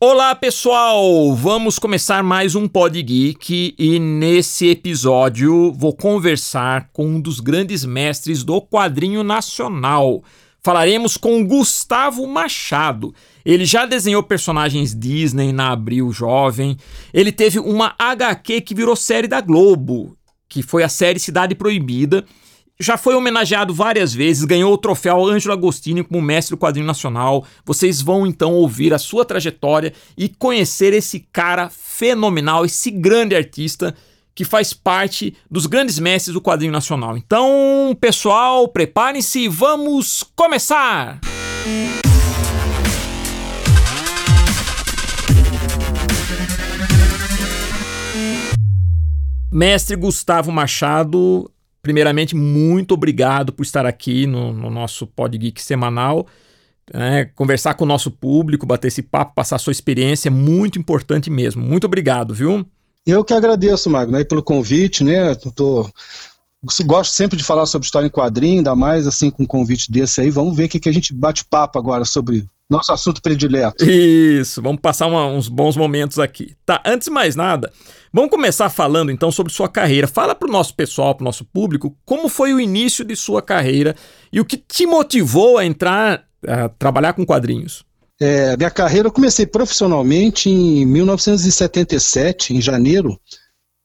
Olá 0.00 0.32
pessoal, 0.32 1.34
vamos 1.34 1.76
começar 1.76 2.22
mais 2.22 2.54
um 2.54 2.68
Pod 2.68 3.02
Geek 3.02 3.74
e 3.76 3.98
nesse 3.98 4.68
episódio 4.68 5.72
vou 5.72 5.92
conversar 5.92 6.88
com 6.92 7.04
um 7.04 7.20
dos 7.20 7.40
grandes 7.40 7.84
mestres 7.84 8.44
do 8.44 8.62
quadrinho 8.62 9.24
nacional. 9.24 10.22
Falaremos 10.62 11.16
com 11.16 11.44
Gustavo 11.44 12.28
Machado. 12.28 13.12
Ele 13.44 13.64
já 13.64 13.86
desenhou 13.86 14.22
personagens 14.22 14.94
Disney 14.94 15.52
na 15.52 15.72
Abril 15.72 16.12
Jovem. 16.12 16.76
Ele 17.12 17.32
teve 17.32 17.58
uma 17.58 17.96
HQ 17.98 18.60
que 18.60 18.76
virou 18.76 18.94
série 18.94 19.26
da 19.26 19.40
Globo, 19.40 20.16
que 20.48 20.62
foi 20.62 20.84
a 20.84 20.88
série 20.88 21.18
Cidade 21.18 21.56
Proibida 21.56 22.24
já 22.80 22.96
foi 22.96 23.16
homenageado 23.16 23.74
várias 23.74 24.14
vezes, 24.14 24.44
ganhou 24.44 24.72
o 24.72 24.78
troféu 24.78 25.26
Ângelo 25.26 25.52
Agostini 25.52 26.04
como 26.04 26.22
mestre 26.22 26.54
do 26.54 26.58
quadrinho 26.58 26.86
nacional. 26.86 27.44
Vocês 27.64 28.00
vão 28.00 28.24
então 28.24 28.52
ouvir 28.54 28.94
a 28.94 28.98
sua 28.98 29.24
trajetória 29.24 29.92
e 30.16 30.28
conhecer 30.28 30.92
esse 30.92 31.20
cara 31.32 31.68
fenomenal, 31.68 32.64
esse 32.64 32.90
grande 32.90 33.34
artista 33.34 33.94
que 34.32 34.44
faz 34.44 34.72
parte 34.72 35.36
dos 35.50 35.66
grandes 35.66 35.98
mestres 35.98 36.32
do 36.32 36.40
quadrinho 36.40 36.70
nacional. 36.70 37.16
Então, 37.16 37.96
pessoal, 38.00 38.68
preparem-se 38.68 39.40
e 39.40 39.48
vamos 39.48 40.22
começar! 40.36 41.18
Mestre 49.50 49.96
Gustavo 49.96 50.52
Machado, 50.52 51.50
primeiramente, 51.82 52.34
muito 52.34 52.94
obrigado 52.94 53.52
por 53.52 53.62
estar 53.62 53.86
aqui 53.86 54.26
no, 54.26 54.52
no 54.52 54.70
nosso 54.70 55.06
Pod 55.06 55.36
Geek 55.36 55.60
semanal. 55.60 56.26
É, 56.92 57.26
conversar 57.26 57.74
com 57.74 57.84
o 57.84 57.88
nosso 57.88 58.10
público, 58.10 58.66
bater 58.66 58.88
esse 58.88 59.02
papo, 59.02 59.34
passar 59.34 59.58
sua 59.58 59.72
experiência, 59.72 60.28
é 60.28 60.30
muito 60.30 60.78
importante 60.78 61.28
mesmo. 61.30 61.62
Muito 61.62 61.84
obrigado, 61.84 62.34
viu? 62.34 62.66
Eu 63.06 63.24
que 63.24 63.34
agradeço, 63.34 63.90
Magno, 63.90 64.16
aí, 64.16 64.24
pelo 64.24 64.42
convite, 64.42 65.04
né? 65.04 65.34
Tô, 65.34 65.88
gosto 66.84 67.12
sempre 67.12 67.36
de 67.36 67.44
falar 67.44 67.66
sobre 67.66 67.86
história 67.86 68.06
em 68.06 68.10
quadrinho, 68.10 68.58
ainda 68.58 68.74
mais 68.74 69.06
assim 69.06 69.30
com 69.30 69.42
um 69.42 69.46
convite 69.46 69.90
desse 69.90 70.20
aí. 70.20 70.30
Vamos 70.30 70.56
ver 70.56 70.64
o 70.64 70.68
que, 70.68 70.80
que 70.80 70.88
a 70.88 70.92
gente 70.92 71.12
bate 71.12 71.44
papo 71.44 71.78
agora 71.78 72.04
sobre 72.04 72.46
nosso 72.68 72.92
assunto 72.92 73.22
predileto. 73.22 73.84
Isso, 73.84 74.60
vamos 74.60 74.80
passar 74.80 75.06
uma, 75.06 75.26
uns 75.26 75.48
bons 75.48 75.76
momentos 75.76 76.18
aqui. 76.18 76.54
Tá, 76.66 76.82
antes 76.84 77.06
de 77.06 77.10
mais 77.10 77.34
nada, 77.34 77.72
vamos 78.12 78.30
começar 78.30 78.68
falando 78.68 79.10
então 79.10 79.30
sobre 79.30 79.52
sua 79.52 79.68
carreira. 79.68 80.06
Fala 80.06 80.34
para 80.34 80.48
o 80.48 80.52
nosso 80.52 80.74
pessoal, 80.74 81.14
para 81.14 81.22
o 81.22 81.24
nosso 81.24 81.44
público, 81.44 81.96
como 82.04 82.28
foi 82.28 82.52
o 82.52 82.60
início 82.60 83.04
de 83.04 83.16
sua 83.16 83.40
carreira 83.40 83.96
e 84.32 84.40
o 84.40 84.44
que 84.44 84.56
te 84.56 84.86
motivou 84.86 85.56
a 85.56 85.64
entrar, 85.64 86.24
a 86.46 86.68
trabalhar 86.68 87.14
com 87.14 87.24
quadrinhos. 87.24 87.84
É, 88.20 88.56
minha 88.56 88.70
carreira 88.70 89.08
eu 89.08 89.12
comecei 89.12 89.46
profissionalmente 89.46 90.50
em 90.50 90.84
1977, 90.84 92.52
em 92.54 92.60
janeiro, 92.60 93.18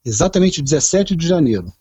exatamente 0.03 0.61
17 0.61 1.15
de 1.15 1.27
janeiro. 1.27 1.71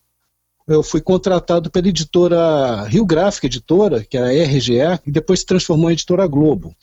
Eu 0.72 0.82
fui 0.82 1.00
contratado 1.00 1.70
pela 1.70 1.88
editora 1.88 2.84
Rio 2.84 3.04
Gráfica 3.04 3.46
Editora, 3.46 4.04
que 4.04 4.16
é 4.16 4.20
a 4.20 4.44
RGE, 4.44 5.00
e 5.06 5.10
depois 5.10 5.40
se 5.40 5.46
transformou 5.46 5.90
em 5.90 5.94
Editora 5.94 6.26
Globo 6.26 6.74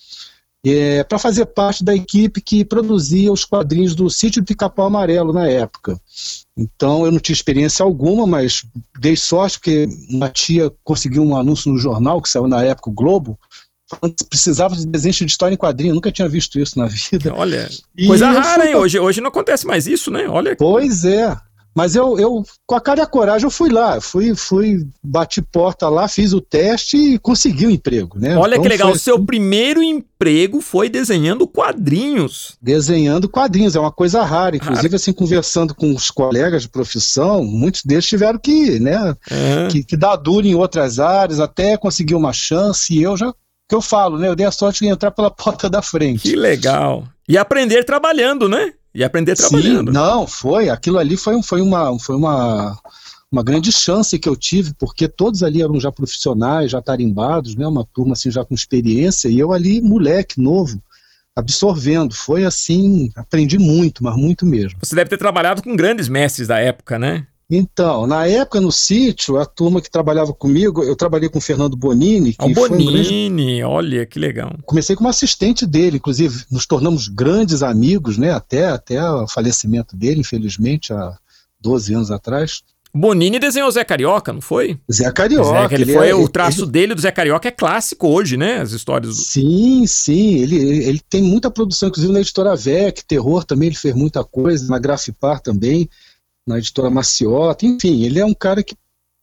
é, 0.66 1.04
para 1.04 1.18
fazer 1.18 1.46
parte 1.46 1.84
da 1.84 1.96
equipe 1.96 2.42
que 2.42 2.66
produzia 2.66 3.32
os 3.32 3.46
quadrinhos 3.46 3.96
do 3.96 4.10
Sítio 4.10 4.42
do 4.42 4.46
Pica-Pau 4.46 4.88
Amarelo 4.88 5.32
na 5.32 5.48
época. 5.48 6.00
Então 6.58 7.06
eu 7.06 7.12
não 7.12 7.20
tinha 7.20 7.34
experiência 7.34 7.84
alguma, 7.84 8.28
mas 8.28 8.66
dei 9.00 9.16
sorte 9.16 9.58
porque 9.58 9.88
uma 10.10 10.30
tia 10.30 10.72
conseguiu 10.84 11.24
um 11.24 11.36
anúncio 11.36 11.72
no 11.72 11.78
jornal, 11.78 12.22
que 12.22 12.30
saiu 12.30 12.48
na 12.48 12.62
época 12.62 12.90
o 12.90 12.94
Globo, 12.94 13.40
precisava 14.30 14.76
de 14.76 14.86
desenho 14.86 15.14
de 15.14 15.26
história 15.26 15.54
em 15.54 15.58
quadrinho. 15.58 15.92
Eu 15.92 15.96
nunca 15.96 16.12
tinha 16.12 16.28
visto 16.28 16.60
isso 16.60 16.78
na 16.78 16.88
vida. 16.88 17.34
Olha, 17.34 17.70
e 17.98 18.08
coisa 18.08 18.30
rara, 18.30 18.68
hein? 18.68 18.76
Hoje, 18.76 19.00
hoje 19.00 19.22
não 19.22 19.30
acontece 19.30 19.66
mais 19.66 19.88
isso, 19.88 20.12
né? 20.12 20.28
Olha. 20.28 20.56
Pois 20.58 21.06
é. 21.06 21.36
Mas 21.80 21.96
eu, 21.96 22.20
eu, 22.20 22.44
com 22.68 22.76
a 22.76 22.82
cara 22.82 23.00
e 23.00 23.04
a 23.04 23.06
coragem, 23.06 23.46
eu 23.46 23.50
fui 23.50 23.70
lá, 23.70 24.02
fui, 24.02 24.36
fui, 24.36 24.86
bati 25.02 25.42
porta 25.42 25.88
lá, 25.88 26.10
fiz 26.10 26.34
o 26.34 26.42
teste 26.42 26.98
e 26.98 27.18
consegui 27.18 27.68
o 27.68 27.70
um 27.70 27.72
emprego, 27.72 28.20
né? 28.20 28.36
Olha 28.36 28.56
então, 28.56 28.64
que 28.64 28.68
legal, 28.68 28.92
o 28.92 29.00
seu 29.00 29.16
assim. 29.16 29.26
primeiro 29.26 29.82
emprego 29.82 30.60
foi 30.60 30.90
desenhando 30.90 31.48
quadrinhos. 31.48 32.58
Desenhando 32.62 33.30
quadrinhos, 33.30 33.78
é 33.78 33.80
uma 33.80 33.94
coisa 33.94 34.26
rara. 34.26 34.58
Inclusive, 34.58 34.94
assim, 34.94 35.14
conversando 35.14 35.74
com 35.74 35.96
os 35.96 36.12
colegas 36.12 36.64
de 36.64 36.68
profissão, 36.68 37.46
muitos 37.46 37.86
deles 37.86 38.06
tiveram 38.06 38.40
que, 38.40 38.78
né, 38.78 39.16
é. 39.32 39.70
que, 39.72 39.82
que 39.82 39.96
dar 39.96 40.18
duro 40.18 40.46
em 40.46 40.56
outras 40.56 41.00
áreas, 41.00 41.40
até 41.40 41.78
conseguir 41.78 42.16
uma 42.16 42.34
chance, 42.34 42.94
e 42.94 43.02
eu 43.02 43.16
já 43.16 43.34
que 43.70 43.76
eu 43.76 43.82
falo, 43.82 44.18
né? 44.18 44.28
Eu 44.28 44.36
dei 44.36 44.48
a 44.48 44.52
sorte 44.52 44.80
de 44.80 44.88
entrar 44.88 45.12
pela 45.12 45.30
porta 45.32 45.70
da 45.70 45.82
frente. 45.82 46.24
Que 46.24 46.36
legal. 46.36 47.08
E 47.26 47.38
aprender 47.38 47.86
trabalhando, 47.86 48.50
né? 48.50 48.74
E 49.00 49.04
aprender 49.06 49.34
trabalhando. 49.34 49.88
Sim, 49.88 49.94
não, 49.94 50.28
foi. 50.28 50.68
Aquilo 50.68 50.98
ali 50.98 51.16
foi, 51.16 51.42
foi, 51.42 51.62
uma, 51.62 51.98
foi 51.98 52.18
uma, 52.18 52.78
uma 53.32 53.42
grande 53.42 53.72
chance 53.72 54.20
que 54.20 54.28
eu 54.28 54.36
tive, 54.36 54.74
porque 54.74 55.08
todos 55.08 55.42
ali 55.42 55.62
eram 55.62 55.80
já 55.80 55.90
profissionais, 55.90 56.72
já 56.72 56.82
tarimbados, 56.82 57.56
né? 57.56 57.66
Uma 57.66 57.86
turma 57.94 58.12
assim 58.12 58.30
já 58.30 58.44
com 58.44 58.54
experiência, 58.54 59.30
e 59.30 59.40
eu 59.40 59.54
ali, 59.54 59.80
moleque, 59.80 60.42
novo, 60.42 60.84
absorvendo. 61.34 62.14
Foi 62.14 62.44
assim, 62.44 63.10
aprendi 63.16 63.58
muito, 63.58 64.04
mas 64.04 64.18
muito 64.18 64.46
mesmo. 64.46 64.78
Você 64.84 64.94
deve 64.94 65.10
ter 65.10 65.18
trabalhado 65.18 65.64
com 65.64 65.78
grandes 65.78 66.10
mestres 66.10 66.50
da 66.50 66.60
época, 66.60 67.00
né? 67.00 67.26
Então, 67.50 68.06
na 68.06 68.28
época 68.28 68.62
no 68.62 68.72
sítio, 68.72 69.40
a 69.40 69.46
turma 69.46 69.82
que 69.82 69.90
trabalhava 69.90 70.32
comigo, 70.32 70.84
eu 70.84 70.96
trabalhei 70.96 71.28
com 71.28 71.40
o 71.40 71.42
Fernando 71.42 71.76
Bonini. 71.76 72.34
Que 72.34 72.46
o 72.46 72.54
Bonini, 72.54 73.32
um 73.32 73.36
grande... 73.36 73.64
olha 73.64 74.06
que 74.06 74.20
legal. 74.20 74.56
Comecei 74.66 74.96
como 74.96 75.10
assistente 75.10 75.66
dele, 75.66 75.98
inclusive 75.98 76.44
nos 76.52 76.68
tornamos 76.68 77.08
grandes 77.08 77.64
amigos, 77.64 78.20
né? 78.20 78.32
Até, 78.32 78.68
até 78.68 79.04
o 79.04 79.28
falecimento 79.28 79.98
dele, 79.98 80.20
infelizmente, 80.20 80.94
há 80.94 81.18
12 81.60 81.96
anos 81.96 82.12
atrás. 82.12 82.62
Bonini 82.94 83.40
desenhou 83.40 83.70
Zé 83.72 83.84
Carioca, 83.84 84.32
não 84.32 84.42
foi? 84.42 84.80
Zé 84.92 85.12
Carioca. 85.12 85.70
Zé, 85.70 85.76
ele, 85.76 85.94
foi, 85.94 86.10
é, 86.10 86.14
o 86.14 86.28
traço 86.30 86.66
ele... 86.66 86.72
dele 86.72 86.96
do 86.96 87.02
Zé 87.02 87.12
Carioca 87.12 87.48
é 87.48 87.52
clássico 87.52 88.08
hoje, 88.08 88.38
né? 88.38 88.62
As 88.62 88.74
histórias. 88.74 89.16
Do... 89.16 89.24
Sim, 89.24 89.88
sim. 89.88 90.38
Ele, 90.38 90.56
ele 90.86 91.02
tem 91.10 91.24
muita 91.24 91.50
produção, 91.50 91.90
inclusive 91.90 92.14
na 92.14 92.20
editora 92.20 92.56
VEC, 92.56 93.04
terror 93.06 93.44
também, 93.44 93.70
ele 93.70 93.76
fez 93.76 93.96
muita 93.96 94.24
coisa, 94.24 94.68
na 94.70 94.78
Grafipar 94.78 95.40
também 95.40 95.90
na 96.50 96.58
editora 96.58 96.90
Maciota, 96.90 97.64
enfim, 97.66 98.04
ele 98.04 98.20
é 98.20 98.26
um 98.26 98.34
cara 98.34 98.64
que 98.64 98.76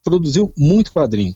produziu 0.04 0.52
muito 0.56 0.92
quadrinho. 0.92 1.34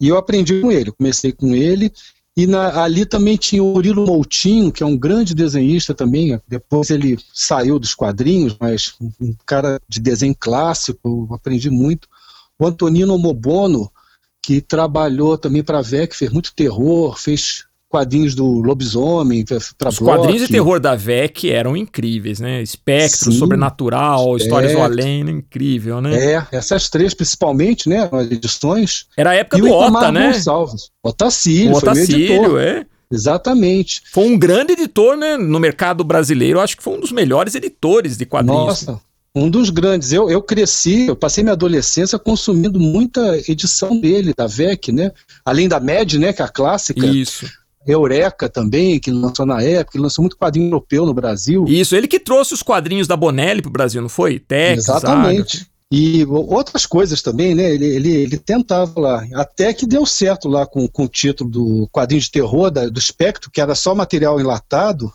E 0.00 0.06
eu 0.06 0.16
aprendi 0.16 0.60
com 0.60 0.70
ele, 0.70 0.92
comecei 0.92 1.32
com 1.32 1.52
ele, 1.52 1.92
e 2.36 2.46
na, 2.46 2.82
ali 2.82 3.04
também 3.04 3.36
tinha 3.36 3.62
o 3.62 3.72
Murilo 3.72 4.06
Moutinho, 4.06 4.70
que 4.70 4.84
é 4.84 4.86
um 4.86 4.96
grande 4.96 5.34
desenhista 5.34 5.92
também, 5.92 6.40
depois 6.46 6.90
ele 6.90 7.18
saiu 7.34 7.78
dos 7.78 7.92
quadrinhos, 7.92 8.56
mas 8.60 8.94
um, 9.20 9.34
cara 9.44 9.80
de 9.88 9.98
desenho 10.00 10.36
clássico, 10.38 11.28
aprendi 11.34 11.70
muito. 11.70 12.06
O 12.56 12.66
Antonino 12.66 13.18
Mobono, 13.18 13.90
que 14.40 14.60
trabalhou 14.60 15.36
também 15.36 15.64
para 15.64 15.78
a 15.78 15.82
VEC, 15.82 16.14
fez 16.14 16.30
muito 16.30 16.54
terror, 16.54 17.18
fez 17.18 17.64
quadrinhos 17.96 18.34
do 18.34 18.44
lobisomem 18.44 19.42
para 19.78 19.88
Os 19.88 19.98
quadrinhos 19.98 20.42
de 20.42 20.48
terror 20.48 20.78
da 20.78 20.94
VEC 20.94 21.50
eram 21.50 21.74
incríveis, 21.74 22.38
né? 22.38 22.60
Espectro, 22.62 23.32
Sim, 23.32 23.38
Sobrenatural, 23.38 24.36
Histórias 24.36 24.72
do 24.72 24.80
Além, 24.80 25.20
incrível, 25.30 26.02
né? 26.02 26.34
É, 26.34 26.46
essas 26.52 26.90
três 26.90 27.14
principalmente, 27.14 27.88
né? 27.88 28.06
As 28.12 28.30
edições. 28.30 29.06
Era 29.16 29.30
a 29.30 29.34
época 29.34 29.56
e 29.56 29.62
do 29.62 29.70
Ota, 29.70 30.12
né? 30.12 30.32
Gonçalves. 30.32 30.90
Otacílio, 31.02 31.72
o 31.72 31.78
Otacílio, 31.78 32.58
é. 32.58 32.84
Exatamente. 33.10 34.02
Foi 34.12 34.24
um 34.24 34.38
grande 34.38 34.72
editor, 34.74 35.16
né? 35.16 35.38
No 35.38 35.58
mercado 35.58 36.04
brasileiro, 36.04 36.60
acho 36.60 36.76
que 36.76 36.82
foi 36.82 36.98
um 36.98 37.00
dos 37.00 37.12
melhores 37.12 37.54
editores 37.54 38.18
de 38.18 38.26
quadrinhos. 38.26 38.66
Nossa, 38.86 39.00
um 39.34 39.48
dos 39.48 39.70
grandes. 39.70 40.12
Eu, 40.12 40.28
eu 40.28 40.42
cresci, 40.42 41.06
eu 41.06 41.16
passei 41.16 41.42
minha 41.42 41.54
adolescência 41.54 42.18
consumindo 42.18 42.78
muita 42.78 43.38
edição 43.50 43.98
dele, 43.98 44.34
da 44.36 44.46
VEC, 44.46 44.92
né? 44.92 45.12
Além 45.44 45.66
da 45.66 45.80
MED, 45.80 46.18
né? 46.18 46.32
Que 46.32 46.42
é 46.42 46.44
a 46.44 46.48
clássica. 46.48 47.06
Isso. 47.06 47.46
Eureka 47.86 48.48
também, 48.48 48.98
que 48.98 49.10
lançou 49.10 49.46
na 49.46 49.62
época, 49.62 49.96
ele 49.96 50.02
lançou 50.02 50.22
muito 50.22 50.36
quadrinho 50.36 50.66
europeu 50.66 51.06
no 51.06 51.14
Brasil. 51.14 51.64
Isso, 51.68 51.94
ele 51.94 52.08
que 52.08 52.18
trouxe 52.18 52.54
os 52.54 52.62
quadrinhos 52.62 53.06
da 53.06 53.16
Bonelli 53.16 53.62
para 53.62 53.68
o 53.68 53.72
Brasil, 53.72 54.02
não 54.02 54.08
foi? 54.08 54.38
Tex, 54.38 54.84
Exatamente. 54.84 55.66
E 55.90 56.24
outras 56.24 56.84
coisas 56.84 57.22
também, 57.22 57.54
né? 57.54 57.72
Ele, 57.72 57.86
ele, 57.86 58.10
ele 58.10 58.38
tentava 58.38 59.00
lá. 59.00 59.24
Até 59.34 59.72
que 59.72 59.86
deu 59.86 60.04
certo 60.04 60.48
lá 60.48 60.66
com, 60.66 60.88
com 60.88 61.04
o 61.04 61.08
título 61.08 61.48
do 61.48 61.88
quadrinho 61.92 62.20
de 62.20 62.30
terror 62.30 62.70
da, 62.70 62.88
do 62.88 62.98
Espectro, 62.98 63.50
que 63.52 63.60
era 63.60 63.74
só 63.74 63.94
material 63.94 64.40
enlatado. 64.40 65.12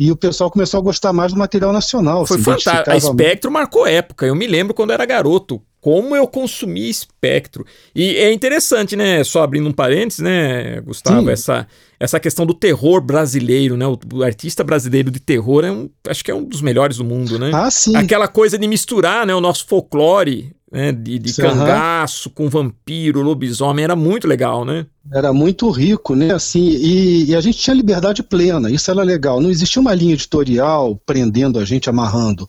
E 0.00 0.10
o 0.10 0.16
pessoal 0.16 0.50
começou 0.50 0.80
a 0.80 0.82
gostar 0.82 1.12
mais 1.12 1.32
do 1.32 1.38
material 1.38 1.72
nacional. 1.72 2.24
Foi 2.24 2.38
fantástico. 2.38 2.90
A 2.90 2.96
Espectro 2.96 3.50
marcou 3.50 3.86
época. 3.86 4.24
Eu 4.24 4.34
me 4.34 4.46
lembro 4.46 4.72
quando 4.72 4.90
eu 4.90 4.94
era 4.94 5.04
garoto 5.04 5.60
como 5.88 6.14
eu 6.14 6.26
consumi 6.26 6.86
espectro. 6.86 7.64
E 7.94 8.14
é 8.16 8.30
interessante, 8.30 8.94
né? 8.94 9.24
Só 9.24 9.42
abrindo 9.42 9.70
um 9.70 9.72
parênteses, 9.72 10.20
né, 10.22 10.82
Gustavo? 10.82 11.30
Essa, 11.30 11.66
essa 11.98 12.20
questão 12.20 12.44
do 12.44 12.52
terror 12.52 13.00
brasileiro, 13.00 13.74
né? 13.74 13.86
O, 13.86 13.98
o, 14.12 14.22
artista 14.22 14.62
brasileiro 14.62 15.10
de 15.10 15.18
terror 15.18 15.64
é 15.64 15.72
um, 15.72 15.88
acho 16.06 16.22
que 16.22 16.30
é 16.30 16.34
um 16.34 16.44
dos 16.44 16.60
melhores 16.60 16.98
do 16.98 17.04
mundo, 17.06 17.38
né? 17.38 17.52
Ah, 17.54 17.70
sim. 17.70 17.96
Aquela 17.96 18.28
coisa 18.28 18.58
de 18.58 18.68
misturar, 18.68 19.26
né, 19.26 19.34
o 19.34 19.40
nosso 19.40 19.66
folclore 19.66 20.54
né, 20.70 20.92
de, 20.92 21.18
de 21.18 21.34
cangaço 21.34 22.28
com 22.30 22.48
vampiro, 22.48 23.22
lobisomem, 23.22 23.84
era 23.84 23.96
muito 23.96 24.26
legal, 24.26 24.64
né? 24.64 24.86
Era 25.10 25.32
muito 25.32 25.70
rico, 25.70 26.14
né? 26.14 26.34
Assim, 26.34 26.60
e, 26.60 27.30
e, 27.30 27.34
a 27.34 27.40
gente 27.40 27.58
tinha 27.58 27.74
liberdade 27.74 28.22
plena, 28.22 28.70
isso 28.70 28.90
era 28.90 29.02
legal. 29.02 29.40
Não 29.40 29.50
existia 29.50 29.80
uma 29.80 29.94
linha 29.94 30.12
editorial 30.12 31.00
prendendo 31.06 31.58
a 31.58 31.64
gente, 31.64 31.88
amarrando. 31.88 32.46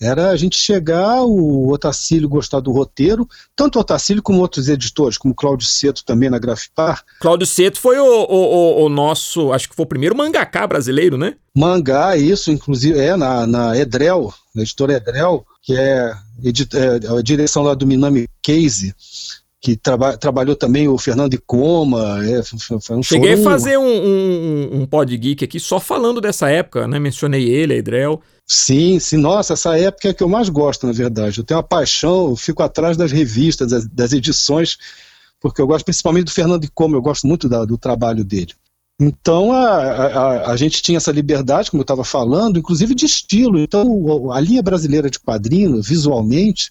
Era 0.00 0.30
a 0.30 0.36
gente 0.36 0.58
chegar, 0.58 1.22
o 1.22 1.70
Otacílio 1.70 2.28
gostar 2.28 2.58
do 2.58 2.72
roteiro, 2.72 3.28
tanto 3.54 3.76
o 3.76 3.80
Otacílio 3.80 4.22
como 4.22 4.40
outros 4.40 4.68
editores, 4.68 5.16
como 5.16 5.34
Cláudio 5.34 5.68
Seto 5.68 6.04
também 6.04 6.28
na 6.28 6.38
Grafipar. 6.38 7.04
Cláudio 7.20 7.46
Seto 7.46 7.78
foi 7.78 7.98
o, 7.98 8.04
o, 8.04 8.84
o, 8.84 8.88
nosso, 8.88 9.52
acho 9.52 9.68
que 9.68 9.76
foi 9.76 9.84
o 9.84 9.88
primeiro 9.88 10.16
mangaká 10.16 10.66
brasileiro, 10.66 11.16
né? 11.16 11.36
Mangá, 11.54 12.16
isso, 12.16 12.50
inclusive, 12.50 12.98
é 12.98 13.16
na, 13.16 13.46
na 13.46 13.76
Edrel, 13.76 14.34
na 14.52 14.62
editora 14.62 14.94
Edrel, 14.94 15.44
que 15.62 15.76
é 15.76 16.12
a 17.18 17.22
direção 17.22 17.62
lá 17.62 17.74
do 17.74 17.86
Minami 17.86 18.26
Case 18.42 18.94
que 19.60 19.76
traba 19.76 20.16
trabalhou 20.16 20.56
também 20.56 20.88
o 20.88 20.96
Fernando 20.96 21.34
Icoma. 21.34 22.24
É, 22.26 22.40
um 22.94 23.02
Cheguei 23.02 23.34
a 23.34 23.38
fazer 23.38 23.76
um, 23.76 23.84
um, 23.84 24.80
um 24.80 24.86
pod 24.86 25.14
geek 25.14 25.44
aqui 25.44 25.60
só 25.60 25.78
falando 25.78 26.20
dessa 26.20 26.48
época, 26.48 26.88
né? 26.88 26.98
Mencionei 26.98 27.46
ele, 27.48 27.74
a 27.74 27.76
Idrel. 27.76 28.22
Sim, 28.46 28.98
sim, 28.98 29.18
nossa, 29.18 29.52
essa 29.52 29.78
época 29.78 30.08
é 30.08 30.14
que 30.14 30.22
eu 30.22 30.28
mais 30.28 30.48
gosto, 30.48 30.86
na 30.86 30.92
verdade. 30.92 31.38
Eu 31.38 31.44
tenho 31.44 31.58
uma 31.58 31.66
paixão, 31.66 32.30
eu 32.30 32.36
fico 32.36 32.62
atrás 32.62 32.96
das 32.96 33.12
revistas, 33.12 33.70
das, 33.70 33.86
das 33.86 34.12
edições, 34.12 34.78
porque 35.38 35.60
eu 35.60 35.66
gosto 35.66 35.84
principalmente 35.84 36.24
do 36.24 36.32
Fernando 36.32 36.64
Icoma, 36.64 36.96
eu 36.96 37.02
gosto 37.02 37.26
muito 37.26 37.48
da, 37.48 37.64
do 37.64 37.76
trabalho 37.76 38.24
dele. 38.24 38.54
Então 39.00 39.50
a, 39.50 39.76
a, 39.76 40.50
a, 40.52 40.56
gente 40.56 40.82
tinha 40.82 40.98
essa 40.98 41.10
liberdade, 41.10 41.70
como 41.70 41.80
eu 41.80 41.84
estava 41.84 42.04
falando, 42.04 42.58
inclusive 42.58 42.94
de 42.94 43.06
estilo. 43.06 43.58
Então 43.58 44.30
a 44.30 44.38
linha 44.38 44.62
brasileira 44.62 45.08
de 45.08 45.18
quadrinho, 45.18 45.80
visualmente, 45.80 46.70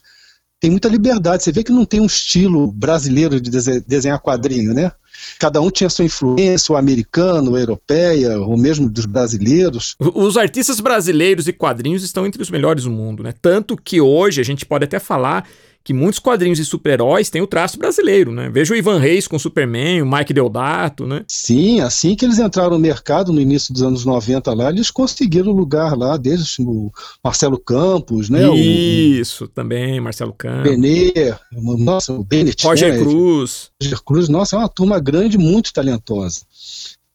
tem 0.60 0.70
muita 0.70 0.88
liberdade. 0.88 1.42
Você 1.42 1.50
vê 1.50 1.64
que 1.64 1.72
não 1.72 1.84
tem 1.84 2.00
um 2.00 2.06
estilo 2.06 2.70
brasileiro 2.70 3.40
de 3.40 3.50
desenhar 3.80 4.20
quadrinho, 4.20 4.72
né? 4.72 4.92
Cada 5.38 5.60
um 5.60 5.70
tinha 5.70 5.90
sua 5.90 6.04
influência, 6.04 6.72
o 6.72 6.76
americano, 6.76 7.56
a 7.56 7.60
europeia, 7.60 8.38
ou 8.38 8.56
mesmo 8.56 8.88
dos 8.88 9.06
brasileiros. 9.06 9.96
Os 9.98 10.36
artistas 10.36 10.80
brasileiros 10.80 11.48
e 11.48 11.52
quadrinhos 11.52 12.02
estão 12.02 12.26
entre 12.26 12.40
os 12.40 12.50
melhores 12.50 12.84
do 12.84 12.90
mundo, 12.90 13.22
né? 13.22 13.34
Tanto 13.40 13.76
que 13.76 14.00
hoje 14.00 14.40
a 14.40 14.44
gente 14.44 14.64
pode 14.64 14.84
até 14.84 14.98
falar 14.98 15.48
que 15.82 15.94
muitos 15.94 16.18
quadrinhos 16.18 16.58
de 16.58 16.64
super-heróis 16.64 17.30
têm 17.30 17.40
o 17.40 17.46
traço 17.46 17.78
brasileiro, 17.78 18.32
né? 18.32 18.50
Veja 18.50 18.74
o 18.74 18.76
Ivan 18.76 18.98
Reis 18.98 19.26
com 19.26 19.38
Superman, 19.38 20.02
o 20.02 20.10
Mike 20.10 20.32
Deodato, 20.32 21.06
né? 21.06 21.24
Sim, 21.26 21.80
assim 21.80 22.14
que 22.14 22.24
eles 22.24 22.38
entraram 22.38 22.72
no 22.72 22.78
mercado 22.78 23.32
no 23.32 23.40
início 23.40 23.72
dos 23.72 23.82
anos 23.82 24.04
90 24.04 24.52
lá, 24.52 24.68
eles 24.68 24.90
conseguiram 24.90 25.52
lugar 25.52 25.96
lá, 25.96 26.16
desde 26.16 26.62
o 26.62 26.92
Marcelo 27.24 27.58
Campos, 27.58 28.28
né? 28.28 28.42
Isso, 28.54 29.44
o, 29.44 29.48
também, 29.48 30.00
Marcelo 30.00 30.34
Campos. 30.34 30.70
Benê, 30.70 31.34
nossa, 31.52 32.12
o 32.12 32.22
Bennett. 32.22 32.66
Roger 32.66 32.92
né? 32.92 32.98
Cruz. 32.98 33.70
Roger 33.82 34.02
Cruz, 34.02 34.28
nossa, 34.28 34.56
é 34.56 34.58
uma 34.58 34.68
turma 34.68 35.00
grande, 35.00 35.38
muito 35.38 35.72
talentosa. 35.72 36.40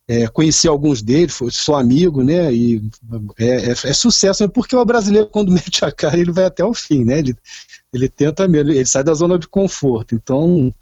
É, 0.08 0.28
conheci 0.28 0.68
alguns 0.68 1.02
deles, 1.02 1.36
sou 1.52 1.76
amigo, 1.76 2.24
né? 2.24 2.54
E 2.54 2.82
é, 3.40 3.70
é, 3.70 3.72
é, 3.72 3.94
sucesso, 3.94 4.44
né? 4.44 4.50
porque 4.54 4.76
o 4.76 4.86
brasileiro, 4.86 5.28
quando 5.28 5.50
mete 5.52 5.84
a 5.84 5.92
cara, 5.92 6.20
ele 6.20 6.32
vai 6.32 6.46
até 6.46 6.64
o 6.64 6.74
fim, 6.76 7.04
né? 7.04 7.20
Ele, 7.20 7.36
ele 7.96 8.10
tenta 8.10 8.48
mesmo, 8.48 8.72
ele 8.72 8.86
sai 8.86 9.04
da 9.04 9.14
zona 9.14 9.38
de 9.38 9.48
conforto. 9.48 10.16
Então, 10.16 10.74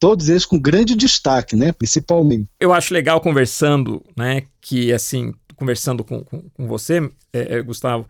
todos 0.00 0.28
eles 0.28 0.46
com 0.46 0.58
grande 0.58 0.94
destaque, 0.94 1.56
né? 1.56 1.72
Principalmente. 1.72 2.48
Eu 2.60 2.72
acho 2.72 2.92
legal 2.92 3.20
conversando, 3.20 4.02
né? 4.16 4.42
Que 4.60 4.92
assim, 4.92 5.34
conversando 5.56 6.04
com, 6.04 6.22
com, 6.24 6.42
com 6.50 6.66
você, 6.66 7.10
é, 7.32 7.58
é 7.58 7.62
Gustavo 7.62 8.06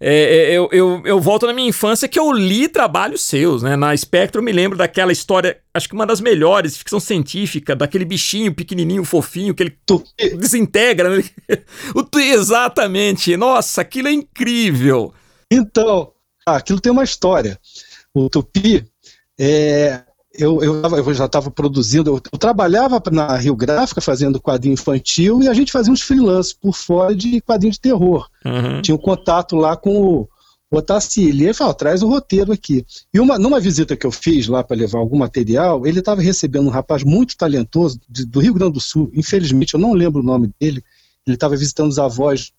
é, 0.00 0.50
é, 0.50 0.52
eu, 0.52 0.68
eu, 0.72 1.02
eu 1.04 1.20
volto 1.20 1.46
na 1.46 1.52
minha 1.52 1.68
infância 1.68 2.08
que 2.08 2.18
eu 2.18 2.30
li 2.32 2.68
trabalhos 2.68 3.22
seus, 3.22 3.62
né? 3.62 3.76
Na 3.76 3.96
Spectrum 3.96 4.40
eu 4.40 4.44
me 4.44 4.52
lembro 4.52 4.76
daquela 4.76 5.12
história, 5.12 5.58
acho 5.72 5.88
que 5.88 5.94
uma 5.94 6.06
das 6.06 6.20
melhores, 6.20 6.76
ficção 6.76 6.98
científica, 6.98 7.76
daquele 7.76 8.04
bichinho 8.04 8.52
pequenininho, 8.52 9.04
fofinho, 9.04 9.54
que 9.54 9.62
ele 9.62 9.78
desintegra, 10.36 11.16
né? 11.16 11.24
Exatamente. 12.16 13.36
Nossa, 13.36 13.80
aquilo 13.80 14.08
é 14.08 14.12
incrível. 14.12 15.14
Então, 15.50 16.12
aquilo 16.46 16.80
tem 16.80 16.92
uma 16.92 17.04
história. 17.04 17.58
O 18.14 18.30
Tupi, 18.30 18.86
é, 19.38 20.02
eu, 20.32 20.62
eu, 20.62 20.82
eu, 20.82 21.14
já 21.14 21.26
estava 21.26 21.50
produzindo, 21.50 22.10
eu, 22.10 22.20
eu, 22.32 22.38
trabalhava 22.38 23.02
na 23.10 23.36
Rio 23.36 23.54
Gráfica 23.54 24.00
fazendo 24.00 24.40
quadrinho 24.40 24.74
infantil 24.74 25.42
e 25.42 25.48
a 25.48 25.54
gente 25.54 25.72
fazia 25.72 25.92
uns 25.92 26.00
freelances 26.00 26.52
por 26.52 26.74
fora 26.74 27.14
de 27.14 27.40
quadrinho 27.40 27.72
de 27.72 27.80
terror. 27.80 28.28
Uhum. 28.44 28.82
Tinha 28.82 28.94
um 28.94 28.98
contato 28.98 29.56
lá 29.56 29.76
com 29.76 29.96
o, 29.96 30.28
o 30.70 30.76
Otacílio. 30.76 31.42
E 31.42 31.44
ele 31.44 31.54
falou: 31.54 31.74
traz 31.74 32.02
o 32.02 32.08
roteiro 32.08 32.52
aqui. 32.52 32.84
E 33.12 33.20
uma, 33.20 33.38
numa 33.38 33.60
visita 33.60 33.96
que 33.96 34.06
eu 34.06 34.10
fiz 34.10 34.48
lá 34.48 34.62
para 34.64 34.76
levar 34.76 34.98
algum 34.98 35.16
material, 35.16 35.86
ele 35.86 36.00
estava 36.00 36.20
recebendo 36.20 36.66
um 36.66 36.70
rapaz 36.70 37.04
muito 37.04 37.36
talentoso 37.36 38.00
de, 38.08 38.26
do 38.26 38.40
Rio 38.40 38.54
Grande 38.54 38.74
do 38.74 38.80
Sul. 38.80 39.10
Infelizmente, 39.14 39.74
eu 39.74 39.80
não 39.80 39.92
lembro 39.92 40.20
o 40.20 40.24
nome 40.24 40.52
dele. 40.60 40.82
Ele 41.26 41.36
estava 41.36 41.56
visitando 41.56 41.90
os 41.90 41.98
avós 41.98 42.52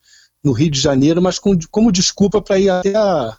no 0.43 0.51
Rio 0.51 0.71
de 0.71 0.79
Janeiro, 0.79 1.21
mas 1.21 1.39
com, 1.39 1.57
como 1.69 1.91
desculpa 1.91 2.41
para 2.41 2.59
ir 2.59 2.69
até 2.69 2.95
a 2.95 3.37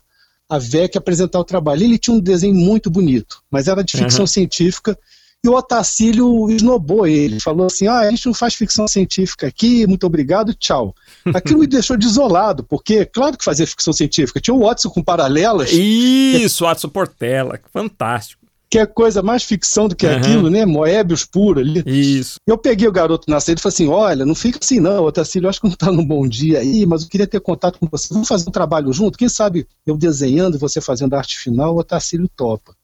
a 0.49 0.59
VEC 0.59 0.97
apresentar 0.97 1.41
o 1.41 1.45
trabalho. 1.45 1.83
Ele 1.83 1.99
tinha 1.99 2.15
um 2.17 2.21
desenho 2.21 2.55
muito 2.55 2.91
bonito, 2.91 3.43
mas 3.51 3.69
era 3.69 3.83
de 3.83 3.97
ficção 3.97 4.23
uhum. 4.23 4.27
científica. 4.27 4.99
E 5.45 5.49
o 5.49 5.55
Otacílio 5.55 6.51
esnobou 6.51 7.07
ele, 7.07 7.39
falou 7.39 7.67
assim: 7.67 7.87
ah, 7.87 8.01
a 8.01 8.11
gente 8.11 8.27
não 8.27 8.35
faz 8.35 8.55
ficção 8.55 8.89
científica 8.89 9.47
aqui, 9.47 9.87
muito 9.87 10.07
obrigado, 10.07 10.55
tchau. 10.55 10.95
Aquilo 11.35 11.61
me 11.61 11.67
deixou 11.67 11.97
desolado, 11.97 12.65
porque, 12.65 13.05
claro 13.05 13.37
que 13.37 13.45
fazia 13.45 13.67
ficção 13.67 13.93
científica, 13.93 14.41
tinha 14.41 14.55
o 14.55 14.61
Watson 14.61 14.91
com 14.91 15.03
paralelas. 15.03 15.71
Isso, 15.73 16.65
Watson 16.65 16.89
Portela, 16.89 17.61
fantástico 17.73 18.46
que 18.69 18.79
é 18.79 18.87
coisa 18.87 19.23
mais 19.23 19.45
ficção 19.45 19.87
do 19.87 19.95
que 19.95 20.07
uhum. 20.07 20.17
aquilo, 20.17 20.51
né? 20.51 20.67
Moebius 20.67 21.25
puro 21.25 21.61
ali. 21.61 21.83
Isso. 21.87 22.41
Eu 22.47 22.59
peguei 22.59 22.89
o 22.89 22.93
garoto 22.93 23.31
na 23.31 23.39
saída 23.39 23.61
e 23.61 23.63
falei 23.63 23.75
assim: 23.75 23.89
olha, 23.89 24.27
não 24.27 24.35
fica 24.35 24.59
assim 24.61 24.81
não, 24.81 25.05
Otacílio, 25.05 25.49
acho 25.49 25.61
que 25.61 25.69
não 25.69 25.77
tá 25.77 25.91
num 25.93 26.05
bom 26.05 26.27
dia 26.27 26.59
aí, 26.59 26.85
mas 26.85 27.03
eu 27.03 27.09
queria 27.09 27.27
ter 27.27 27.41
contato 27.41 27.79
com 27.79 27.87
você. 27.87 28.13
Vamos 28.13 28.29
fazer 28.29 28.49
um 28.49 28.53
trabalho 28.53 28.93
junto? 28.93 29.19
Quem 29.19 29.29
sabe 29.29 29.67
eu 29.87 29.97
desenhando 29.97 30.57
e 30.57 30.61
você 30.61 30.81
fazendo 30.81 31.15
arte 31.15 31.39
final, 31.39 31.75
o 31.75 31.79
Otacílio 31.79 32.29
topa. 32.35 32.75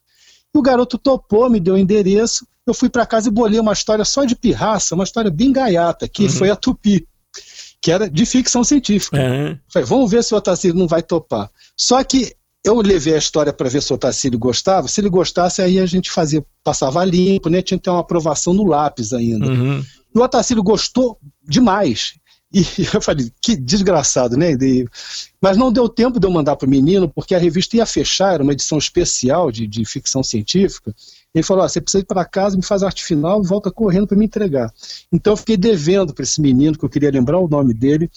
E 0.55 0.59
o 0.59 0.63
garoto 0.63 0.99
topou, 0.99 1.49
me 1.51 1.59
deu 1.59 1.75
o 1.75 1.79
endereço, 1.79 2.47
eu 2.67 2.75
fui 2.75 2.89
para 2.89 3.07
casa 3.07 3.29
e 3.29 3.33
bolei 3.33 3.59
uma 3.59 3.73
história 3.73 4.05
só 4.05 4.25
de 4.25 4.37
pirraça, 4.37 4.95
uma 4.95 5.05
história 5.05 5.31
bem 5.31 5.53
gaiata, 5.53 6.07
que 6.07 6.25
uhum. 6.25 6.31
foi 6.31 6.51
a 6.51 6.57
Tupi, 6.57 7.07
que 7.81 7.91
era 7.91 8.09
de 8.09 8.25
ficção 8.25 8.63
científica. 8.63 9.19
Uhum. 9.19 9.59
Falei, 9.69 9.89
vamos 9.89 10.11
ver 10.11 10.23
se 10.23 10.33
o 10.33 10.37
Otacílio 10.37 10.77
não 10.77 10.87
vai 10.87 11.03
topar. 11.03 11.51
Só 11.77 12.03
que 12.05 12.37
eu 12.65 12.81
levei 12.81 13.15
a 13.15 13.19
história 13.19 13.53
para 13.53 13.69
ver 13.69 13.83
se 13.83 13.93
o 13.93 13.97
Otacílio 13.97 14.39
gostava. 14.39 14.87
Se 14.87 15.01
ele 15.01 15.09
gostasse, 15.09 15.61
aí 15.61 15.81
a 15.81 15.87
gente 15.87 16.11
fazia, 16.11 16.45
passava 16.63 17.05
limpo, 17.05 17.49
né? 17.49 17.61
Tinha 17.61 17.79
que 17.79 17.85
ter 17.85 17.91
uma 17.91 18.01
aprovação 18.01 18.55
no 18.55 18.65
lápis 18.65 19.13
ainda. 19.13 19.47
Uhum. 19.47 19.85
E 20.15 20.19
o 20.19 20.23
Otacílio 20.23 20.63
gostou 20.63 21.19
demais. 21.43 22.15
E 22.53 22.61
eu 22.95 23.01
falei, 23.01 23.33
que 23.41 23.57
desgraçado, 23.57 24.37
né? 24.37 24.49
Mas 25.41 25.57
não 25.57 25.73
deu 25.73 25.89
tempo 25.89 26.21
de 26.21 26.27
eu 26.27 26.31
mandar 26.31 26.55
para 26.55 26.67
o 26.67 26.71
menino, 26.71 27.09
porque 27.09 27.35
a 27.35 27.39
revista 27.39 27.77
ia 27.77 27.87
fechar, 27.87 28.35
era 28.35 28.43
uma 28.43 28.53
edição 28.53 28.79
especial 28.79 29.51
de, 29.51 29.67
de 29.67 29.85
ficção 29.85 30.23
científica. 30.23 30.95
Ele 31.35 31.43
falou: 31.43 31.65
ah, 31.65 31.69
você 31.69 31.81
precisa 31.81 32.03
ir 32.03 32.07
para 32.07 32.25
casa, 32.25 32.57
me 32.57 32.63
faz 32.63 32.83
arte 32.83 33.03
final 33.03 33.43
e 33.43 33.47
volta 33.47 33.71
correndo 33.71 34.07
para 34.07 34.19
me 34.19 34.27
entregar. 34.27 34.73
Então 35.11 35.33
eu 35.33 35.37
fiquei 35.37 35.57
devendo 35.57 36.13
para 36.13 36.23
esse 36.23 36.41
menino, 36.41 36.77
que 36.77 36.85
eu 36.85 36.91
queria 36.91 37.11
lembrar 37.11 37.39
o 37.39 37.49
nome 37.49 37.73
dele, 37.73 38.11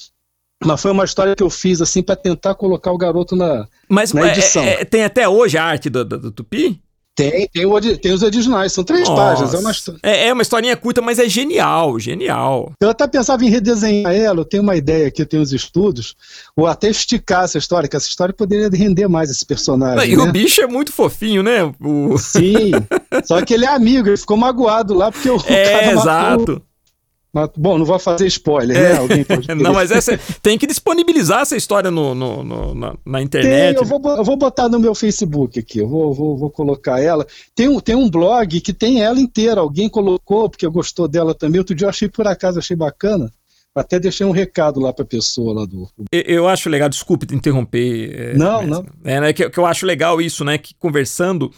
mas 0.64 0.82
foi 0.82 0.92
uma 0.92 1.04
história 1.04 1.36
que 1.36 1.44
eu 1.44 1.50
fiz 1.50 1.82
assim 1.82 2.02
para 2.02 2.16
tentar 2.16 2.56
colocar 2.56 2.92
o 2.92 2.98
garoto 2.98 3.36
na, 3.36 3.68
Mas, 3.90 4.14
na 4.14 4.28
é, 4.28 4.32
edição. 4.32 4.64
É, 4.64 4.82
é, 4.82 4.86
tem 4.86 5.04
até 5.04 5.28
hoje 5.28 5.58
a 5.58 5.64
arte 5.64 5.90
do, 5.90 6.06
do, 6.06 6.18
do 6.18 6.32
Tupi? 6.32 6.82
Tem, 7.16 7.48
tem, 7.48 7.66
o, 7.66 7.98
tem, 7.98 8.12
os 8.12 8.22
originais, 8.22 8.74
são 8.74 8.84
três 8.84 9.08
Nossa. 9.08 9.22
páginas. 9.22 9.54
É 9.54 9.58
uma, 9.58 9.72
é, 10.04 10.28
é 10.28 10.34
uma 10.34 10.42
historinha 10.42 10.76
curta, 10.76 11.02
mas 11.02 11.18
é 11.18 11.30
genial, 11.30 11.98
genial. 11.98 12.74
Eu 12.82 12.90
até 12.90 13.08
pensava 13.08 13.46
em 13.46 13.50
redesenhar 13.50 14.14
ela, 14.14 14.42
eu 14.42 14.46
tenho 14.46 14.62
uma 14.62 14.76
ideia 14.76 15.08
aqui, 15.08 15.22
eu 15.22 15.26
tenho 15.26 15.42
uns 15.42 15.54
estudos, 15.54 16.14
ou 16.58 16.68
até 16.68 16.90
esticar 16.90 17.46
essa 17.46 17.58
história, 17.58 17.88
que 17.88 17.96
essa 17.96 18.10
história 18.10 18.34
poderia 18.34 18.68
render 18.70 19.08
mais 19.08 19.30
esse 19.30 19.46
personagem. 19.46 20.12
E 20.12 20.18
né? 20.18 20.24
o 20.24 20.30
bicho 20.30 20.60
é 20.60 20.68
muito 20.68 20.92
fofinho, 20.92 21.42
né? 21.42 21.64
O... 21.80 22.18
Sim, 22.18 22.72
só 23.24 23.42
que 23.42 23.54
ele 23.54 23.64
é 23.64 23.70
amigo, 23.70 24.10
ele 24.10 24.18
ficou 24.18 24.36
magoado 24.36 24.94
lá 24.94 25.10
porque 25.10 25.30
o 25.30 25.42
é, 25.48 25.72
cara 25.72 25.92
exato. 25.94 26.62
Bom, 27.58 27.78
não 27.78 27.86
vou 27.86 28.00
fazer 28.00 28.28
spoiler, 28.28 28.78
né? 28.78 28.98
Alguém 28.98 29.24
pode 29.26 29.48
não, 29.56 29.74
mas 29.74 29.92
essa, 29.92 30.18
tem 30.42 30.58
que 30.58 30.66
disponibilizar 30.66 31.42
essa 31.42 31.58
história 31.58 31.92
no, 31.92 32.16
no, 32.16 32.44
no 32.44 32.74
na, 32.74 32.96
na, 33.06 33.22
internet. 33.22 33.76
Tem, 33.76 33.84
eu, 33.84 33.86
vou, 33.86 34.16
eu 34.16 34.24
vou 34.24 34.38
botar 34.38 34.70
no 34.70 34.80
meu 34.80 34.96
Facebook 34.96 35.60
aqui, 35.60 35.80
eu 35.80 35.88
vou, 35.88 36.14
vou, 36.14 36.38
vou 36.38 36.50
colocar 36.50 37.02
ela. 37.02 37.28
Tem 37.54 37.68
um, 37.68 37.82
tem 37.82 37.96
um 37.96 38.10
blog 38.10 38.62
que 38.62 38.72
tem 38.72 39.02
ela 39.02 39.20
inteira, 39.20 39.60
alguém 39.60 39.90
colocou, 39.90 40.50
porque 40.50 40.66
gostou 40.68 41.10
dela 41.10 41.36
também. 41.36 41.60
Outro 41.60 41.76
dia 41.76 41.86
eu 41.86 41.90
achei 41.90 42.08
por 42.08 42.26
acaso, 42.26 42.60
achei 42.60 42.76
bacana. 42.76 43.30
Até 43.76 44.00
deixei 44.00 44.26
um 44.26 44.32
recado 44.32 44.80
lá 44.80 44.94
para 44.94 45.04
a 45.04 45.08
pessoa 45.08 45.54
lá 45.54 45.66
do. 45.66 45.90
Eu, 46.10 46.48
acho 46.48 46.70
legal, 46.70 46.88
desculpe 46.88 47.26
te 47.26 47.36
interromper. 47.36 48.32
É, 48.32 48.34
não, 48.34 48.62
mas, 48.62 48.70
não. 48.70 48.86
É, 49.04 49.20
né, 49.20 49.34
que, 49.34 49.50
que 49.50 49.58
eu 49.58 49.66
acho 49.66 49.86
legal 49.86 50.22
isso, 50.22 50.46
né? 50.46 50.58
Que 50.58 50.74
conversando 50.80 51.52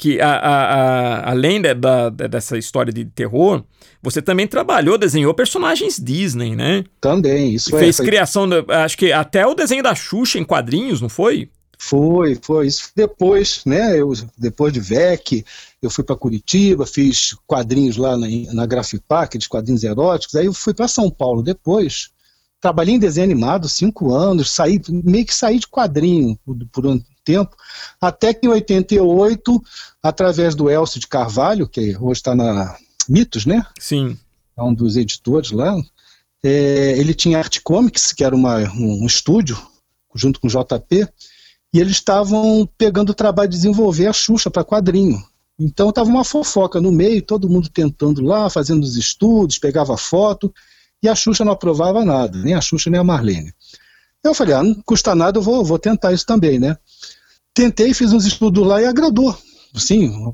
que 0.00 0.18
a, 0.18 0.30
a, 0.30 1.30
além 1.30 1.60
de, 1.60 1.74
da, 1.74 2.08
dessa 2.08 2.56
história 2.56 2.90
de 2.90 3.04
terror, 3.04 3.62
você 4.02 4.22
também 4.22 4.46
trabalhou, 4.46 4.96
desenhou 4.96 5.34
personagens 5.34 6.00
Disney, 6.02 6.56
né? 6.56 6.84
Também, 6.98 7.54
isso 7.54 7.68
Fez 7.68 7.82
é. 7.82 7.84
Fez 7.84 8.00
criação, 8.00 8.48
acho 8.68 8.96
que 8.96 9.12
até 9.12 9.46
o 9.46 9.54
desenho 9.54 9.82
da 9.82 9.94
Xuxa 9.94 10.38
em 10.38 10.44
quadrinhos, 10.44 11.02
não 11.02 11.10
foi? 11.10 11.50
Foi, 11.78 12.38
foi. 12.40 12.66
Isso 12.66 12.90
depois, 12.96 13.62
né? 13.66 14.00
Eu, 14.00 14.10
depois 14.38 14.72
de 14.72 14.80
VEC, 14.80 15.44
eu 15.82 15.90
fui 15.90 16.02
para 16.02 16.16
Curitiba, 16.16 16.86
fiz 16.86 17.36
quadrinhos 17.46 17.98
lá 17.98 18.16
na, 18.16 18.26
na 18.54 18.64
Grafipac, 18.64 19.36
de 19.36 19.48
quadrinhos 19.48 19.84
eróticos. 19.84 20.34
Aí 20.34 20.46
eu 20.46 20.54
fui 20.54 20.72
para 20.72 20.88
São 20.88 21.10
Paulo 21.10 21.42
depois. 21.42 22.08
Trabalhei 22.58 22.94
em 22.94 22.98
desenho 22.98 23.24
animado 23.24 23.68
cinco 23.68 24.14
anos, 24.14 24.50
saí, 24.50 24.80
meio 24.88 25.26
que 25.26 25.34
saí 25.34 25.58
de 25.58 25.66
quadrinho 25.66 26.38
por, 26.44 26.56
por 26.72 26.86
tempo, 27.30 27.56
até 28.00 28.34
que 28.34 28.46
em 28.46 28.50
88, 28.50 29.62
através 30.02 30.54
do 30.54 30.68
Elcio 30.68 31.00
de 31.00 31.06
Carvalho, 31.06 31.68
que 31.68 31.96
hoje 31.96 32.20
está 32.20 32.34
na 32.34 32.76
Mitos, 33.08 33.46
né? 33.46 33.64
Sim. 33.78 34.18
É 34.56 34.62
um 34.62 34.74
dos 34.74 34.96
editores 34.96 35.50
lá. 35.52 35.76
É, 36.42 36.94
ele 36.98 37.14
tinha 37.14 37.38
Art 37.38 37.60
Comics, 37.62 38.12
que 38.12 38.24
era 38.24 38.34
uma, 38.34 38.58
um, 38.72 39.02
um 39.02 39.06
estúdio, 39.06 39.58
junto 40.14 40.40
com 40.40 40.48
o 40.48 40.50
JP, 40.50 41.06
e 41.72 41.78
eles 41.78 41.92
estavam 41.92 42.68
pegando 42.76 43.10
o 43.10 43.14
trabalho 43.14 43.48
de 43.48 43.56
desenvolver 43.56 44.06
a 44.06 44.12
Xuxa 44.12 44.50
para 44.50 44.64
quadrinho. 44.64 45.22
Então 45.58 45.90
estava 45.90 46.08
uma 46.08 46.24
fofoca 46.24 46.80
no 46.80 46.90
meio, 46.90 47.22
todo 47.22 47.48
mundo 47.48 47.68
tentando 47.68 48.22
lá, 48.22 48.50
fazendo 48.50 48.82
os 48.82 48.96
estudos, 48.96 49.58
pegava 49.58 49.96
foto, 49.96 50.52
e 51.02 51.08
a 51.08 51.14
Xuxa 51.14 51.44
não 51.44 51.52
aprovava 51.52 52.04
nada, 52.04 52.38
nem 52.38 52.54
a 52.54 52.60
Xuxa 52.60 52.90
nem 52.90 52.98
a 52.98 53.04
Marlene. 53.04 53.52
Eu 54.22 54.34
falei, 54.34 54.54
ah, 54.54 54.62
não 54.62 54.74
custa 54.82 55.14
nada, 55.14 55.38
eu 55.38 55.42
vou, 55.42 55.64
vou 55.64 55.78
tentar 55.78 56.12
isso 56.12 56.26
também, 56.26 56.58
né? 56.58 56.76
Tentei, 57.54 57.92
fiz 57.92 58.12
uns 58.12 58.24
estudos 58.24 58.66
lá 58.66 58.80
e 58.80 58.86
agradou. 58.86 59.36
Sim, 59.74 60.32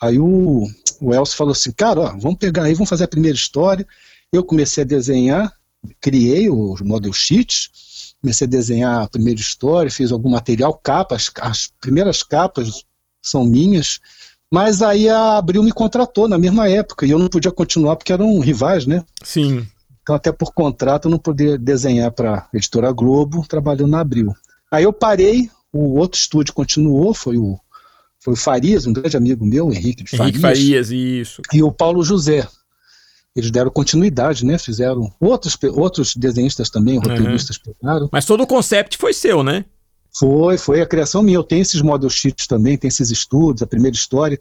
aí 0.00 0.18
o, 0.18 0.66
o 1.00 1.14
Elcio 1.14 1.36
falou 1.36 1.52
assim, 1.52 1.72
cara, 1.72 2.00
ó, 2.00 2.16
vamos 2.18 2.38
pegar 2.38 2.64
aí, 2.64 2.74
vamos 2.74 2.88
fazer 2.88 3.04
a 3.04 3.08
primeira 3.08 3.36
história. 3.36 3.86
Eu 4.32 4.44
comecei 4.44 4.82
a 4.82 4.86
desenhar, 4.86 5.52
criei 6.00 6.48
o 6.48 6.76
model 6.82 7.12
sheet, 7.12 7.70
comecei 8.20 8.46
a 8.46 8.50
desenhar 8.50 9.02
a 9.02 9.08
primeira 9.08 9.40
história, 9.40 9.90
fiz 9.90 10.10
algum 10.10 10.30
material, 10.30 10.74
capas, 10.74 11.30
as 11.40 11.68
primeiras 11.80 12.22
capas 12.22 12.84
são 13.22 13.44
minhas, 13.44 14.00
mas 14.52 14.82
aí 14.82 15.08
a 15.08 15.36
Abril 15.36 15.62
me 15.62 15.72
contratou 15.72 16.28
na 16.28 16.38
mesma 16.38 16.68
época 16.68 17.04
e 17.06 17.10
eu 17.10 17.18
não 17.18 17.28
podia 17.28 17.50
continuar 17.50 17.96
porque 17.96 18.12
eram 18.12 18.38
rivais, 18.38 18.86
né? 18.86 19.04
Sim. 19.22 19.66
Então 20.02 20.14
até 20.14 20.30
por 20.30 20.52
contrato 20.52 21.06
eu 21.06 21.10
não 21.10 21.18
podia 21.18 21.58
desenhar 21.58 22.12
para 22.12 22.48
a 22.52 22.56
editora 22.56 22.92
Globo 22.92 23.46
trabalhando 23.46 23.90
na 23.90 24.00
Abril. 24.00 24.32
Aí 24.70 24.84
eu 24.84 24.92
parei, 24.92 25.50
o 25.72 25.98
outro 25.98 26.18
estúdio 26.18 26.54
continuou, 26.54 27.12
foi 27.14 27.36
o 27.36 27.58
foi 28.18 28.32
o 28.32 28.36
Farias, 28.36 28.86
um 28.86 28.92
grande 28.92 29.16
amigo 29.16 29.46
meu, 29.46 29.72
Henrique 29.72 30.02
de 30.02 30.16
Henrique 30.16 30.38
Farias, 30.40 30.58
Farias 30.58 30.90
isso. 30.90 31.42
E 31.52 31.62
o 31.62 31.70
Paulo 31.70 32.02
José, 32.02 32.48
eles 33.36 33.52
deram 33.52 33.70
continuidade, 33.70 34.44
né? 34.44 34.58
Fizeram 34.58 35.12
outros, 35.20 35.56
outros 35.74 36.16
desenhistas 36.16 36.68
também, 36.68 36.98
roteiristas 36.98 37.56
uhum. 37.58 37.72
pegaram. 37.72 38.08
Mas 38.10 38.24
todo 38.24 38.42
o 38.42 38.46
concept 38.46 38.96
foi 38.96 39.12
seu, 39.12 39.44
né? 39.44 39.64
Foi, 40.18 40.56
foi 40.56 40.80
a 40.80 40.86
criação 40.86 41.22
minha. 41.22 41.36
Eu 41.36 41.44
tenho 41.44 41.62
esses 41.62 41.82
model 41.82 42.08
sheets 42.08 42.46
também, 42.46 42.76
tem 42.76 42.88
esses 42.88 43.10
estudos, 43.10 43.62
a 43.62 43.66
primeira 43.66 43.94
história, 43.94 44.40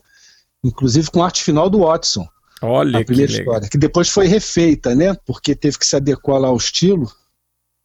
inclusive 0.63 1.11
com 1.11 1.21
arte 1.21 1.43
final 1.43 1.69
do 1.69 1.79
Watson. 1.79 2.25
Olha 2.61 2.99
a 2.99 3.05
primeira 3.05 3.31
que 3.31 3.39
história, 3.39 3.59
legal. 3.59 3.69
que 3.69 3.77
depois 3.77 4.09
foi 4.09 4.27
refeita, 4.27 4.95
né? 4.95 5.13
Porque 5.25 5.53
teve 5.53 5.77
que 5.77 5.85
se 5.85 5.95
adequar 5.95 6.39
lá 6.39 6.47
ao 6.47 6.57
estilo. 6.57 7.11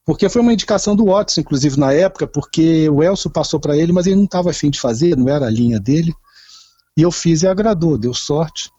Porque 0.05 0.29
foi 0.29 0.43
uma 0.43 0.53
indicação 0.53 0.97
do 0.97 1.07
Watson, 1.07 1.41
inclusive 1.41 1.79
na 1.79 1.93
época, 1.93 2.27
porque 2.27 2.89
o 2.89 3.03
Elcio 3.03 3.31
passou 3.31 3.61
para 3.61 3.77
ele, 3.77 3.93
mas 3.93 4.07
ele 4.07 4.17
não 4.17 4.25
estava 4.25 4.51
afim 4.51 4.71
de 4.71 4.81
fazer, 4.81 5.17
não 5.17 5.29
era 5.29 5.47
a 5.47 5.51
linha 5.51 5.79
dele. 5.79 6.13
E 6.97 7.03
eu 7.03 7.13
fiz 7.13 7.43
e 7.43 7.47
agradou, 7.47 7.97
deu 7.97 8.13
sorte. 8.13 8.71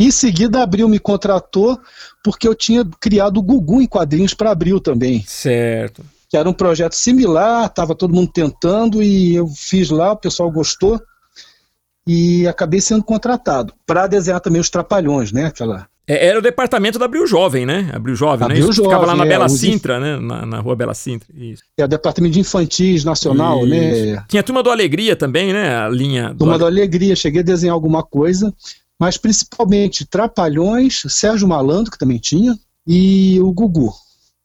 Em 0.00 0.10
seguida, 0.10 0.60
a 0.60 0.62
Abril 0.62 0.88
me 0.88 0.98
contratou 0.98 1.78
porque 2.22 2.46
eu 2.46 2.54
tinha 2.54 2.84
criado 3.00 3.38
o 3.38 3.42
Gugu 3.42 3.82
em 3.82 3.86
quadrinhos 3.86 4.32
para 4.32 4.52
Abril 4.52 4.80
também. 4.80 5.24
Certo. 5.26 6.04
Que 6.28 6.36
era 6.36 6.48
um 6.48 6.52
projeto 6.52 6.94
similar, 6.94 7.66
estava 7.66 7.94
todo 7.94 8.14
mundo 8.14 8.30
tentando 8.32 9.02
e 9.02 9.34
eu 9.34 9.48
fiz 9.48 9.90
lá, 9.90 10.12
o 10.12 10.16
pessoal 10.16 10.50
gostou 10.52 11.00
e 12.06 12.46
acabei 12.46 12.80
sendo 12.80 13.02
contratado 13.02 13.74
para 13.84 14.06
desenhar 14.06 14.40
também 14.40 14.60
os 14.60 14.70
Trapalhões, 14.70 15.32
né? 15.32 15.46
Aquela 15.46 15.88
era 16.08 16.38
o 16.38 16.42
departamento 16.42 16.98
da 16.98 17.04
Abril 17.04 17.26
Jovem, 17.26 17.66
né? 17.66 17.90
Abril 17.92 18.14
Jovem, 18.14 18.46
Abril 18.46 18.64
né? 18.64 18.70
Isso 18.70 18.72
Jovem, 18.72 18.90
ficava 18.90 19.06
lá 19.06 19.16
na 19.16 19.26
é, 19.26 19.28
Bela 19.28 19.48
Sintra, 19.48 20.00
né? 20.00 20.16
Na, 20.18 20.46
na, 20.46 20.60
rua 20.60 20.74
Bela 20.74 20.94
Sintra. 20.94 21.28
Isso. 21.34 21.62
É 21.76 21.84
o 21.84 21.88
departamento 21.88 22.34
de 22.34 22.40
infantis 22.40 23.04
nacional, 23.04 23.66
né? 23.66 23.92
Isso. 23.92 24.12
né? 24.14 24.24
Tinha 24.28 24.40
a 24.40 24.42
Turma 24.42 24.62
do 24.62 24.70
Alegria 24.70 25.14
também, 25.14 25.52
né? 25.52 25.76
A 25.76 25.88
linha. 25.88 26.34
Turma 26.38 26.54
do, 26.54 26.60
do 26.60 26.66
Alegria, 26.66 27.14
cheguei 27.14 27.40
a 27.40 27.44
desenhar 27.44 27.74
alguma 27.74 28.02
coisa 28.02 28.52
mas 28.98 29.16
principalmente 29.16 30.04
Trapalhões, 30.04 31.02
Sérgio 31.08 31.46
Malandro, 31.46 31.92
que 31.92 31.98
também 31.98 32.18
tinha, 32.18 32.58
e 32.86 33.38
o 33.40 33.52
Gugu. 33.52 33.92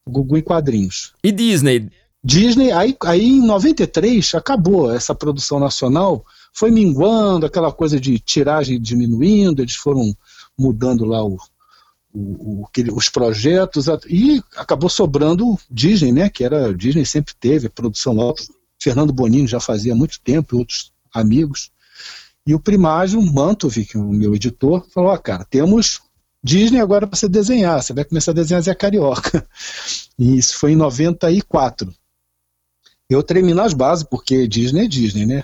O 0.06 0.12
Gugu 0.12 0.38
em 0.38 0.42
quadrinhos. 0.42 1.14
E 1.24 1.32
Disney? 1.32 1.90
Disney, 2.24 2.72
aí, 2.72 2.96
aí 3.04 3.26
em 3.26 3.46
93 3.46 4.36
acabou 4.36 4.94
essa 4.94 5.16
produção 5.16 5.60
nacional, 5.60 6.24
foi 6.54 6.72
minguando, 6.72 7.46
aquela 7.46 7.72
coisa 7.72 8.00
de 8.00 8.20
tiragem 8.20 8.80
diminuindo, 8.80 9.62
eles 9.62 9.76
foram 9.76 10.16
mudando 10.58 11.04
lá 11.04 11.26
o, 11.26 11.38
o, 12.14 12.64
o, 12.64 12.70
os 12.96 13.10
projetos, 13.10 13.88
e 14.08 14.42
acabou 14.56 14.90
sobrando 14.90 15.58
Disney, 15.70 16.12
né? 16.12 16.30
Que 16.30 16.44
era, 16.44 16.74
Disney 16.74 17.06
sempre 17.06 17.34
teve 17.40 17.70
produção 17.70 18.22
alta. 18.22 18.44
Fernando 18.80 19.14
Bonini 19.14 19.48
já 19.48 19.60
fazia 19.60 19.96
muito 19.96 20.20
tempo, 20.22 20.58
outros 20.58 20.92
amigos. 21.14 21.72
E 22.46 22.54
o 22.54 22.60
Primagem, 22.60 23.18
o 23.18 23.34
Mantovic, 23.34 23.98
o 23.98 24.12
meu 24.12 24.36
editor, 24.36 24.86
falou: 24.94 25.14
oh, 25.14 25.18
cara, 25.18 25.46
temos 25.46 26.02
Disney 26.44 26.80
agora 26.80 27.08
para 27.08 27.18
você 27.18 27.30
desenhar, 27.30 27.82
você 27.82 27.94
vai 27.94 28.04
começar 28.04 28.32
a 28.32 28.36
desenhar 28.36 28.62
Zé 28.62 28.76
Carioca. 28.76 29.48
E 30.20 30.38
isso 30.38 30.60
foi 30.60 30.74
em 30.74 30.76
94. 30.76 31.92
Eu 33.10 33.24
tremi 33.24 33.52
nas 33.52 33.74
bases, 33.74 34.04
porque 34.04 34.48
Disney 34.48 34.86
é 34.86 34.88
Disney, 34.88 35.26
né? 35.26 35.44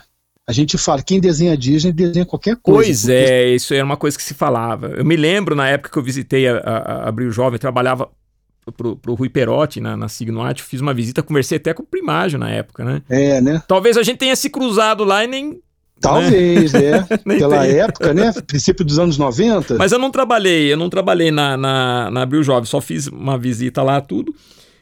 A 0.50 0.52
gente 0.52 0.80
fala, 0.80 1.04
quem 1.04 1.20
desenha 1.20 1.56
Disney 1.56 1.92
desenha 1.92 2.26
qualquer 2.26 2.56
coisa. 2.56 2.84
Pois 2.84 3.02
porque... 3.02 3.14
é, 3.14 3.54
isso 3.54 3.72
era 3.72 3.86
uma 3.86 3.96
coisa 3.96 4.18
que 4.18 4.24
se 4.24 4.34
falava. 4.34 4.88
Eu 4.88 5.06
me 5.06 5.16
lembro 5.16 5.56
na 5.56 5.70
época 5.70 5.92
que 5.92 5.98
eu 6.00 6.02
visitei 6.02 6.48
a, 6.48 6.58
a, 6.58 6.78
a 6.78 7.10
Abril 7.10 7.32
Jovem, 7.32 7.60
trabalhava 7.60 8.10
pro, 8.76 8.96
pro 8.96 9.14
Rui 9.14 9.30
Perotti 9.30 9.80
na, 9.80 9.96
na 9.96 10.08
Signo 10.08 10.42
Art, 10.42 10.62
fiz 10.62 10.82
uma 10.82 10.92
visita, 10.92 11.22
conversei 11.22 11.58
até 11.58 11.72
com 11.72 11.84
o 11.84 11.86
Primágio 11.86 12.40
na 12.40 12.50
época, 12.50 12.84
né? 12.84 13.04
É, 13.08 13.40
né? 13.40 13.62
Talvez 13.68 13.96
a 13.96 14.02
gente 14.02 14.18
tenha 14.18 14.36
se 14.36 14.50
cruzado 14.50 15.04
lá 15.04 15.24
e 15.24 15.28
nem 15.28 15.62
Talvez, 16.02 16.72
né? 16.74 17.06
Pela 17.38 17.62
tem. 17.62 17.78
época, 17.78 18.14
né? 18.14 18.32
Princípio 18.48 18.84
dos 18.84 18.98
anos 18.98 19.20
90. 19.20 19.78
Mas 19.78 19.92
eu 19.92 20.00
não 20.00 20.10
trabalhei, 20.10 20.74
eu 20.74 20.78
não 20.78 20.90
trabalhei 20.90 21.30
na, 21.30 21.56
na, 21.58 22.10
na 22.10 22.22
Abril 22.24 22.42
Jovem, 22.42 22.66
só 22.66 22.82
fiz 22.82 23.08
uma 23.08 23.38
visita 23.38 23.84
lá, 23.84 24.02
tudo. 24.02 24.34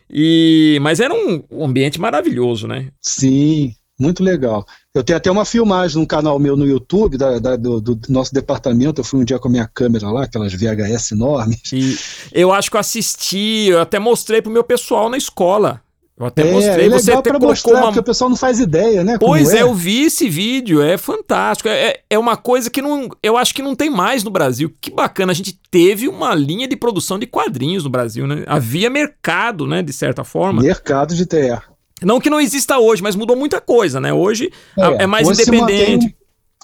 E, 0.09 0.79
mas 0.81 0.99
era 0.99 1.13
um, 1.13 1.43
ambiente 1.65 1.99
maravilhoso, 1.99 2.67
né? 2.67 2.87
Sim, 3.01 3.73
muito 3.99 4.23
legal. 4.23 4.65
Eu 4.97 5.03
tenho 5.03 5.17
até 5.17 5.29
uma 5.29 5.45
filmagem 5.45 5.99
no 5.99 6.07
canal 6.07 6.39
meu 6.39 6.57
no 6.57 6.65
YouTube 6.65 7.17
da, 7.17 7.39
da, 7.39 7.55
do, 7.55 7.79
do, 7.79 7.99
nosso 8.09 8.33
departamento. 8.33 9.01
Eu 9.01 9.05
fui 9.05 9.19
um 9.19 9.23
dia 9.23 9.37
com 9.37 9.47
a 9.47 9.51
minha 9.51 9.67
câmera 9.67 10.09
lá, 10.09 10.23
aquelas 10.23 10.53
VHS 10.53 11.11
enormes. 11.11 11.61
E 11.71 11.97
eu 12.31 12.51
acho 12.51 12.71
que 12.71 12.77
eu 12.77 12.81
assisti, 12.81 13.67
eu 13.69 13.81
até 13.81 13.99
mostrei 13.99 14.41
pro 14.41 14.51
meu 14.51 14.63
pessoal 14.63 15.09
na 15.09 15.17
escola. 15.17 15.81
Eu 16.19 16.25
até 16.25 16.47
é, 16.47 16.51
mostrei, 16.51 16.87
é 16.87 16.89
você 16.89 17.11
até 17.11 17.29
colocou 17.29 17.49
mostrar, 17.49 17.75
uma... 17.75 17.83
porque 17.83 17.99
o 17.99 18.03
pessoal 18.03 18.27
não 18.27 18.35
faz 18.35 18.59
ideia, 18.59 19.03
né? 19.03 19.19
Pois 19.19 19.53
é. 19.53 19.59
é. 19.59 19.61
eu 19.61 19.71
vi 19.71 20.05
esse 20.05 20.27
vídeo, 20.27 20.81
é 20.81 20.97
fantástico. 20.97 21.69
É, 21.69 21.99
é 22.09 22.17
uma 22.17 22.35
coisa 22.35 22.71
que 22.71 22.81
não, 22.81 23.07
eu 23.21 23.37
acho 23.37 23.53
que 23.53 23.61
não 23.61 23.75
tem 23.75 23.87
mais 23.87 24.23
no 24.23 24.31
Brasil. 24.31 24.73
Que 24.81 24.89
bacana, 24.89 25.31
a 25.31 25.35
gente 25.35 25.59
teve 25.69 26.07
uma 26.07 26.33
linha 26.33 26.67
de 26.67 26.75
produção 26.75 27.19
de 27.19 27.27
quadrinhos 27.27 27.83
no 27.83 27.89
Brasil, 27.91 28.25
né? 28.25 28.43
Havia 28.47 28.89
mercado, 28.89 29.67
né, 29.67 29.83
de 29.83 29.93
certa 29.93 30.23
forma. 30.23 30.63
Mercado 30.63 31.13
de 31.13 31.27
terra. 31.27 31.63
Não 32.01 32.19
que 32.19 32.29
não 32.29 32.39
exista 32.39 32.77
hoje, 32.77 33.01
mas 33.01 33.15
mudou 33.15 33.35
muita 33.35 33.59
coisa, 33.59 33.99
né? 33.99 34.13
Hoje 34.13 34.51
é, 34.77 35.03
é 35.03 35.07
mais 35.07 35.27
independente. 35.27 36.15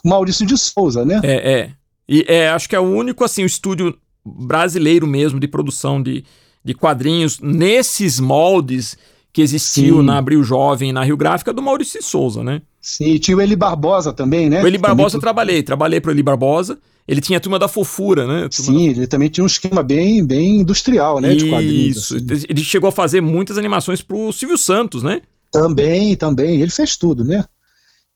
Maurício 0.03 0.45
de 0.45 0.57
Souza, 0.57 1.03
né? 1.05 1.21
É, 1.23 1.53
é. 1.53 1.71
E 2.07 2.25
é, 2.27 2.49
acho 2.49 2.67
que 2.67 2.75
é 2.75 2.79
o 2.79 2.83
único, 2.83 3.23
assim, 3.23 3.43
o 3.43 3.45
estúdio 3.45 3.97
brasileiro 4.25 5.07
mesmo 5.07 5.39
de 5.39 5.47
produção 5.47 6.01
de, 6.01 6.23
de 6.63 6.73
quadrinhos 6.73 7.39
nesses 7.39 8.19
moldes 8.19 8.97
que 9.33 9.41
existiu 9.41 9.97
Sim. 9.97 10.03
na 10.03 10.19
Abril 10.19 10.43
Jovem 10.43 10.93
na 10.93 11.03
Rio 11.03 11.17
Gráfica 11.17 11.51
do 11.51 11.61
Maurício 11.61 12.01
Souza, 12.03 12.43
né? 12.43 12.61
Sim, 12.79 13.17
tinha 13.17 13.35
o 13.35 13.41
Eli 13.41 13.55
Barbosa 13.55 14.13
também, 14.13 14.47
né? 14.47 14.61
O 14.61 14.67
Eli 14.67 14.77
Barbosa 14.77 15.09
também... 15.09 15.17
eu 15.17 15.21
trabalhei, 15.21 15.63
trabalhei 15.63 15.99
para 15.99 16.09
o 16.09 16.13
Eli 16.13 16.21
Barbosa. 16.21 16.77
Ele 17.07 17.19
tinha 17.19 17.37
a 17.37 17.39
turma 17.41 17.57
da 17.57 17.67
fofura, 17.67 18.27
né? 18.27 18.47
Sim, 18.51 18.93
da... 18.93 18.99
ele 18.99 19.07
também 19.07 19.29
tinha 19.29 19.43
um 19.43 19.47
esquema 19.47 19.81
bem, 19.81 20.23
bem 20.23 20.59
industrial, 20.59 21.19
né? 21.19 21.33
Isso. 21.33 21.45
De 21.45 21.49
quadrinhos. 21.49 22.11
Assim. 22.11 22.45
Ele 22.47 22.63
chegou 22.63 22.87
a 22.87 22.91
fazer 22.91 23.21
muitas 23.21 23.57
animações 23.57 24.01
para 24.01 24.15
o 24.15 24.31
Silvio 24.31 24.57
Santos, 24.57 25.01
né? 25.01 25.21
Também, 25.51 26.15
também. 26.15 26.61
Ele 26.61 26.71
fez 26.71 26.95
tudo, 26.95 27.23
né? 27.23 27.43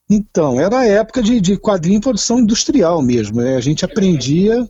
Então, 0.08 0.58
era 0.58 0.78
a 0.78 0.86
época 0.86 1.22
de, 1.22 1.40
de 1.40 1.56
quadrinho 1.58 1.98
em 1.98 2.00
produção 2.00 2.38
industrial 2.38 3.02
mesmo. 3.02 3.42
Né? 3.42 3.56
A 3.56 3.60
gente 3.60 3.84
aprendia 3.84 4.66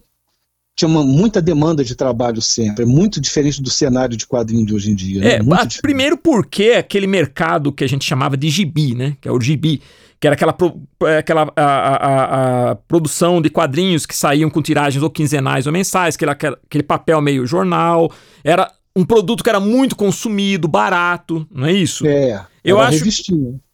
tinha 0.78 0.88
uma, 0.88 1.02
muita 1.02 1.42
demanda 1.42 1.82
de 1.82 1.96
trabalho 1.96 2.40
sempre, 2.40 2.84
é 2.84 2.86
muito 2.86 3.20
diferente 3.20 3.60
do 3.60 3.68
cenário 3.68 4.16
de 4.16 4.24
quadrinho 4.24 4.64
de 4.64 4.72
hoje 4.72 4.92
em 4.92 4.94
dia. 4.94 5.20
Né? 5.20 5.34
É, 5.34 5.42
né? 5.42 5.68
primeiro 5.82 6.16
porque 6.16 6.70
aquele 6.78 7.08
mercado 7.08 7.72
que 7.72 7.82
a 7.82 7.88
gente 7.88 8.04
chamava 8.04 8.36
de 8.36 8.48
gibi, 8.48 8.94
né? 8.94 9.16
Que 9.20 9.28
é 9.28 9.32
o 9.32 9.40
gibi, 9.40 9.82
que 10.20 10.26
era 10.28 10.34
aquela, 10.34 10.56
é, 11.02 11.18
aquela 11.18 11.52
a, 11.56 11.64
a, 11.64 12.70
a, 12.70 12.74
produção 12.76 13.42
de 13.42 13.50
quadrinhos 13.50 14.06
que 14.06 14.16
saíam 14.16 14.48
com 14.48 14.62
tiragens 14.62 15.02
ou 15.02 15.10
quinzenais 15.10 15.66
ou 15.66 15.72
mensais, 15.72 16.14
aquele, 16.14 16.30
aquele 16.30 16.84
papel 16.84 17.20
meio 17.20 17.44
jornal, 17.44 18.12
era 18.44 18.70
um 18.98 19.04
produto 19.04 19.44
que 19.44 19.48
era 19.48 19.60
muito 19.60 19.94
consumido, 19.94 20.66
barato, 20.66 21.46
não 21.52 21.66
é 21.66 21.72
isso? 21.72 22.04
É. 22.04 22.44
Eu 22.64 22.80
acho, 22.80 23.04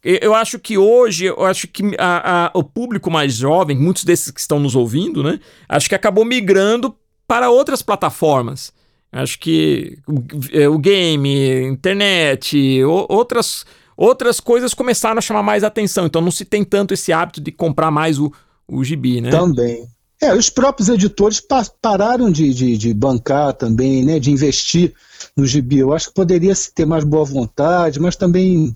eu 0.03 0.35
acho 0.35 0.59
que 0.59 0.77
hoje, 0.77 1.25
eu 1.25 1.43
acho 1.43 1.67
que 1.67 1.83
a, 1.97 2.45
a, 2.45 2.51
o 2.53 2.63
público 2.63 3.09
mais 3.09 3.33
jovem, 3.33 3.75
muitos 3.75 4.03
desses 4.03 4.29
que 4.29 4.39
estão 4.39 4.59
nos 4.59 4.75
ouvindo, 4.75 5.23
né? 5.23 5.39
Acho 5.67 5.89
que 5.89 5.95
acabou 5.95 6.23
migrando 6.23 6.95
para 7.27 7.49
outras 7.49 7.81
plataformas. 7.81 8.71
Acho 9.11 9.39
que 9.39 9.97
o, 10.07 10.23
é, 10.53 10.69
o 10.69 10.77
game, 10.77 11.63
internet, 11.63 12.83
o, 12.83 13.07
outras, 13.09 13.65
outras 13.97 14.39
coisas 14.39 14.75
começaram 14.75 15.17
a 15.17 15.21
chamar 15.21 15.41
mais 15.41 15.63
atenção. 15.63 16.05
Então 16.05 16.21
não 16.21 16.31
se 16.31 16.45
tem 16.45 16.63
tanto 16.63 16.93
esse 16.93 17.11
hábito 17.11 17.41
de 17.41 17.51
comprar 17.51 17.89
mais 17.89 18.19
o, 18.19 18.31
o 18.67 18.83
gibi, 18.83 19.21
né? 19.21 19.31
Também. 19.31 19.87
É, 20.21 20.33
os 20.33 20.49
próprios 20.49 20.87
editores 20.89 21.41
pa 21.41 21.63
pararam 21.81 22.31
de, 22.31 22.53
de, 22.53 22.77
de, 22.77 22.93
bancar 22.93 23.53
também, 23.53 24.03
né, 24.03 24.19
de 24.19 24.31
investir 24.31 24.93
no 25.35 25.45
gibi. 25.45 25.79
Eu 25.79 25.93
acho 25.93 26.07
que 26.07 26.13
poderia 26.13 26.55
se 26.55 26.73
ter 26.73 26.85
mais 26.85 27.03
boa 27.03 27.25
vontade, 27.25 27.99
mas 27.99 28.15
também 28.15 28.75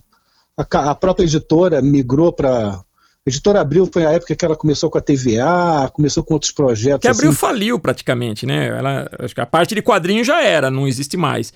a, 0.57 0.91
a 0.91 0.95
própria 0.95 1.23
editora 1.23 1.81
migrou 1.81 2.33
para. 2.33 2.81
A 3.25 3.29
editora 3.29 3.61
Abril 3.61 3.87
foi 3.91 4.05
a 4.05 4.11
época 4.11 4.35
que 4.35 4.45
ela 4.45 4.55
começou 4.55 4.89
com 4.89 4.97
a 4.97 5.01
TVA, 5.01 5.89
começou 5.93 6.23
com 6.23 6.33
outros 6.33 6.51
projetos. 6.51 7.01
Que 7.01 7.07
Abril 7.07 7.29
assim. 7.29 7.37
faliu 7.37 7.79
praticamente, 7.79 8.45
né? 8.45 8.67
Ela, 8.67 9.09
acho 9.19 9.35
que 9.35 9.41
a 9.41 9.45
parte 9.45 9.75
de 9.75 9.81
quadrinho 9.81 10.23
já 10.23 10.41
era, 10.41 10.71
não 10.71 10.87
existe 10.87 11.15
mais. 11.15 11.53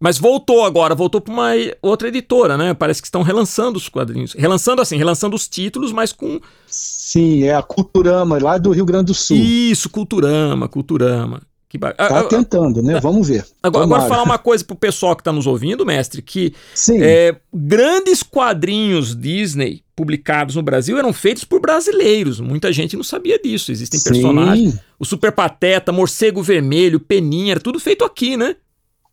Mas 0.00 0.16
voltou 0.16 0.64
agora, 0.64 0.94
voltou 0.94 1.20
para 1.20 1.32
uma 1.32 1.50
outra 1.82 2.08
editora, 2.08 2.56
né? 2.56 2.72
Parece 2.72 3.02
que 3.02 3.06
estão 3.06 3.20
relançando 3.20 3.76
os 3.76 3.86
quadrinhos. 3.86 4.32
Relançando 4.32 4.80
assim, 4.80 4.96
relançando 4.96 5.36
os 5.36 5.46
títulos, 5.46 5.92
mas 5.92 6.10
com. 6.10 6.40
Sim, 6.66 7.44
é 7.44 7.54
a 7.54 7.62
Culturama, 7.62 8.42
lá 8.42 8.56
do 8.56 8.70
Rio 8.70 8.86
Grande 8.86 9.06
do 9.06 9.14
Sul. 9.14 9.36
Isso, 9.36 9.90
Culturama, 9.90 10.66
Culturama. 10.68 11.42
Que 11.68 11.78
ba... 11.78 11.92
Tá 11.92 12.24
tentando, 12.24 12.82
né? 12.82 12.98
Vamos 12.98 13.28
ver. 13.28 13.46
Agora, 13.62 13.84
agora 13.84 14.02
falar 14.08 14.24
uma 14.24 14.38
coisa 14.38 14.64
pro 14.64 14.74
pessoal 14.74 15.14
que 15.14 15.20
está 15.20 15.32
nos 15.32 15.46
ouvindo, 15.46 15.86
mestre, 15.86 16.20
que 16.20 16.52
é, 17.00 17.36
grandes 17.54 18.24
quadrinhos 18.24 19.14
Disney 19.14 19.84
publicados 19.94 20.56
no 20.56 20.62
Brasil 20.62 20.98
eram 20.98 21.12
feitos 21.12 21.44
por 21.44 21.60
brasileiros. 21.60 22.40
Muita 22.40 22.72
gente 22.72 22.96
não 22.96 23.04
sabia 23.04 23.38
disso. 23.38 23.70
Existem 23.70 24.00
Sim. 24.00 24.10
personagens. 24.10 24.80
O 24.98 25.04
Super 25.04 25.30
Pateta, 25.30 25.92
Morcego 25.92 26.42
Vermelho, 26.42 26.98
Peninha, 26.98 27.52
era 27.52 27.60
tudo 27.60 27.78
feito 27.78 28.04
aqui, 28.04 28.36
né? 28.36 28.56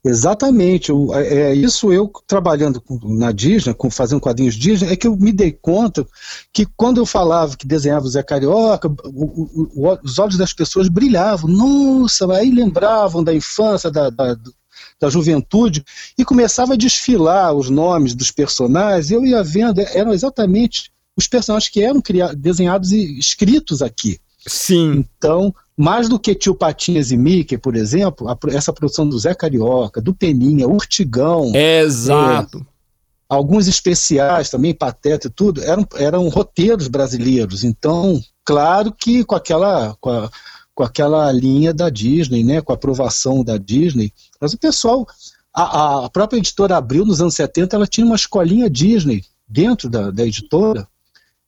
Exatamente. 0.04 0.92
É, 1.14 1.34
é, 1.34 1.56
isso 1.56 1.92
eu 1.92 2.12
trabalhando 2.26 2.82
na 3.04 3.32
Disney, 3.32 3.74
com, 3.74 3.90
fazendo 3.90 4.22
quadrinhos 4.22 4.56
Disney, 4.56 4.92
é 4.92 4.96
que 4.96 5.08
eu 5.08 5.16
me 5.16 5.32
dei 5.32 5.52
conta 5.52 6.06
que 6.54 6.66
quando 6.78 7.00
eu 7.00 7.06
falava 7.06 7.58
que 7.58 7.68
desenhava 7.68 8.06
o 8.06 8.10
Zé 8.10 8.24
Carioca, 8.24 8.88
o, 8.88 9.88
o, 9.88 10.00
os 10.04 10.20
olhos 10.20 10.38
das 10.38 10.54
pessoas 10.54 10.88
brilhavam. 10.88 11.50
Nossa, 11.50 12.32
aí 12.34 12.52
lembravam 12.52 13.24
da 13.24 13.34
infância, 13.34 13.92
da, 13.92 14.10
da, 14.10 14.38
da 15.00 15.10
juventude, 15.10 15.84
e 16.18 16.24
começava 16.24 16.74
a 16.74 16.78
desfilar 16.78 17.54
os 17.54 17.70
nomes 17.70 18.14
dos 18.14 18.32
personagens, 18.32 19.10
e 19.10 19.14
eu 19.14 19.26
ia 19.26 19.44
vendo, 19.44 19.80
eram 19.80 20.14
exatamente 20.14 20.92
os 21.16 21.28
personagens 21.28 21.72
que 21.72 21.82
eram 21.82 22.00
criados, 22.00 22.36
desenhados 22.36 22.92
e 22.92 23.18
escritos 23.18 23.82
aqui. 23.82 24.20
Sim. 24.48 25.04
Então, 25.18 25.54
mais 25.78 26.10
do 26.10 26.20
que 26.20 26.34
Tio 26.34 26.56
Patinhas 26.56 27.12
e 27.12 27.18
Mickey, 27.18 27.58
por 27.58 27.76
exemplo, 27.76 28.28
a, 28.28 28.38
essa 28.50 28.74
produção 28.74 29.08
do 29.08 29.18
Zé 29.20 29.36
Carioca, 29.36 30.02
do 30.02 30.14
Peninha, 30.14 30.68
Urtigão. 30.68 31.52
exato. 31.82 32.60
É, 32.60 32.62
alguns 33.30 33.68
especiais 33.68 34.50
também, 34.50 34.74
Pateta 34.74 35.28
e 35.28 35.30
tudo, 35.30 35.62
eram, 35.64 35.86
eram 35.96 36.28
roteiros 36.30 36.88
brasileiros. 36.88 37.64
Então, 37.64 38.20
claro 38.44 38.92
que 38.92 39.24
com 39.24 39.36
aquela. 39.36 39.96
Com 40.02 40.10
a, 40.10 40.32
com 40.74 40.84
aquela 40.84 41.32
linha 41.32 41.74
da 41.74 41.90
Disney, 41.90 42.44
né, 42.44 42.62
com 42.62 42.72
a 42.72 42.76
aprovação 42.76 43.44
da 43.44 43.58
Disney. 43.58 44.14
Mas 44.40 44.54
o 44.54 44.60
pessoal, 44.60 45.08
a, 45.52 46.06
a 46.06 46.10
própria 46.12 46.38
editora 46.38 46.78
Abril, 46.78 47.04
nos 47.04 47.20
anos 47.20 47.34
70, 47.34 47.76
ela 47.76 47.88
tinha 47.88 48.06
uma 48.06 48.16
escolinha 48.16 48.70
Disney 48.70 49.24
dentro 49.48 49.90
da, 49.90 50.12
da 50.12 50.24
editora, 50.24 50.88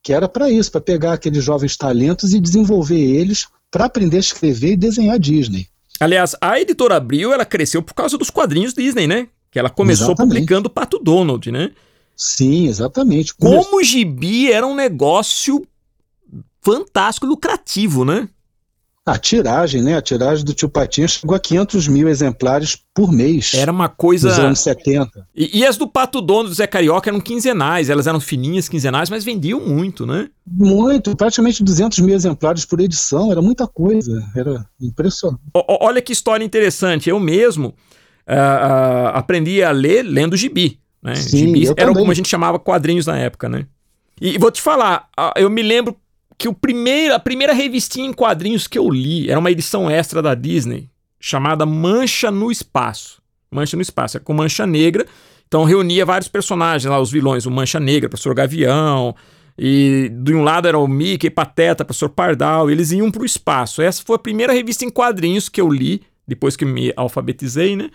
que 0.02 0.14
era 0.14 0.28
para 0.28 0.50
isso, 0.50 0.72
para 0.72 0.82
pegar 0.82 1.14
aqueles 1.14 1.44
jovens 1.44 1.78
talentos 1.78 2.34
e 2.34 2.40
desenvolver 2.40 3.00
eles 3.00 3.46
para 3.72 3.86
aprender 3.86 4.18
a 4.18 4.22
escrever 4.22 4.74
e 4.74 4.78
desenhar 4.78 5.20
Disney. 5.20 5.68
Aliás, 6.00 6.36
a 6.40 6.60
editora 6.60 6.96
Abril, 6.96 7.34
ela 7.34 7.46
cresceu 7.46 7.82
por 7.82 7.94
causa 7.94 8.18
dos 8.18 8.30
quadrinhos 8.30 8.74
Disney, 8.74 9.08
né? 9.08 9.28
Que 9.52 9.60
ela 9.60 9.70
começou 9.70 10.08
exatamente. 10.08 10.34
publicando 10.34 10.70
Pato 10.70 11.00
Donald, 11.00 11.52
né? 11.52 11.72
Sim, 12.16 12.68
exatamente. 12.68 13.34
Como 13.34 13.78
o 13.78 13.84
gibi 13.84 14.52
era 14.52 14.66
um 14.66 14.76
negócio 14.76 15.66
fantástico, 16.62 17.26
lucrativo, 17.26 18.06
né? 18.06 18.30
A 19.10 19.18
tiragem, 19.18 19.82
né? 19.82 19.98
A 19.98 20.02
tiragem 20.02 20.46
do 20.46 20.54
Tio 20.54 20.70
Patinhas 20.70 21.12
chegou 21.12 21.36
a 21.36 21.40
500 21.40 21.88
mil 21.88 22.08
exemplares 22.08 22.78
por 22.94 23.12
mês. 23.12 23.54
Era 23.56 23.72
uma 23.72 23.90
coisa. 23.90 24.30
Nos 24.30 24.40
anos 24.40 24.60
70. 24.60 25.28
E, 25.36 25.60
e, 25.60 25.66
as 25.66 25.78
do 25.78 25.88
Pato 25.88 26.22
Dono 26.22 26.50
do 26.50 26.54
Zé 26.54 26.68
Carioca 26.68 27.10
eram 27.10 27.20
quinzenais. 27.20 27.90
Elas 27.90 28.06
eram 28.06 28.20
fininhas, 28.20 28.70
quinzenais, 28.70 29.10
mas 29.10 29.24
vendiam 29.24 29.60
muito, 29.60 30.06
né? 30.06 30.30
Muito. 30.46 31.16
Praticamente 31.16 31.64
200 31.64 32.00
mil 32.00 32.14
exemplares 32.14 32.66
por 32.66 32.80
edição. 32.80 33.32
Era 33.32 33.42
muita 33.42 33.66
coisa. 33.66 34.24
Era 34.36 34.64
impressionante. 34.80 35.42
O, 35.56 35.86
olha 35.86 36.02
que 36.02 36.14
história 36.14 36.46
interessante. 36.46 37.10
Eu 37.10 37.20
mesmo 37.20 37.70
uh, 37.70 37.72
uh, 38.32 39.08
aprendi 39.16 39.64
a 39.64 39.72
ler 39.72 40.04
lendo 40.04 40.38
gibi. 40.38 40.80
Né? 41.02 41.16
Sim, 41.16 41.38
Gibis 41.48 41.74
eram 41.78 41.94
como 41.94 42.12
a 42.12 42.14
gente 42.14 42.30
chamava 42.30 42.60
quadrinhos 42.60 43.06
na 43.06 43.18
época, 43.18 43.50
né? 43.50 43.66
E 44.22 44.38
vou 44.38 44.52
te 44.52 44.62
falar, 44.62 45.08
eu 45.38 45.50
me 45.50 45.64
lembro 45.64 45.96
que 46.40 46.48
o 46.48 46.54
primeiro, 46.54 47.14
a 47.14 47.20
primeira 47.20 47.52
revistinha 47.52 48.08
em 48.08 48.14
quadrinhos 48.14 48.66
que 48.66 48.80
eu 48.80 48.90
li 48.90 49.30
era 49.30 49.38
uma 49.38 49.52
edição 49.52 49.92
extra 49.92 50.22
da 50.22 50.34
Disney 50.34 50.90
chamada 51.20 51.66
Mancha 51.66 52.32
no 52.32 52.50
Espaço. 52.50 53.22
Mancha 53.52 53.76
no 53.76 53.82
Espaço, 53.82 54.16
é 54.16 54.20
com 54.22 54.34
Mancha 54.34 54.66
Negra. 54.66 55.06
Então 55.48 55.66
reunia 55.66 56.06
vários 56.06 56.30
personagens 56.30 56.90
lá, 56.90 56.98
os 56.98 57.12
vilões, 57.12 57.46
o 57.46 57.52
Mancha 57.52 57.78
Negra, 57.78 58.08
o 58.08 58.10
Professor 58.10 58.34
Gavião, 58.34 59.14
e 59.58 60.10
de 60.14 60.34
um 60.34 60.42
lado 60.42 60.66
era 60.66 60.80
o 60.80 60.88
Mickey, 60.88 61.30
Pateta, 61.30 61.84
Professor 61.84 62.08
Pardal, 62.08 62.72
eles 62.72 62.92
iam 62.92 63.12
para 63.12 63.24
o 63.24 63.26
espaço. 63.26 63.82
Essa 63.82 64.02
foi 64.06 64.16
a 64.16 64.20
primeira 64.20 64.54
revista 64.54 64.86
em 64.86 64.90
quadrinhos 64.90 65.50
que 65.50 65.60
eu 65.60 65.68
li, 65.70 66.04
depois 66.26 66.56
que 66.56 66.64
me 66.64 66.94
alfabetizei, 66.96 67.76
né? 67.76 67.90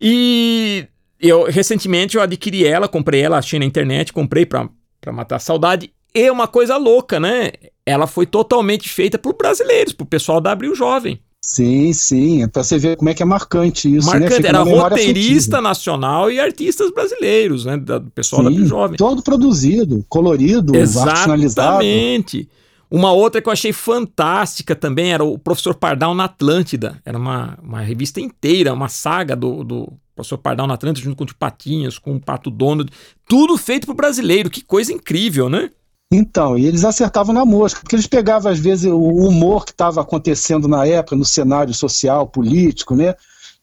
E 0.00 0.86
eu 1.20 1.44
recentemente 1.44 2.16
eu 2.16 2.22
adquiri 2.22 2.64
ela, 2.64 2.88
comprei 2.88 3.20
ela, 3.20 3.36
achei 3.36 3.58
na 3.58 3.66
internet, 3.66 4.10
comprei 4.10 4.46
para 4.46 4.70
matar 5.12 5.36
a 5.36 5.40
saudade. 5.40 5.92
E 6.14 6.30
uma 6.30 6.46
coisa 6.46 6.76
louca, 6.76 7.18
né? 7.18 7.50
ela 7.86 8.06
foi 8.06 8.26
totalmente 8.26 8.88
feita 8.88 9.18
por 9.18 9.34
brasileiros, 9.34 9.92
por 9.92 10.06
pessoal 10.06 10.40
da 10.40 10.52
Abril 10.52 10.74
Jovem. 10.74 11.20
Sim, 11.42 11.92
sim, 11.92 12.42
é 12.42 12.48
para 12.48 12.64
você 12.64 12.78
ver 12.78 12.96
como 12.96 13.10
é 13.10 13.14
que 13.14 13.22
é 13.22 13.26
marcante 13.26 13.94
isso. 13.94 14.10
Né? 14.10 14.20
Marcante, 14.20 14.42
né? 14.42 14.48
era 14.48 14.62
roteirista 14.62 15.56
afetiva. 15.56 15.60
nacional 15.60 16.30
e 16.30 16.40
artistas 16.40 16.90
brasileiros, 16.90 17.66
né? 17.66 17.76
Do 17.76 18.10
pessoal 18.12 18.40
sim, 18.40 18.44
da 18.44 18.50
Abril 18.50 18.66
Jovem. 18.66 18.96
Todo 18.96 19.22
produzido, 19.22 20.02
colorido, 20.08 20.74
Exatamente. 20.74 22.48
Uma 22.90 23.12
outra 23.12 23.42
que 23.42 23.48
eu 23.48 23.52
achei 23.52 23.74
fantástica 23.74 24.74
também 24.74 25.12
era 25.12 25.22
o 25.22 25.38
Professor 25.38 25.74
Pardal 25.74 26.14
na 26.14 26.24
Atlântida. 26.24 26.98
Era 27.04 27.18
uma, 27.18 27.58
uma 27.62 27.80
revista 27.80 28.20
inteira, 28.20 28.72
uma 28.72 28.88
saga 28.88 29.36
do, 29.36 29.62
do 29.62 29.92
Professor 30.14 30.38
Pardal 30.38 30.66
na 30.66 30.74
Atlântida, 30.74 31.04
junto 31.04 31.16
com 31.16 31.24
o 31.24 31.34
Patinhas, 31.36 31.98
com 31.98 32.16
o 32.16 32.20
Pato 32.20 32.50
Donald. 32.50 32.90
Tudo 33.28 33.58
feito 33.58 33.86
pro 33.86 33.94
brasileiro. 33.94 34.48
Que 34.48 34.62
coisa 34.62 34.92
incrível, 34.92 35.50
né? 35.50 35.70
Então, 36.16 36.56
e 36.56 36.64
eles 36.64 36.84
acertavam 36.84 37.34
na 37.34 37.44
mosca, 37.44 37.80
porque 37.80 37.96
eles 37.96 38.06
pegavam, 38.06 38.52
às 38.52 38.58
vezes, 38.58 38.84
o 38.84 38.96
humor 38.96 39.64
que 39.64 39.72
estava 39.72 40.00
acontecendo 40.00 40.68
na 40.68 40.86
época, 40.86 41.16
no 41.16 41.24
cenário 41.24 41.74
social, 41.74 42.28
político, 42.28 42.94
né? 42.94 43.16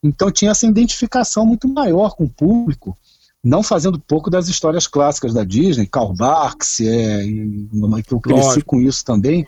Então 0.03 0.29
tinha 0.29 0.51
essa 0.51 0.65
identificação 0.65 1.45
muito 1.45 1.65
maior 1.69 2.13
com 2.13 2.25
o 2.25 2.29
público, 2.29 2.97
não 3.41 3.63
fazendo 3.63 3.97
pouco 3.97 4.29
das 4.29 4.49
histórias 4.49 4.85
clássicas 4.85 5.33
da 5.33 5.45
Disney, 5.45 5.87
Karl 5.87 6.13
Barks, 6.13 6.81
é, 6.81 7.23
que 8.05 8.13
eu 8.13 8.19
cresci 8.19 8.47
Lógico. 8.47 8.65
com 8.65 8.81
isso 8.81 9.05
também. 9.05 9.47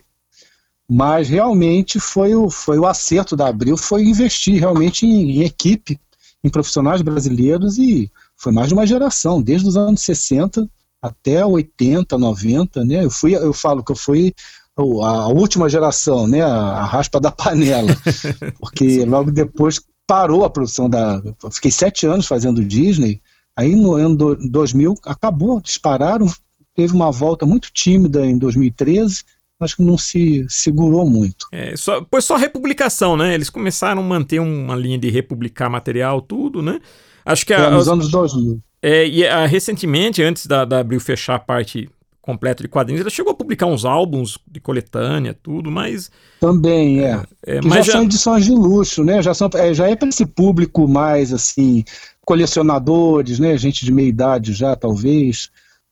Mas 0.89 1.27
realmente 1.27 1.99
foi 1.99 2.33
o, 2.35 2.49
foi 2.49 2.79
o 2.79 2.85
acerto 2.85 3.35
da 3.35 3.47
Abril, 3.47 3.75
foi 3.75 4.03
investir 4.05 4.61
realmente 4.61 5.05
em, 5.05 5.39
em 5.39 5.43
equipe, 5.43 5.99
em 6.41 6.49
profissionais 6.49 7.01
brasileiros 7.01 7.77
e 7.77 8.09
foi 8.37 8.53
mais 8.53 8.69
de 8.69 8.73
uma 8.73 8.87
geração, 8.87 9.41
desde 9.41 9.67
os 9.67 9.75
anos 9.75 10.01
60 10.01 10.69
até 11.03 11.45
80, 11.45 12.17
90, 12.17 12.85
né? 12.85 13.03
Eu 13.03 13.11
fui, 13.11 13.35
eu 13.35 13.51
falo 13.51 13.83
que 13.83 13.91
eu 13.91 13.95
fui 13.95 14.33
a 14.77 15.27
última 15.27 15.67
geração, 15.67 16.25
né? 16.25 16.41
A 16.41 16.85
raspa 16.85 17.19
da 17.19 17.29
panela, 17.29 17.93
porque 18.57 19.03
logo 19.03 19.29
depois 19.29 19.81
parou 20.07 20.45
a 20.45 20.49
produção 20.49 20.89
da. 20.89 21.21
Fiquei 21.51 21.71
sete 21.71 22.07
anos 22.07 22.25
fazendo 22.25 22.63
Disney. 22.63 23.21
Aí 23.55 23.75
no 23.75 23.95
ano 23.95 24.35
2000 24.35 24.95
acabou, 25.05 25.59
dispararam. 25.59 26.25
Teve 26.73 26.93
uma 26.93 27.11
volta 27.11 27.45
muito 27.45 27.69
tímida 27.71 28.25
em 28.25 28.35
2013, 28.35 29.23
acho 29.59 29.75
que 29.75 29.83
não 29.83 29.97
se 29.97 30.43
segurou 30.49 31.07
muito. 31.07 31.45
É, 31.51 31.75
só, 31.75 32.03
foi 32.09 32.21
só 32.21 32.35
republicação, 32.35 33.15
né? 33.15 33.35
Eles 33.35 33.49
começaram 33.49 34.01
a 34.01 34.05
manter 34.05 34.39
uma 34.39 34.75
linha 34.75 34.97
de 34.97 35.09
republicar 35.09 35.69
material, 35.69 36.19
tudo, 36.21 36.63
né? 36.63 36.79
Acho 37.23 37.45
que 37.45 37.53
é, 37.53 37.57
a, 37.57 37.69
nos 37.69 37.87
anos 37.87 38.09
2000. 38.09 38.59
É, 38.84 39.08
e 39.08 39.26
a, 39.26 39.39
ah, 39.39 39.46
recentemente, 39.46 40.22
antes 40.22 40.46
da, 40.46 40.65
da 40.65 40.80
Abril 40.80 41.00
fechar 41.00 41.36
a 41.36 41.39
parte 41.39 41.89
completo 42.22 42.63
de 42.63 42.69
quadrinhos. 42.69 43.02
Ele 43.02 43.10
chegou 43.10 43.32
a 43.32 43.36
publicar 43.36 43.65
uns 43.65 43.86
álbuns 43.86 44.38
de 44.50 44.60
coletânea, 44.60 45.34
tudo, 45.34 45.72
mas. 45.72 46.12
Também, 46.39 47.02
é. 47.02 47.22
é, 47.46 47.58
é 47.58 47.62
mas 47.62 47.78
já, 47.78 47.84
já, 47.84 47.91
são 47.93 48.04
edições 48.04 48.46
de 48.46 48.52
luxo, 48.52 49.04
né? 49.04 49.22
Já, 49.22 49.34
são, 49.34 49.50
é, 49.56 49.74
já 49.74 49.89
é 49.89 49.96
para 49.96 50.10
esse 50.10 50.26
público 50.26 50.86
mais 50.86 51.32
assim, 51.32 51.84
colecionadores, 52.26 53.39
né? 53.39 53.58
Gente 53.58 53.86
de 53.86 53.91
meia 53.91 54.08
idade 54.08 54.54
já, 54.54 54.76
talvez. 54.76 55.50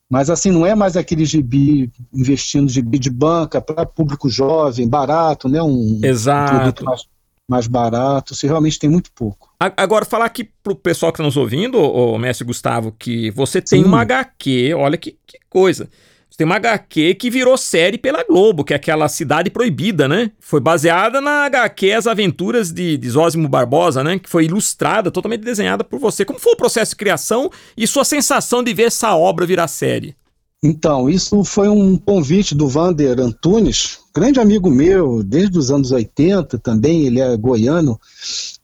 Mas 0.10 0.30
assim, 0.30 0.52
não 0.52 0.66
é 0.66 0.76
mais 0.76 0.98
aquele 0.98 1.24
gibi 1.24 1.90
investindo 2.14 2.70
gibi 2.70 3.00
de 3.00 3.10
banca 3.10 3.62
para 3.62 3.86
público 3.86 4.30
jovem, 4.30 4.88
barato, 4.88 5.48
né? 5.48 5.62
Um, 5.62 6.00
Exato. 6.04 6.54
Um 6.54 6.58
produto 6.58 6.86
mais, 6.86 7.06
mais 7.52 7.68
barato. 7.68 8.34
Você 8.34 8.48
realmente 8.48 8.80
tem 8.80 8.90
muito 8.90 9.12
pouco. 9.12 9.54
Agora, 9.60 10.06
falar 10.06 10.26
aqui 10.26 10.50
pro 10.64 10.74
pessoal 10.74 11.12
que 11.12 11.18
está 11.18 11.24
nos 11.24 11.36
ouvindo, 11.36 11.78
o 11.78 12.18
mestre 12.18 12.46
Gustavo, 12.46 12.96
que 12.98 13.30
você 13.32 13.62
tem 13.62 13.82
Sim. 13.82 13.88
uma 13.88 14.02
HQ, 14.02 14.74
olha 14.74 14.98
que, 14.98 15.18
que 15.28 15.38
coisa. 15.50 15.90
Você 16.30 16.38
tem 16.38 16.46
uma 16.46 16.56
HQ 16.56 17.16
que 17.16 17.30
virou 17.30 17.58
série 17.58 17.98
pela 17.98 18.24
Globo, 18.24 18.64
que 18.64 18.72
é 18.72 18.78
aquela 18.78 19.10
Cidade 19.10 19.50
Proibida, 19.50 20.08
né? 20.08 20.32
Foi 20.40 20.62
baseada 20.62 21.20
na 21.20 21.46
HQ 21.46 21.92
As 21.92 22.08
Aventuras 22.08 22.72
de, 22.72 22.98
de 22.98 23.10
Zósimo 23.10 23.50
Barbosa, 23.50 24.02
né? 24.02 24.18
Que 24.18 24.30
foi 24.30 24.46
ilustrada, 24.46 25.12
totalmente 25.12 25.42
desenhada 25.42 25.84
por 25.84 26.00
você. 26.00 26.24
Como 26.24 26.40
foi 26.40 26.54
o 26.54 26.58
processo 26.58 26.92
de 26.92 26.96
criação 26.96 27.52
e 27.76 27.86
sua 27.86 28.06
sensação 28.06 28.64
de 28.64 28.74
ver 28.74 28.84
essa 28.84 29.14
obra 29.14 29.46
virar 29.46 29.68
série? 29.68 30.16
Então, 30.64 31.10
isso 31.10 31.44
foi 31.44 31.68
um 31.68 31.98
convite 31.98 32.56
do 32.56 32.68
Vander 32.68 33.20
Antunes, 33.20 34.00
grande 34.14 34.40
amigo 34.40 34.70
meu, 34.70 35.24
desde 35.24 35.58
os 35.58 35.72
anos 35.72 35.92
80 35.92 36.58
também, 36.60 37.06
ele 37.06 37.20
é 37.20 37.36
goiano, 37.38 38.00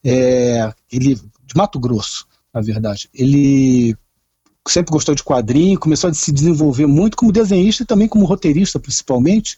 é, 0.03 0.71
ele 0.91 1.15
de 1.15 1.55
Mato 1.55 1.79
Grosso, 1.79 2.25
na 2.53 2.61
verdade. 2.61 3.09
Ele 3.13 3.95
sempre 4.67 4.91
gostou 4.91 5.15
de 5.15 5.23
quadrinho, 5.23 5.79
começou 5.79 6.09
a 6.09 6.13
se 6.13 6.31
desenvolver 6.31 6.85
muito 6.85 7.15
como 7.15 7.31
desenhista 7.31 7.83
e 7.83 7.85
também 7.85 8.07
como 8.07 8.25
roteirista, 8.25 8.79
principalmente. 8.79 9.57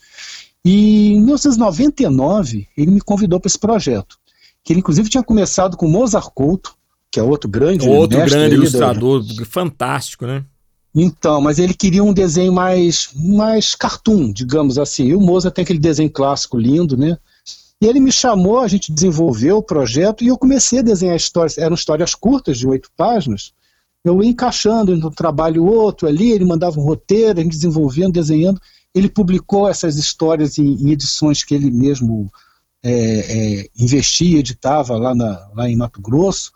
E 0.64 1.14
em 1.14 1.22
1999, 1.22 2.68
ele 2.78 2.92
me 2.92 3.02
convidou 3.02 3.40
para 3.40 3.48
esse 3.48 3.58
projeto, 3.60 4.18
que 4.64 4.74
ele 4.74 4.82
inclusive 4.82 5.10
tinha 5.10 5.24
começado 5.24 5.76
com 5.76 5.88
Mozart 5.88 6.30
Couto, 6.34 6.76
que 7.12 7.20
é 7.20 7.24
outro 7.24 7.50
grande 7.50 7.90
Outro 7.90 8.24
grande 8.26 8.56
ilustrador, 8.56 9.24
fantástico, 9.46 10.28
né? 10.28 10.46
Então, 10.94 11.40
mas 11.40 11.60
ele 11.60 11.74
queria 11.74 12.04
um 12.04 12.14
desenho 12.14 12.52
mais, 12.52 13.10
mais 13.16 13.76
cartoon, 13.76 14.32
digamos 14.32 14.78
assim. 14.78 15.08
E 15.08 15.16
o 15.16 15.22
Mozart 15.22 15.54
tem 15.54 15.64
aquele 15.64 15.80
desenho 15.80 16.10
clássico 16.10 16.58
lindo, 16.58 16.98
né? 16.98 17.18
E 17.82 17.86
ele 17.86 18.00
me 18.00 18.12
chamou, 18.12 18.60
a 18.60 18.68
gente 18.68 18.92
desenvolveu 18.92 19.58
o 19.58 19.64
projeto 19.64 20.24
e 20.24 20.28
eu 20.28 20.38
comecei 20.38 20.80
a 20.80 20.84
desenhar 20.84 21.16
histórias. 21.16 21.58
Eram 21.58 21.76
histórias 21.76 22.14
curtas, 22.16 22.58
de 22.58 22.68
oito 22.68 22.90
páginas. 22.98 23.54
Eu 24.04 24.22
ia 24.24 24.30
encaixando 24.30 24.94
um 24.94 25.12
trabalho 25.12 25.66
outro 25.66 26.08
ali, 26.08 26.32
ele 26.32 26.46
mandava 26.46 26.80
um 26.80 26.84
roteiro, 26.84 27.40
a 27.40 27.44
gente 27.44 27.52
desenvolvendo, 27.52 28.14
desenhando. 28.14 28.60
Ele 28.94 29.08
publicou 29.08 29.70
essas 29.70 29.98
histórias 29.98 30.58
em, 30.58 30.74
em 30.74 30.92
edições 30.92 31.44
que 31.44 31.54
ele 31.54 31.70
mesmo 31.70 32.32
é, 32.84 32.92
é, 32.92 33.70
investia, 33.78 34.40
editava 34.40 34.98
lá, 34.98 35.14
na, 35.14 35.48
lá 35.54 35.70
em 35.70 35.76
Mato 35.76 36.02
Grosso 36.02 36.52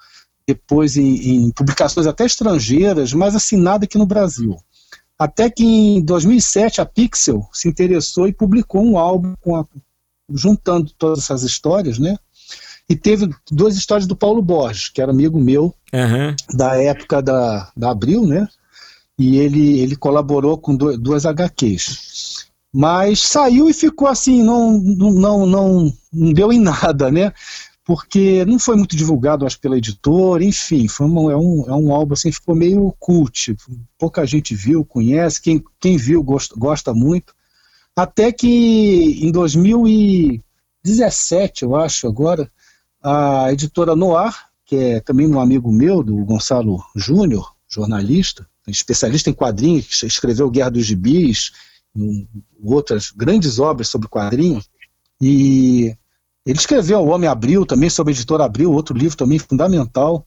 depois 0.47 0.97
em, 0.97 1.45
em, 1.45 1.51
publicações 1.51 2.05
até 2.05 2.25
estrangeiras, 2.25 3.13
mas 3.13 3.35
assim, 3.35 3.57
nada 3.57 3.85
aqui 3.85 3.97
no 3.97 4.05
Brasil. 4.05 4.57
Até 5.17 5.49
que 5.49 5.63
em 5.63 6.01
2007 6.01 6.81
a 6.81 6.85
Pixel 6.85 7.47
se 7.53 7.69
interessou 7.69 8.27
e 8.27 8.33
publicou 8.33 8.83
um 8.83 8.97
álbum 8.97 9.33
a, 9.55 9.65
juntando 10.29 10.91
todas 10.97 11.19
essas 11.19 11.43
histórias, 11.43 11.97
né? 11.97 12.17
E 12.89 12.95
teve 12.95 13.29
duas 13.49 13.77
histórias 13.77 14.05
do 14.05 14.15
Paulo 14.15 14.41
Borges, 14.41 14.89
que 14.89 15.01
era 15.01 15.11
amigo 15.11 15.39
meu 15.39 15.73
uhum. 15.93 16.35
da 16.53 16.75
época 16.81 17.21
da, 17.21 17.71
da 17.75 17.91
Abril, 17.91 18.27
né? 18.27 18.47
E 19.17 19.37
ele, 19.37 19.79
ele 19.79 19.95
colaborou 19.95 20.57
com 20.57 20.75
do, 20.75 20.97
duas 20.97 21.25
HQs. 21.25 22.47
Mas 22.73 23.19
saiu 23.19 23.69
e 23.69 23.73
ficou 23.73 24.07
assim, 24.07 24.43
não, 24.43 24.77
não, 24.79 25.45
não, 25.45 25.93
não 26.11 26.33
deu 26.33 26.51
em 26.51 26.59
nada, 26.59 27.11
né? 27.11 27.31
Porque 27.85 28.45
não 28.45 28.57
foi 28.57 28.77
muito 28.77 28.95
divulgado, 28.95 29.45
acho, 29.45 29.59
pela 29.59 29.77
editora, 29.77 30.41
enfim, 30.43 30.87
foi 30.87 31.05
é, 31.05 31.09
um, 31.09 31.65
é 31.67 31.73
um 31.73 31.93
álbum 31.93 32.13
assim, 32.13 32.31
ficou 32.31 32.55
meio 32.55 32.95
cult, 32.97 33.55
pouca 33.97 34.25
gente 34.25 34.55
viu, 34.55 34.85
conhece, 34.85 35.41
quem, 35.41 35.61
quem 35.79 35.97
viu 35.97 36.23
gosta, 36.23 36.55
gosta 36.57 36.93
muito, 36.93 37.35
até 37.95 38.31
que 38.31 39.19
em 39.21 39.31
2017, 39.31 41.63
eu 41.63 41.75
acho, 41.75 42.07
agora, 42.07 42.49
a 43.01 43.51
editora 43.51 43.95
Noir, 43.95 44.33
que 44.65 44.75
é 44.77 44.99
também 45.01 45.27
um 45.27 45.39
amigo 45.39 45.71
meu, 45.71 46.01
do 46.01 46.15
Gonçalo 46.23 46.81
Júnior, 46.95 47.53
jornalista, 47.67 48.47
especialista 48.65 49.29
em 49.29 49.33
quadrinhos, 49.33 50.01
escreveu 50.03 50.49
Guerra 50.49 50.71
dos 50.71 50.85
Gibis, 50.85 51.51
outras 52.63 53.11
grandes 53.11 53.59
obras 53.59 53.89
sobre 53.89 54.07
quadrinhos, 54.07 54.69
e 55.21 55.95
ele 56.45 56.57
escreveu 56.57 56.99
O 56.99 57.07
Homem 57.07 57.29
Abril, 57.29 57.65
também 57.65 57.89
sobre 57.89 58.11
a 58.11 58.15
editora 58.15 58.45
Abril, 58.45 58.71
outro 58.71 58.97
livro 58.97 59.17
também 59.17 59.39
fundamental. 59.39 60.25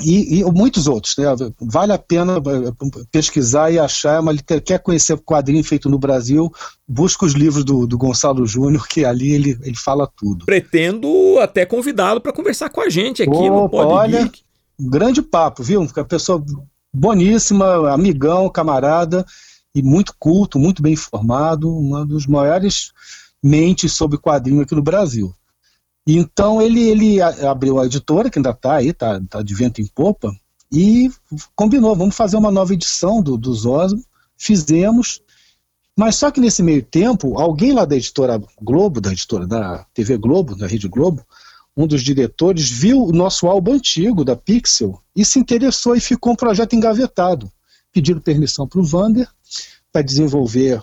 E, 0.00 0.38
e, 0.38 0.44
muitos 0.44 0.86
outros. 0.86 1.16
Né? 1.16 1.24
Vale 1.60 1.92
a 1.92 1.98
pena 1.98 2.36
eh, 2.36 3.02
pesquisar 3.10 3.72
e 3.72 3.80
achar. 3.80 4.14
É 4.14 4.20
uma, 4.20 4.32
quer 4.36 4.78
conhecer 4.78 5.14
o 5.14 5.18
quadrinho 5.18 5.64
feito 5.64 5.88
no 5.88 5.98
Brasil, 5.98 6.52
busca 6.86 7.26
os 7.26 7.32
livros 7.32 7.64
do, 7.64 7.84
do 7.84 7.98
Gonçalo 7.98 8.46
Júnior, 8.46 8.86
que 8.86 9.04
ali 9.04 9.32
ele, 9.32 9.58
ele 9.62 9.76
fala 9.76 10.08
tudo. 10.16 10.46
Pretendo 10.46 11.38
até 11.40 11.66
convidá-lo 11.66 12.20
para 12.20 12.32
conversar 12.32 12.70
com 12.70 12.80
a 12.80 12.88
gente 12.88 13.24
aqui 13.24 13.32
Opa, 13.32 13.50
no 13.50 13.68
Pod 13.68 13.92
Olha, 13.92 14.22
Geek. 14.22 14.42
grande 14.78 15.20
papo, 15.20 15.64
viu? 15.64 15.80
Uma 15.80 16.04
pessoa 16.04 16.44
boníssima, 16.94 17.92
amigão, 17.92 18.48
camarada, 18.48 19.26
e 19.74 19.82
muito 19.82 20.14
culto, 20.18 20.58
muito 20.58 20.80
bem 20.80 20.92
informado, 20.92 21.76
um 21.76 22.06
dos 22.06 22.26
maiores 22.26 22.92
mente 23.42 23.88
sobre 23.88 24.18
quadrinho 24.18 24.62
aqui 24.62 24.74
no 24.74 24.82
Brasil. 24.82 25.34
Então 26.06 26.62
ele, 26.62 26.80
ele 26.80 27.20
abriu 27.20 27.78
a 27.78 27.86
editora, 27.86 28.30
que 28.30 28.38
ainda 28.38 28.50
está 28.50 28.76
aí, 28.76 28.88
está 28.88 29.20
tá 29.28 29.42
de 29.42 29.54
vento 29.54 29.80
em 29.80 29.86
popa, 29.86 30.32
e 30.72 31.10
combinou, 31.54 31.94
vamos 31.94 32.16
fazer 32.16 32.36
uma 32.36 32.50
nova 32.50 32.72
edição 32.72 33.22
do, 33.22 33.36
dos 33.36 33.66
Osmo, 33.66 34.02
fizemos, 34.36 35.20
mas 35.96 36.16
só 36.16 36.30
que 36.30 36.40
nesse 36.40 36.62
meio 36.62 36.82
tempo, 36.82 37.38
alguém 37.38 37.72
lá 37.72 37.84
da 37.84 37.96
editora 37.96 38.40
Globo, 38.60 39.00
da 39.00 39.12
editora 39.12 39.46
da 39.46 39.84
TV 39.92 40.16
Globo, 40.16 40.54
da 40.54 40.66
Rede 40.66 40.88
Globo, 40.88 41.26
um 41.76 41.86
dos 41.86 42.02
diretores, 42.02 42.68
viu 42.68 43.04
o 43.04 43.12
nosso 43.12 43.46
álbum 43.46 43.72
antigo 43.72 44.24
da 44.24 44.34
Pixel 44.34 45.00
e 45.14 45.24
se 45.24 45.38
interessou 45.38 45.94
e 45.94 46.00
ficou 46.00 46.32
um 46.32 46.36
projeto 46.36 46.74
engavetado. 46.74 47.50
Pediram 47.92 48.20
permissão 48.20 48.66
para 48.66 48.80
o 48.80 48.84
Vander 48.84 49.28
para 49.92 50.02
desenvolver 50.02 50.82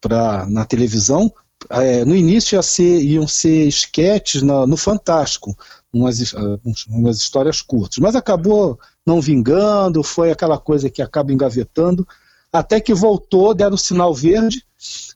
pra, 0.00 0.46
na 0.46 0.64
televisão 0.64 1.32
é, 1.70 2.04
no 2.04 2.14
início 2.14 2.56
ia 2.56 2.62
ser, 2.62 3.02
iam 3.02 3.26
ser 3.26 3.66
esquetes 3.66 4.42
no 4.42 4.76
Fantástico, 4.76 5.56
umas, 5.92 6.34
ah, 6.34 6.58
umas 6.88 7.18
histórias 7.18 7.60
curtas, 7.60 7.98
mas 7.98 8.16
acabou 8.16 8.78
não 9.06 9.20
vingando, 9.20 10.02
foi 10.02 10.30
aquela 10.30 10.58
coisa 10.58 10.88
que 10.88 11.02
acaba 11.02 11.32
engavetando, 11.32 12.06
até 12.52 12.80
que 12.80 12.94
voltou, 12.94 13.54
deram 13.54 13.74
o 13.74 13.78
sinal 13.78 14.14
verde 14.14 14.64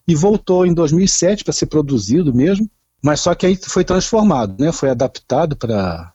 e 0.06 0.14
voltou 0.14 0.66
em 0.66 0.72
2007 0.72 1.44
para 1.44 1.52
ser 1.52 1.66
produzido 1.66 2.34
mesmo, 2.34 2.68
mas 3.02 3.20
só 3.20 3.34
que 3.34 3.46
aí 3.46 3.56
foi 3.56 3.84
transformado, 3.84 4.56
né? 4.62 4.72
foi 4.72 4.90
adaptado 4.90 5.56
para 5.56 6.12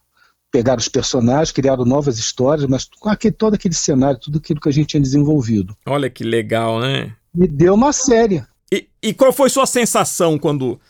pegar 0.50 0.78
os 0.78 0.88
personagens, 0.88 1.50
criaram 1.50 1.84
novas 1.84 2.18
histórias, 2.18 2.66
mas 2.68 2.84
com 2.84 3.08
aquele, 3.08 3.32
todo 3.32 3.54
aquele 3.54 3.74
cenário, 3.74 4.20
tudo 4.20 4.38
aquilo 4.38 4.60
que 4.60 4.68
a 4.68 4.72
gente 4.72 4.88
tinha 4.88 5.00
desenvolvido. 5.00 5.74
Olha 5.86 6.10
que 6.10 6.22
legal, 6.22 6.78
né? 6.78 7.16
E 7.34 7.48
deu 7.48 7.72
uma 7.72 7.92
série. 7.92 8.44
E, 8.72 8.88
e 9.02 9.12
qual 9.12 9.34
foi 9.34 9.50
sua 9.50 9.66
sensação 9.66 10.38
quando 10.38 10.80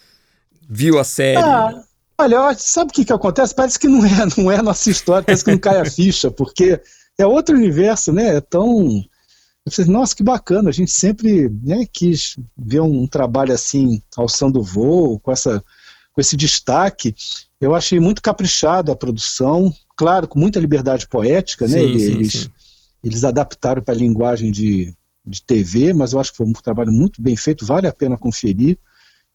viu 0.70 1.00
a 1.00 1.04
série? 1.04 1.42
Ah, 1.42 1.82
olha, 2.16 2.54
sabe 2.56 2.92
o 2.92 2.94
que, 2.94 3.04
que 3.04 3.12
acontece? 3.12 3.52
Parece 3.52 3.76
que 3.76 3.88
não 3.88 4.06
é, 4.06 4.10
não 4.38 4.52
é 4.52 4.58
a 4.58 4.62
nossa 4.62 4.88
história, 4.88 5.24
parece 5.24 5.44
que 5.44 5.50
não 5.50 5.58
cai 5.58 5.80
a 5.80 5.84
ficha, 5.84 6.30
porque 6.30 6.80
é 7.18 7.26
outro 7.26 7.56
universo, 7.56 8.12
né? 8.12 8.36
É 8.36 8.40
tão. 8.40 9.04
Falei, 9.68 9.90
Nossa, 9.90 10.14
que 10.14 10.22
bacana, 10.22 10.70
a 10.70 10.72
gente 10.72 10.92
sempre 10.92 11.48
né, 11.62 11.84
quis 11.92 12.36
ver 12.56 12.80
um, 12.80 13.02
um 13.02 13.06
trabalho 13.06 13.52
assim, 13.52 14.00
alçando 14.16 14.62
voo, 14.62 15.18
com, 15.18 15.32
essa, 15.32 15.62
com 16.12 16.20
esse 16.20 16.36
destaque. 16.36 17.14
Eu 17.60 17.74
achei 17.74 17.98
muito 17.98 18.22
caprichado 18.22 18.90
a 18.90 18.96
produção, 18.96 19.72
claro, 19.96 20.26
com 20.28 20.38
muita 20.38 20.60
liberdade 20.60 21.08
poética, 21.08 21.66
né? 21.66 21.78
Sim, 21.78 21.84
eles, 21.84 22.02
sim, 22.02 22.24
sim. 22.24 22.50
eles 23.02 23.24
adaptaram 23.24 23.82
para 23.82 23.94
a 23.94 23.96
linguagem 23.96 24.50
de, 24.50 24.92
de 25.24 25.42
TV, 25.42 25.92
mas 25.92 26.12
eu 26.12 26.20
acho 26.20 26.32
que 26.32 26.36
foi 26.38 26.46
um 26.46 26.52
trabalho 26.52 26.92
muito 26.92 27.22
bem 27.22 27.36
feito, 27.36 27.64
vale 27.64 27.86
a 27.86 27.92
pena 27.92 28.16
conferir. 28.16 28.78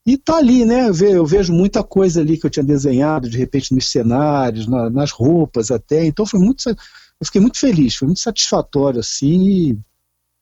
E 0.06 0.18
tá 0.18 0.38
ali, 0.38 0.64
né? 0.64 0.90
Eu 1.02 1.26
vejo 1.26 1.52
muita 1.52 1.84
coisa 1.84 2.22
ali 2.22 2.38
que 2.38 2.46
eu 2.46 2.50
tinha 2.50 2.64
desenhado, 2.64 3.30
de 3.30 3.38
repente, 3.38 3.74
nos 3.74 3.92
cenários, 3.92 4.66
na, 4.66 4.90
nas 4.90 5.12
roupas 5.12 5.70
até. 5.70 6.06
Então 6.06 6.26
foi 6.26 6.40
muito. 6.40 6.70
Eu 6.70 7.26
fiquei 7.26 7.42
muito 7.42 7.60
feliz, 7.60 7.96
foi 7.96 8.08
muito 8.08 8.22
satisfatório, 8.22 9.02
assim. 9.02 9.50
E 9.50 9.80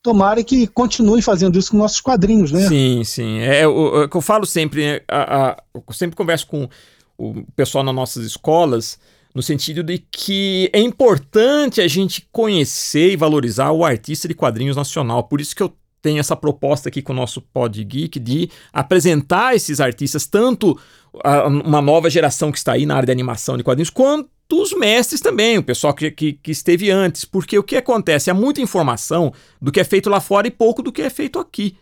tomara 0.03 0.43
que 0.43 0.67
continue 0.67 1.19
fazendo 1.19 1.57
isso 1.57 1.71
com 1.71 1.77
nossos 1.77 1.99
quadrinhos, 1.99 2.51
né? 2.51 2.67
Sim, 2.67 3.03
sim. 3.03 3.39
É, 3.39 3.61
é 3.61 3.67
o, 3.67 4.01
é 4.01 4.05
o 4.05 4.09
que 4.09 4.15
eu 4.15 4.21
falo 4.21 4.45
sempre, 4.45 4.83
né? 4.83 5.01
a, 5.07 5.47
a, 5.47 5.63
eu 5.73 5.83
sempre 5.93 6.15
converso 6.15 6.45
com 6.45 6.69
o 7.17 7.43
pessoal 7.55 7.83
nas 7.83 7.95
nossas 7.95 8.23
escolas 8.23 8.99
no 9.35 9.43
sentido 9.43 9.83
de 9.83 9.97
que 9.97 10.69
é 10.71 10.79
importante 10.79 11.81
a 11.81 11.87
gente 11.89 12.25
conhecer 12.31 13.11
e 13.11 13.17
valorizar 13.17 13.71
o 13.71 13.83
artista 13.83 14.29
de 14.29 14.33
quadrinhos 14.33 14.77
nacional. 14.77 15.25
Por 15.25 15.41
isso 15.41 15.53
que 15.53 15.61
eu 15.61 15.75
tem 16.01 16.19
essa 16.19 16.35
proposta 16.35 16.87
aqui 16.87 17.01
com 17.01 17.13
o 17.13 17.15
nosso 17.15 17.41
Pod 17.41 17.83
Geek 17.83 18.19
de 18.19 18.47
apresentar 18.71 19.55
esses 19.55 19.81
artistas, 19.81 20.27
tanto 20.27 20.79
a, 21.23 21.47
uma 21.47 21.81
nova 21.81 22.11
geração 22.11 22.51
que 22.51 22.59
está 22.59 22.73
aí 22.73 22.85
na 22.85 22.95
área 22.95 23.07
de 23.07 23.11
animação 23.11 23.57
de 23.57 23.63
quadrinhos, 23.63 23.89
quanto 23.89 24.29
os 24.51 24.71
mestres 24.71 25.19
também, 25.19 25.57
o 25.57 25.63
pessoal 25.63 25.95
que, 25.95 26.11
que, 26.11 26.33
que, 26.33 26.51
esteve 26.51 26.91
antes. 26.91 27.25
Porque 27.25 27.57
o 27.57 27.63
que 27.63 27.75
acontece? 27.75 28.29
Há 28.29 28.35
muita 28.35 28.61
informação 28.61 29.33
do 29.59 29.71
que 29.71 29.79
é 29.79 29.83
feito 29.83 30.07
lá 30.07 30.21
fora 30.21 30.47
e 30.47 30.51
pouco 30.51 30.83
do 30.83 30.91
que 30.91 31.01
é 31.01 31.09
feito 31.09 31.39
aqui. 31.39 31.75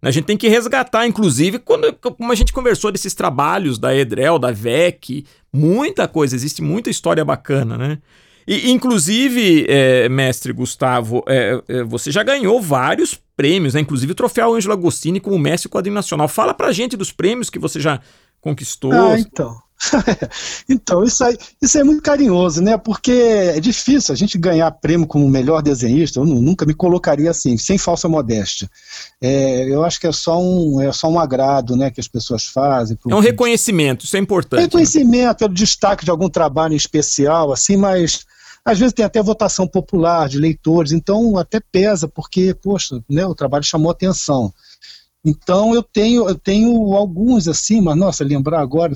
A 0.00 0.10
gente 0.10 0.24
tem 0.24 0.36
que 0.36 0.48
resgatar, 0.48 1.06
inclusive, 1.06 1.58
quando, 1.58 1.92
como 1.92 2.30
a 2.30 2.34
gente 2.34 2.52
conversou 2.52 2.92
desses 2.92 3.14
trabalhos 3.14 3.78
da 3.78 3.94
Edrel, 3.94 4.38
da 4.38 4.52
VEC, 4.52 5.26
muita 5.52 6.06
coisa, 6.06 6.36
existe 6.36 6.62
muita 6.62 6.88
história 6.88 7.24
bacana, 7.24 7.76
né? 7.76 7.98
E, 8.46 8.70
inclusive, 8.70 9.66
é, 9.68 10.08
mestre 10.08 10.52
Gustavo, 10.52 11.22
é, 11.28 11.62
é, 11.68 11.82
você 11.82 12.10
já 12.10 12.22
ganhou 12.22 12.62
vários 12.62 13.20
prêmios, 13.36 13.74
né? 13.74 13.80
inclusive 13.80 14.12
o 14.12 14.14
troféu 14.14 14.54
Ângelo 14.54 14.72
Agostini 14.72 15.20
como 15.20 15.38
mestre 15.38 15.68
quadrinho 15.68 15.94
nacional. 15.94 16.26
Fala 16.28 16.54
pra 16.54 16.72
gente 16.72 16.96
dos 16.96 17.12
prêmios 17.12 17.50
que 17.50 17.58
você 17.58 17.78
já 17.78 18.00
conquistou. 18.40 18.90
Ah, 18.92 19.18
então. 19.18 19.67
então, 20.68 21.04
isso 21.04 21.22
aí, 21.22 21.36
isso 21.62 21.78
é 21.78 21.84
muito 21.84 22.02
carinhoso, 22.02 22.60
né? 22.60 22.76
Porque 22.76 23.12
é 23.12 23.60
difícil 23.60 24.12
a 24.12 24.16
gente 24.16 24.36
ganhar 24.36 24.70
prêmio 24.72 25.06
como 25.06 25.28
melhor 25.28 25.62
desenhista. 25.62 26.18
Eu 26.18 26.24
nunca 26.24 26.66
me 26.66 26.74
colocaria 26.74 27.30
assim, 27.30 27.56
sem 27.56 27.78
falsa 27.78 28.08
modéstia. 28.08 28.68
É, 29.20 29.72
eu 29.72 29.84
acho 29.84 30.00
que 30.00 30.06
é 30.06 30.12
só 30.12 30.40
um, 30.40 30.80
é 30.80 30.92
só 30.92 31.08
um 31.08 31.18
agrado, 31.18 31.76
né, 31.76 31.90
que 31.90 32.00
as 32.00 32.08
pessoas 32.08 32.44
fazem. 32.44 32.98
É 33.08 33.14
um 33.14 33.20
reconhecimento, 33.20 34.04
isso 34.04 34.16
é 34.16 34.20
importante. 34.20 34.60
Reconhecimento, 34.60 35.38
pelo 35.38 35.54
destaque 35.54 36.04
de 36.04 36.10
algum 36.10 36.28
trabalho 36.28 36.74
especial, 36.74 37.52
assim, 37.52 37.76
mas 37.76 38.26
às 38.64 38.78
vezes 38.78 38.92
tem 38.92 39.04
até 39.04 39.22
votação 39.22 39.66
popular 39.66 40.28
de 40.28 40.38
leitores, 40.38 40.92
então 40.92 41.38
até 41.38 41.60
pesa, 41.60 42.08
porque, 42.08 42.52
poxa, 42.54 43.00
né, 43.08 43.24
o 43.24 43.34
trabalho 43.34 43.64
chamou 43.64 43.90
atenção. 43.90 44.52
Então 45.24 45.74
eu 45.74 45.82
tenho, 45.82 46.28
eu 46.28 46.34
tenho 46.34 46.94
alguns 46.94 47.48
assim, 47.48 47.80
mas 47.80 47.96
nossa, 47.96 48.24
lembrar 48.24 48.60
agora, 48.60 48.92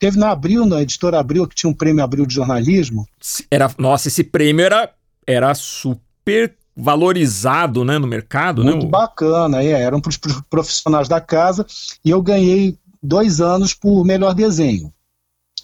Teve 0.00 0.18
na 0.18 0.30
Abril, 0.30 0.64
na 0.64 0.80
editora 0.80 1.20
Abril, 1.20 1.46
que 1.46 1.54
tinha 1.54 1.70
um 1.70 1.74
prêmio 1.74 2.02
Abril 2.02 2.24
de 2.24 2.34
jornalismo. 2.34 3.06
Era, 3.50 3.70
nossa, 3.78 4.08
esse 4.08 4.24
prêmio 4.24 4.64
era, 4.64 4.90
era 5.26 5.54
super 5.54 6.56
valorizado 6.74 7.84
né, 7.84 7.98
no 7.98 8.06
mercado. 8.06 8.64
Muito 8.64 8.86
né? 8.86 8.90
bacana, 8.90 9.62
é, 9.62 9.72
eram 9.72 10.00
para 10.00 10.08
os 10.08 10.18
profissionais 10.48 11.06
da 11.06 11.20
casa 11.20 11.66
e 12.02 12.08
eu 12.08 12.22
ganhei 12.22 12.78
dois 13.02 13.42
anos 13.42 13.74
por 13.74 14.02
melhor 14.02 14.34
desenho. 14.34 14.90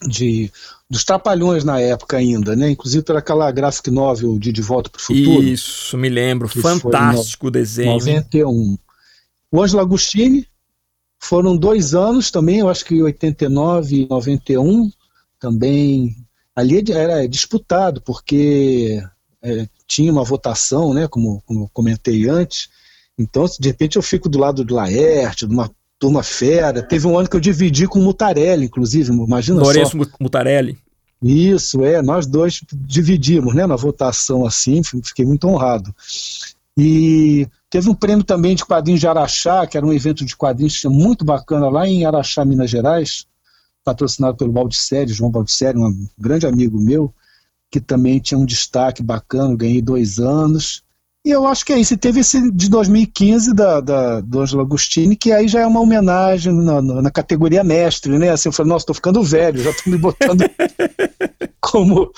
De, 0.06 0.52
dos 0.90 1.02
Trapalhões 1.04 1.64
na 1.64 1.80
época 1.80 2.18
ainda, 2.18 2.54
né? 2.54 2.68
Inclusive 2.68 3.02
pela 3.02 3.20
aquela 3.20 3.50
graphic 3.50 3.90
novel 3.90 4.38
de 4.38 4.52
De 4.52 4.60
Volta 4.60 4.90
para 4.90 4.98
o 4.98 5.02
Futuro. 5.02 5.42
Isso, 5.42 5.96
me 5.96 6.10
lembro. 6.10 6.46
Fantástico 6.46 7.46
no, 7.46 7.50
desenho. 7.50 7.92
91. 7.92 8.76
O 9.50 9.62
Ângelo 9.62 9.80
Agostini, 9.80 10.46
foram 11.18 11.56
dois 11.56 11.94
anos 11.94 12.30
também, 12.30 12.58
eu 12.58 12.68
acho 12.68 12.84
que 12.84 13.02
89 13.02 14.02
e 14.02 14.08
91 14.08 14.90
também. 15.38 16.16
Ali 16.54 16.82
era 16.90 17.26
disputado, 17.28 18.00
porque 18.00 19.02
é, 19.42 19.68
tinha 19.86 20.10
uma 20.10 20.24
votação, 20.24 20.94
né, 20.94 21.06
como, 21.06 21.42
como 21.44 21.64
eu 21.64 21.70
comentei 21.72 22.28
antes. 22.28 22.68
Então, 23.18 23.44
de 23.58 23.68
repente, 23.68 23.96
eu 23.96 24.02
fico 24.02 24.28
do 24.28 24.38
lado 24.38 24.64
do 24.64 24.74
Laerte, 24.74 25.46
de 25.46 25.52
uma 25.52 25.70
turma 25.98 26.22
fera. 26.22 26.82
Teve 26.82 27.06
um 27.06 27.18
ano 27.18 27.28
que 27.28 27.36
eu 27.36 27.40
dividi 27.40 27.86
com 27.86 27.98
o 27.98 28.02
Mutarelli, 28.02 28.66
inclusive, 28.66 29.12
imagina 29.12 29.60
Lourenço 29.60 29.98
só. 29.98 30.10
Mutarelli. 30.20 30.78
Isso, 31.22 31.82
é, 31.82 32.02
nós 32.02 32.26
dois 32.26 32.60
dividimos 32.72 33.54
né, 33.54 33.66
na 33.66 33.76
votação 33.76 34.44
assim, 34.44 34.82
fiquei 34.82 35.24
muito 35.24 35.48
honrado. 35.48 35.94
E 36.78 37.48
teve 37.70 37.88
um 37.88 37.94
prêmio 37.94 38.24
também 38.24 38.54
de 38.54 38.64
quadrinhos 38.64 39.00
de 39.00 39.08
Araxá, 39.08 39.66
que 39.66 39.76
era 39.76 39.86
um 39.86 39.92
evento 39.92 40.24
de 40.24 40.36
quadrinhos 40.36 40.82
muito 40.84 41.24
bacana 41.24 41.68
lá 41.68 41.88
em 41.88 42.04
Araxá, 42.04 42.44
Minas 42.44 42.70
Gerais, 42.70 43.26
patrocinado 43.82 44.36
pelo 44.36 44.52
Baldisseri, 44.52 45.12
João 45.12 45.30
Baldisseri, 45.30 45.78
um 45.78 46.06
grande 46.18 46.46
amigo 46.46 46.78
meu, 46.78 47.14
que 47.70 47.80
também 47.80 48.18
tinha 48.18 48.38
um 48.38 48.44
destaque 48.44 49.02
bacana, 49.02 49.56
ganhei 49.56 49.80
dois 49.80 50.18
anos. 50.18 50.84
E 51.24 51.30
eu 51.30 51.46
acho 51.46 51.64
que 51.64 51.72
é 51.72 51.78
isso. 51.78 51.94
E 51.94 51.96
teve 51.96 52.20
esse 52.20 52.52
de 52.52 52.68
2015 52.68 53.52
da, 53.52 53.80
da, 53.80 54.20
do 54.20 54.40
Ângelo 54.40 54.62
Agostini, 54.62 55.16
que 55.16 55.32
aí 55.32 55.48
já 55.48 55.60
é 55.60 55.66
uma 55.66 55.80
homenagem 55.80 56.52
na, 56.52 56.80
na 56.80 57.10
categoria 57.10 57.64
mestre, 57.64 58.16
né? 58.16 58.30
Assim, 58.30 58.48
eu 58.48 58.52
falei, 58.52 58.70
nossa, 58.70 58.84
estou 58.84 58.94
ficando 58.94 59.22
velho, 59.22 59.60
já 59.60 59.70
estou 59.70 59.92
me 59.92 59.98
botando 59.98 60.44
como 61.60 62.12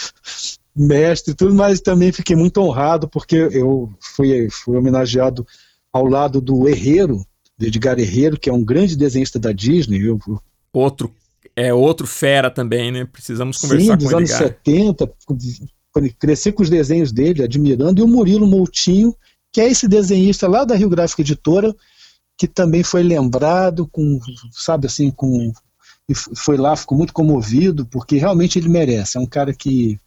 mestre 0.79 1.33
e 1.33 1.35
tudo, 1.35 1.55
mas 1.55 1.81
também 1.81 2.13
fiquei 2.13 2.37
muito 2.37 2.61
honrado 2.61 3.09
porque 3.09 3.37
eu 3.37 3.93
fui, 4.01 4.49
fui 4.51 4.77
homenageado 4.77 5.47
ao 5.93 6.07
lado 6.07 6.41
do 6.41 6.69
Herreiro, 6.69 7.25
do 7.57 7.67
Edgar 7.67 7.99
Herreiro, 7.99 8.39
que 8.39 8.49
é 8.49 8.53
um 8.53 8.65
grande 8.65 8.97
desenhista 8.97 9.39
da 9.39 9.53
Disney. 9.53 10.01
Eu, 10.07 10.19
outro 10.73 11.13
é 11.57 11.75
outro 11.75 12.07
fera 12.07 12.51
também, 12.51 12.93
né? 12.93 13.05
Precisamos 13.05 13.59
conversar 13.59 13.99
sim, 13.99 14.05
dos 14.05 14.15
anos 14.15 14.31
70, 14.31 15.13
cresci 16.19 16.53
com 16.53 16.63
os 16.63 16.71
desenhos 16.71 17.11
dele, 17.11 17.43
admirando, 17.43 18.01
e 18.01 18.05
o 18.05 18.09
Murilo 18.09 18.47
Moutinho, 18.47 19.15
que 19.53 19.61
é 19.61 19.69
esse 19.69 19.89
desenhista 19.89 20.47
lá 20.47 20.65
da 20.65 20.77
Rio 20.77 20.89
Gráfica 20.89 21.23
Editora, 21.23 21.75
que 22.37 22.47
também 22.47 22.85
foi 22.85 23.03
lembrado 23.03 23.89
com, 23.89 24.21
sabe 24.53 24.87
assim, 24.87 25.11
com 25.11 25.53
e 26.09 26.15
foi 26.15 26.57
lá, 26.57 26.75
ficou 26.75 26.97
muito 26.97 27.13
comovido, 27.13 27.85
porque 27.85 28.17
realmente 28.17 28.59
ele 28.59 28.69
merece. 28.69 29.19
É 29.19 29.21
um 29.21 29.27
cara 29.27 29.53
que 29.53 30.01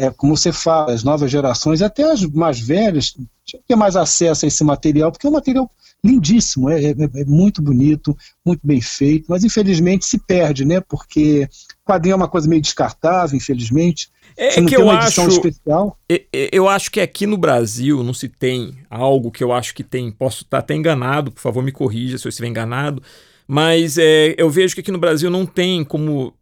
é, 0.00 0.10
como 0.10 0.34
você 0.34 0.50
fala, 0.50 0.94
as 0.94 1.04
novas 1.04 1.30
gerações, 1.30 1.82
até 1.82 2.10
as 2.10 2.24
mais 2.24 2.58
velhas, 2.58 3.10
tinham 3.44 3.60
que 3.60 3.68
ter 3.68 3.76
mais 3.76 3.96
acesso 3.96 4.46
a 4.46 4.48
esse 4.48 4.64
material, 4.64 5.12
porque 5.12 5.26
é 5.26 5.30
um 5.30 5.34
material 5.34 5.70
lindíssimo, 6.02 6.70
é, 6.70 6.82
é, 6.82 6.90
é, 6.92 7.24
muito 7.26 7.60
bonito, 7.60 8.16
muito 8.44 8.66
bem 8.66 8.80
feito, 8.80 9.26
mas 9.28 9.44
infelizmente 9.44 10.06
se 10.06 10.18
perde, 10.18 10.64
né? 10.64 10.80
Porque 10.80 11.46
quadrinho 11.84 12.14
é 12.14 12.16
uma 12.16 12.28
coisa 12.28 12.48
meio 12.48 12.62
descartável, 12.62 13.36
infelizmente. 13.36 14.08
É, 14.38 14.58
é 14.58 14.64
que 14.64 14.74
eu 14.74 14.88
acho, 14.88 15.28
especial. 15.28 15.98
É, 16.08 16.24
eu 16.50 16.66
acho 16.66 16.90
que 16.90 17.00
aqui 17.00 17.26
no 17.26 17.36
Brasil 17.36 18.02
não 18.02 18.14
se 18.14 18.26
tem 18.26 18.78
algo 18.88 19.30
que 19.30 19.44
eu 19.44 19.52
acho 19.52 19.74
que 19.74 19.84
tem. 19.84 20.10
Posso 20.10 20.44
estar 20.44 20.58
até 20.58 20.74
enganado, 20.74 21.30
por 21.30 21.42
favor, 21.42 21.62
me 21.62 21.72
corrija 21.72 22.16
se 22.16 22.26
eu 22.26 22.30
estiver 22.30 22.48
enganado. 22.48 23.02
Mas 23.46 23.98
é, 23.98 24.34
eu 24.38 24.48
vejo 24.48 24.74
que 24.74 24.80
aqui 24.80 24.92
no 24.92 24.98
Brasil 24.98 25.28
não 25.28 25.44
tem 25.44 25.84
como 25.84 26.32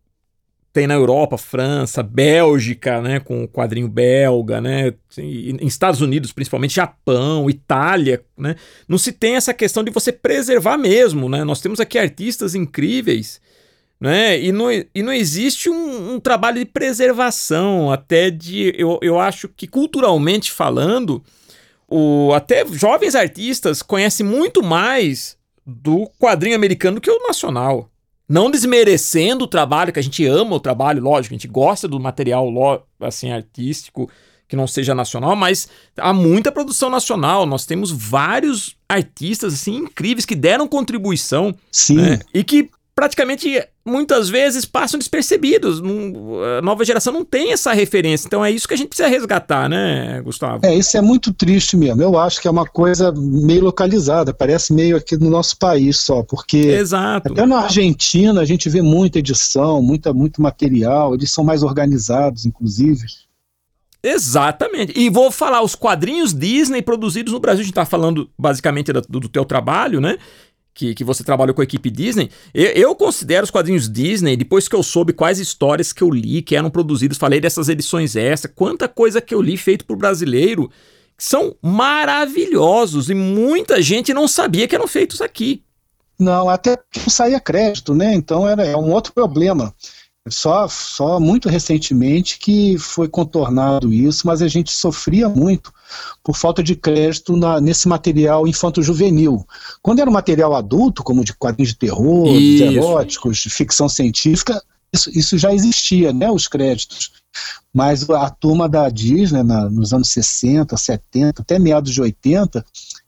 tem 0.72 0.86
na 0.86 0.94
Europa, 0.94 1.38
França, 1.38 2.02
Bélgica, 2.02 3.00
né, 3.00 3.20
com 3.20 3.44
o 3.44 3.48
quadrinho 3.48 3.88
belga, 3.88 4.60
né, 4.60 4.94
em 5.16 5.66
Estados 5.66 6.00
Unidos 6.00 6.32
principalmente, 6.32 6.74
Japão, 6.74 7.48
Itália, 7.48 8.22
né, 8.36 8.54
não 8.86 8.98
se 8.98 9.12
tem 9.12 9.36
essa 9.36 9.54
questão 9.54 9.82
de 9.82 9.90
você 9.90 10.12
preservar 10.12 10.76
mesmo, 10.76 11.28
né, 11.28 11.42
nós 11.42 11.60
temos 11.60 11.80
aqui 11.80 11.98
artistas 11.98 12.54
incríveis, 12.54 13.40
né, 14.00 14.40
e 14.40 14.52
não, 14.52 14.70
e 14.70 15.02
não 15.02 15.12
existe 15.12 15.68
um, 15.68 16.14
um 16.14 16.20
trabalho 16.20 16.58
de 16.58 16.66
preservação, 16.66 17.90
até 17.90 18.30
de, 18.30 18.72
eu, 18.78 18.98
eu 19.02 19.18
acho 19.18 19.48
que 19.48 19.66
culturalmente 19.66 20.52
falando, 20.52 21.22
o, 21.88 22.32
até 22.34 22.64
jovens 22.66 23.14
artistas 23.14 23.82
conhecem 23.82 24.24
muito 24.24 24.62
mais 24.62 25.36
do 25.66 26.06
quadrinho 26.18 26.54
americano 26.54 27.00
que 27.00 27.10
o 27.10 27.26
nacional. 27.26 27.90
Não 28.28 28.50
desmerecendo 28.50 29.44
o 29.44 29.48
trabalho, 29.48 29.92
que 29.92 29.98
a 29.98 30.02
gente 30.02 30.24
ama 30.26 30.56
o 30.56 30.60
trabalho, 30.60 31.02
lógico, 31.02 31.34
a 31.34 31.38
gente 31.38 31.48
gosta 31.48 31.88
do 31.88 31.98
material 31.98 32.46
assim 33.00 33.32
artístico 33.32 34.10
que 34.46 34.56
não 34.56 34.66
seja 34.66 34.94
nacional, 34.94 35.36
mas 35.36 35.68
há 35.96 36.12
muita 36.12 36.50
produção 36.50 36.88
nacional. 36.88 37.44
Nós 37.44 37.66
temos 37.66 37.90
vários 37.90 38.76
artistas 38.88 39.54
assim 39.54 39.76
incríveis 39.76 40.24
que 40.24 40.34
deram 40.34 40.66
contribuição 40.66 41.54
Sim. 41.70 41.96
Né? 41.96 42.18
e 42.32 42.42
que 42.42 42.70
praticamente 42.94 43.62
muitas 43.88 44.28
vezes 44.28 44.64
passam 44.64 44.98
despercebidos. 44.98 45.82
A 46.58 46.62
nova 46.62 46.84
geração 46.84 47.12
não 47.12 47.24
tem 47.24 47.52
essa 47.52 47.72
referência. 47.72 48.26
Então 48.26 48.44
é 48.44 48.50
isso 48.50 48.68
que 48.68 48.74
a 48.74 48.76
gente 48.76 48.88
precisa 48.88 49.08
resgatar, 49.08 49.68
né, 49.68 50.20
Gustavo? 50.22 50.64
É, 50.64 50.74
isso 50.74 50.96
é 50.96 51.00
muito 51.00 51.32
triste 51.32 51.76
mesmo. 51.76 52.02
Eu 52.02 52.18
acho 52.18 52.40
que 52.40 52.48
é 52.48 52.50
uma 52.50 52.66
coisa 52.66 53.12
meio 53.12 53.64
localizada, 53.64 54.32
parece 54.32 54.72
meio 54.72 54.96
aqui 54.96 55.16
no 55.16 55.30
nosso 55.30 55.56
país 55.56 55.98
só, 55.98 56.22
porque 56.22 56.58
Exato. 56.58 57.32
até 57.32 57.46
na 57.46 57.60
Argentina 57.60 58.40
a 58.40 58.44
gente 58.44 58.68
vê 58.68 58.82
muita 58.82 59.18
edição, 59.18 59.82
muita, 59.82 60.12
muito 60.12 60.40
material, 60.40 61.14
eles 61.14 61.30
são 61.32 61.42
mais 61.42 61.62
organizados, 61.62 62.46
inclusive. 62.46 63.06
Exatamente. 64.02 64.92
E 64.96 65.10
vou 65.10 65.30
falar, 65.30 65.62
os 65.62 65.74
quadrinhos 65.74 66.32
Disney 66.32 66.82
produzidos 66.82 67.32
no 67.32 67.40
Brasil, 67.40 67.60
a 67.60 67.64
gente 67.64 67.72
está 67.72 67.84
falando 67.84 68.30
basicamente 68.38 68.92
do, 68.92 69.00
do 69.00 69.28
teu 69.28 69.44
trabalho, 69.44 70.00
né? 70.00 70.18
Que, 70.78 70.94
que 70.94 71.02
você 71.02 71.24
trabalhou 71.24 71.52
com 71.52 71.60
a 71.60 71.64
equipe 71.64 71.90
Disney, 71.90 72.30
eu, 72.54 72.66
eu, 72.66 72.94
considero 72.94 73.42
os 73.42 73.50
quadrinhos 73.50 73.90
Disney, 73.90 74.36
depois 74.36 74.68
que 74.68 74.76
eu 74.76 74.82
soube 74.82 75.12
quais 75.12 75.40
histórias 75.40 75.92
que 75.92 76.02
eu 76.02 76.08
li, 76.08 76.40
que 76.40 76.54
eram 76.54 76.70
produzidas, 76.70 77.18
falei 77.18 77.40
dessas 77.40 77.68
edições 77.68 78.14
extra, 78.14 78.48
quanta 78.48 78.86
coisa 78.86 79.20
que 79.20 79.34
eu 79.34 79.42
li 79.42 79.56
feito 79.56 79.84
por 79.84 79.96
brasileiro, 79.96 80.70
que 81.16 81.24
são 81.24 81.56
maravilhosos 81.60 83.10
e 83.10 83.14
muita 83.14 83.82
gente 83.82 84.14
não 84.14 84.28
sabia 84.28 84.68
que 84.68 84.74
eram 84.76 84.86
feitos 84.86 85.20
aqui. 85.20 85.64
Não, 86.16 86.48
até 86.48 86.78
não 86.96 87.08
saía 87.08 87.40
crédito, 87.40 87.92
né? 87.92 88.14
Então 88.14 88.48
era 88.48 88.64
é 88.64 88.76
um 88.76 88.92
outro 88.92 89.12
problema. 89.12 89.74
Só, 90.30 90.68
só 90.68 91.18
muito 91.20 91.48
recentemente 91.48 92.38
que 92.38 92.76
foi 92.78 93.08
contornado 93.08 93.92
isso, 93.92 94.26
mas 94.26 94.42
a 94.42 94.48
gente 94.48 94.72
sofria 94.72 95.28
muito 95.28 95.72
por 96.22 96.36
falta 96.36 96.62
de 96.62 96.74
crédito 96.74 97.36
na, 97.36 97.60
nesse 97.60 97.88
material 97.88 98.46
infanto-juvenil. 98.46 99.46
Quando 99.82 100.00
era 100.00 100.10
um 100.10 100.12
material 100.12 100.54
adulto, 100.54 101.02
como 101.02 101.24
de 101.24 101.34
quadrinhos 101.34 101.70
de 101.70 101.78
terror, 101.78 102.26
de 102.28 102.62
eróticos, 102.62 103.38
de 103.38 103.50
ficção 103.50 103.88
científica, 103.88 104.62
isso, 104.92 105.10
isso, 105.10 105.38
já 105.38 105.52
existia, 105.52 106.12
né, 106.12 106.30
os 106.30 106.48
créditos. 106.48 107.12
Mas 107.72 108.08
a 108.08 108.30
turma 108.30 108.68
da 108.68 108.88
Disney, 108.88 109.42
na, 109.42 109.68
nos 109.68 109.92
anos 109.92 110.08
60, 110.08 110.76
70, 110.76 111.42
até 111.42 111.58
meados 111.58 111.92
de 111.92 112.00
80, 112.00 112.64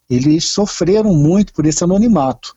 eles 0.09 0.44
sofreram 0.44 1.14
muito 1.14 1.52
por 1.52 1.64
esse 1.66 1.83
anonimato. 1.83 2.54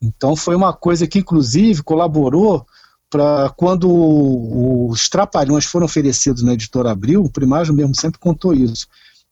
Então 0.00 0.36
foi 0.36 0.54
uma 0.54 0.72
coisa 0.72 1.06
que, 1.06 1.18
inclusive, 1.18 1.82
colaborou 1.82 2.64
para 3.10 3.50
quando 3.50 4.88
os 4.88 5.08
Trapalhões 5.08 5.64
foram 5.64 5.84
oferecidos 5.84 6.42
na 6.44 6.54
editora 6.54 6.92
Abril, 6.92 7.24
o 7.24 7.30
Primário 7.30 7.74
mesmo 7.74 7.94
sempre 7.94 8.20
contou 8.20 8.54
isso. 8.54 8.86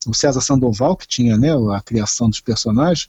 O 0.05 0.13
César 0.13 0.41
Sandoval, 0.41 0.97
que 0.97 1.07
tinha 1.07 1.37
né, 1.37 1.49
a 1.73 1.81
criação 1.81 2.29
dos 2.29 2.41
personagens, 2.41 3.07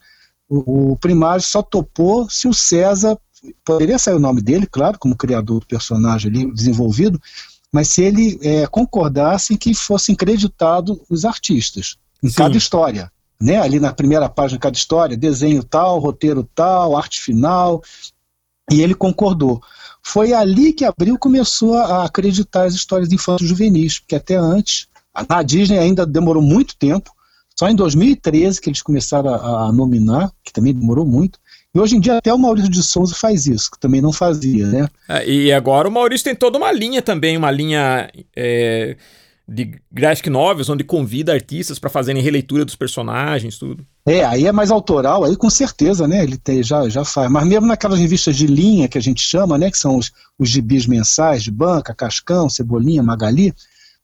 o, 0.48 0.92
o 0.92 0.96
Primário 0.96 1.42
só 1.42 1.60
topou 1.60 2.30
se 2.30 2.46
o 2.46 2.54
César, 2.54 3.18
poderia 3.64 3.98
sair 3.98 4.14
o 4.14 4.20
nome 4.20 4.40
dele, 4.40 4.66
claro, 4.66 4.98
como 4.98 5.16
criador 5.16 5.60
do 5.60 5.66
personagem 5.66 6.30
ali 6.30 6.52
desenvolvido, 6.52 7.20
mas 7.72 7.88
se 7.88 8.02
ele 8.02 8.38
é, 8.42 8.66
concordasse 8.66 9.56
que 9.56 9.74
fossem 9.74 10.14
creditados 10.14 10.98
os 11.08 11.24
artistas 11.24 11.96
em 12.22 12.28
Sim. 12.28 12.36
cada 12.36 12.56
história. 12.56 13.10
Né, 13.42 13.56
ali 13.58 13.80
na 13.80 13.90
primeira 13.90 14.28
página 14.28 14.58
de 14.58 14.62
cada 14.62 14.76
história, 14.76 15.16
desenho 15.16 15.64
tal, 15.64 15.98
roteiro 15.98 16.46
tal, 16.54 16.94
arte 16.94 17.18
final, 17.18 17.82
e 18.70 18.82
ele 18.82 18.94
concordou. 18.94 19.62
Foi 20.02 20.32
ali 20.32 20.72
que 20.72 20.84
Abril 20.84 21.18
começou 21.18 21.76
a 21.76 22.04
acreditar 22.04 22.64
as 22.64 22.74
histórias 22.74 23.12
infantos 23.12 23.46
juvenis, 23.46 23.98
porque 23.98 24.16
até 24.16 24.36
antes, 24.36 24.86
na 25.28 25.42
Disney 25.42 25.78
ainda 25.78 26.06
demorou 26.06 26.42
muito 26.42 26.76
tempo, 26.76 27.10
só 27.58 27.68
em 27.68 27.74
2013 27.74 28.60
que 28.60 28.70
eles 28.70 28.82
começaram 28.82 29.34
a, 29.34 29.66
a 29.66 29.72
nominar, 29.72 30.32
que 30.42 30.52
também 30.52 30.72
demorou 30.72 31.04
muito, 31.04 31.38
e 31.74 31.78
hoje 31.78 31.96
em 31.96 32.00
dia 32.00 32.18
até 32.18 32.32
o 32.32 32.38
Maurício 32.38 32.70
de 32.70 32.82
Souza 32.82 33.14
faz 33.14 33.46
isso, 33.46 33.70
que 33.70 33.78
também 33.78 34.00
não 34.00 34.12
fazia, 34.12 34.66
né? 34.66 34.88
É, 35.08 35.28
e 35.28 35.52
agora 35.52 35.88
o 35.88 35.92
Maurício 35.92 36.24
tem 36.24 36.34
toda 36.34 36.58
uma 36.58 36.72
linha 36.72 37.00
também, 37.00 37.36
uma 37.36 37.50
linha 37.50 38.10
é, 38.34 38.96
de 39.52 39.82
graphic 39.90 40.30
novels, 40.30 40.68
onde 40.68 40.84
convida 40.84 41.32
artistas 41.32 41.76
para 41.76 41.90
fazerem 41.90 42.22
releitura 42.22 42.64
dos 42.64 42.76
personagens, 42.76 43.58
tudo. 43.58 43.84
É, 44.06 44.24
aí 44.24 44.46
é 44.46 44.52
mais 44.52 44.70
autoral, 44.70 45.24
aí 45.24 45.34
com 45.34 45.50
certeza, 45.50 46.06
né? 46.06 46.22
Ele 46.22 46.36
tem, 46.36 46.62
já, 46.62 46.88
já 46.88 47.04
faz. 47.04 47.28
Mas 47.28 47.44
mesmo 47.48 47.66
naquelas 47.66 47.98
revistas 47.98 48.36
de 48.36 48.46
linha 48.46 48.86
que 48.86 48.96
a 48.96 49.02
gente 49.02 49.20
chama, 49.20 49.58
né? 49.58 49.68
Que 49.68 49.76
são 49.76 49.96
os, 49.96 50.12
os 50.38 50.48
gibis 50.48 50.86
mensais 50.86 51.42
de 51.42 51.50
banca, 51.50 51.92
Cascão, 51.92 52.48
Cebolinha, 52.48 53.02
Magali, 53.02 53.52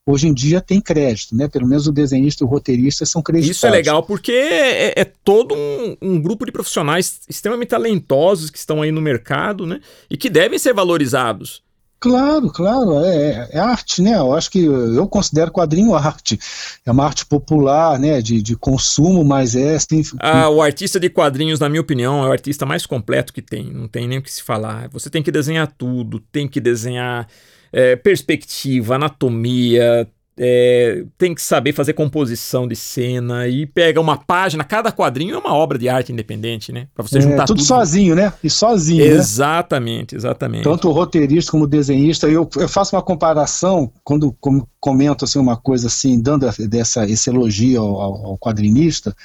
hoje 0.05 0.27
em 0.27 0.35
dia 0.35 0.61
tem 0.61 0.81
crédito, 0.81 1.37
né? 1.37 1.47
Pelo 1.47 1.69
menos 1.69 1.87
o 1.87 1.93
desenhista 1.93 2.43
e 2.43 2.45
o 2.45 2.49
roteirista 2.49 3.07
são 3.07 3.23
creditados. 3.23 3.57
Isso 3.57 3.67
é 3.69 3.71
legal 3.71 4.03
porque 4.03 4.33
é, 4.33 5.01
é 5.01 5.05
todo 5.05 5.55
um, 5.55 5.97
um, 6.03 6.21
grupo 6.21 6.45
de 6.45 6.51
profissionais 6.51 7.21
extremamente 7.29 7.69
talentosos 7.69 8.51
que 8.51 8.59
estão 8.59 8.83
aí 8.83 8.91
no 8.91 9.01
mercado, 9.01 9.65
né? 9.65 9.81
E 10.11 10.17
que 10.17 10.29
devem 10.29 10.59
ser 10.59 10.75
valorizados. 10.75 11.65
Claro, 11.99 12.51
claro, 12.51 13.05
é, 13.05 13.49
é, 13.53 13.59
arte, 13.59 14.03
né? 14.03 14.17
Eu 14.17 14.35
acho 14.35 14.51
que 14.51 14.63
eu 14.63 15.09
considero 15.09 15.51
quadrinho 15.51 15.95
arte. 15.95 16.39
É 16.85 16.91
uma 16.91 17.05
arte 17.07 17.25
popular, 17.25 17.99
né? 17.99 18.21
De, 18.21 18.43
de 18.43 18.55
consumo, 18.55 19.25
mas 19.25 19.57
é. 19.57 19.77
Assim, 19.77 20.03
ah, 20.21 20.51
o 20.51 20.61
artista 20.61 21.01
de 21.01 21.09
quadrinhos, 21.09 21.59
na 21.59 21.71
minha 21.71 21.81
opinião, 21.81 22.23
é 22.23 22.29
o 22.29 22.33
artista 22.33 22.67
mais 22.67 22.85
completo 22.85 23.33
que 23.33 23.41
tem. 23.41 23.73
Não 23.73 23.89
tem 23.89 24.07
nem 24.07 24.19
o 24.19 24.23
que 24.23 24.33
se 24.33 24.43
falar. 24.43 24.89
Você 24.91 25.09
tem 25.09 25.23
que 25.23 25.33
desenhar 25.33 25.73
tudo, 25.79 26.21
tem 26.21 26.47
que 26.47 26.61
desenhar 26.61 27.27
é, 27.73 27.97
perspectiva, 27.97 28.97
anatomia, 28.97 30.07
é, 30.39 31.05
tem 31.17 31.35
que 31.35 31.41
saber 31.41 31.73
fazer 31.73 31.95
composição 31.95 32.69
de 32.69 32.77
cena 32.77 33.49
e 33.49 33.65
pega 33.65 34.01
uma 34.01 34.19
página, 34.19 34.63
cada 34.63 34.93
quadrinho 34.93 35.35
é 35.35 35.39
uma 35.39 35.55
obra 35.55 35.79
de 35.79 35.89
arte 35.89 36.13
independente, 36.13 36.71
né? 36.73 36.89
Para 36.95 37.07
você 37.07 37.19
é, 37.19 37.21
juntar 37.23 37.47
tudo, 37.47 37.57
tudo 37.57 37.67
sozinho, 37.67 38.15
né? 38.15 38.33
E 38.45 38.51
sozinho. 38.51 39.05
Né? 39.05 39.11
Exatamente, 39.13 40.15
né? 40.15 40.19
exatamente. 40.19 40.65
Tanto 40.65 40.89
o 40.89 40.93
roteirista 40.93 41.51
como 41.51 41.65
o 41.65 41.67
desenhista. 41.67 42.29
Eu, 42.29 42.49
eu 42.57 42.69
faço 42.69 42.95
uma 42.95 43.03
comparação 43.03 43.91
quando 44.05 44.37
comento 44.79 45.25
assim 45.25 45.39
uma 45.39 45.57
coisa 45.57 45.87
assim, 45.87 46.21
dando 46.21 46.47
dessa 46.69 47.09
esse 47.09 47.31
elogio 47.31 47.81
ao, 47.81 48.27
ao 48.27 48.39
quadrinista. 48.39 49.17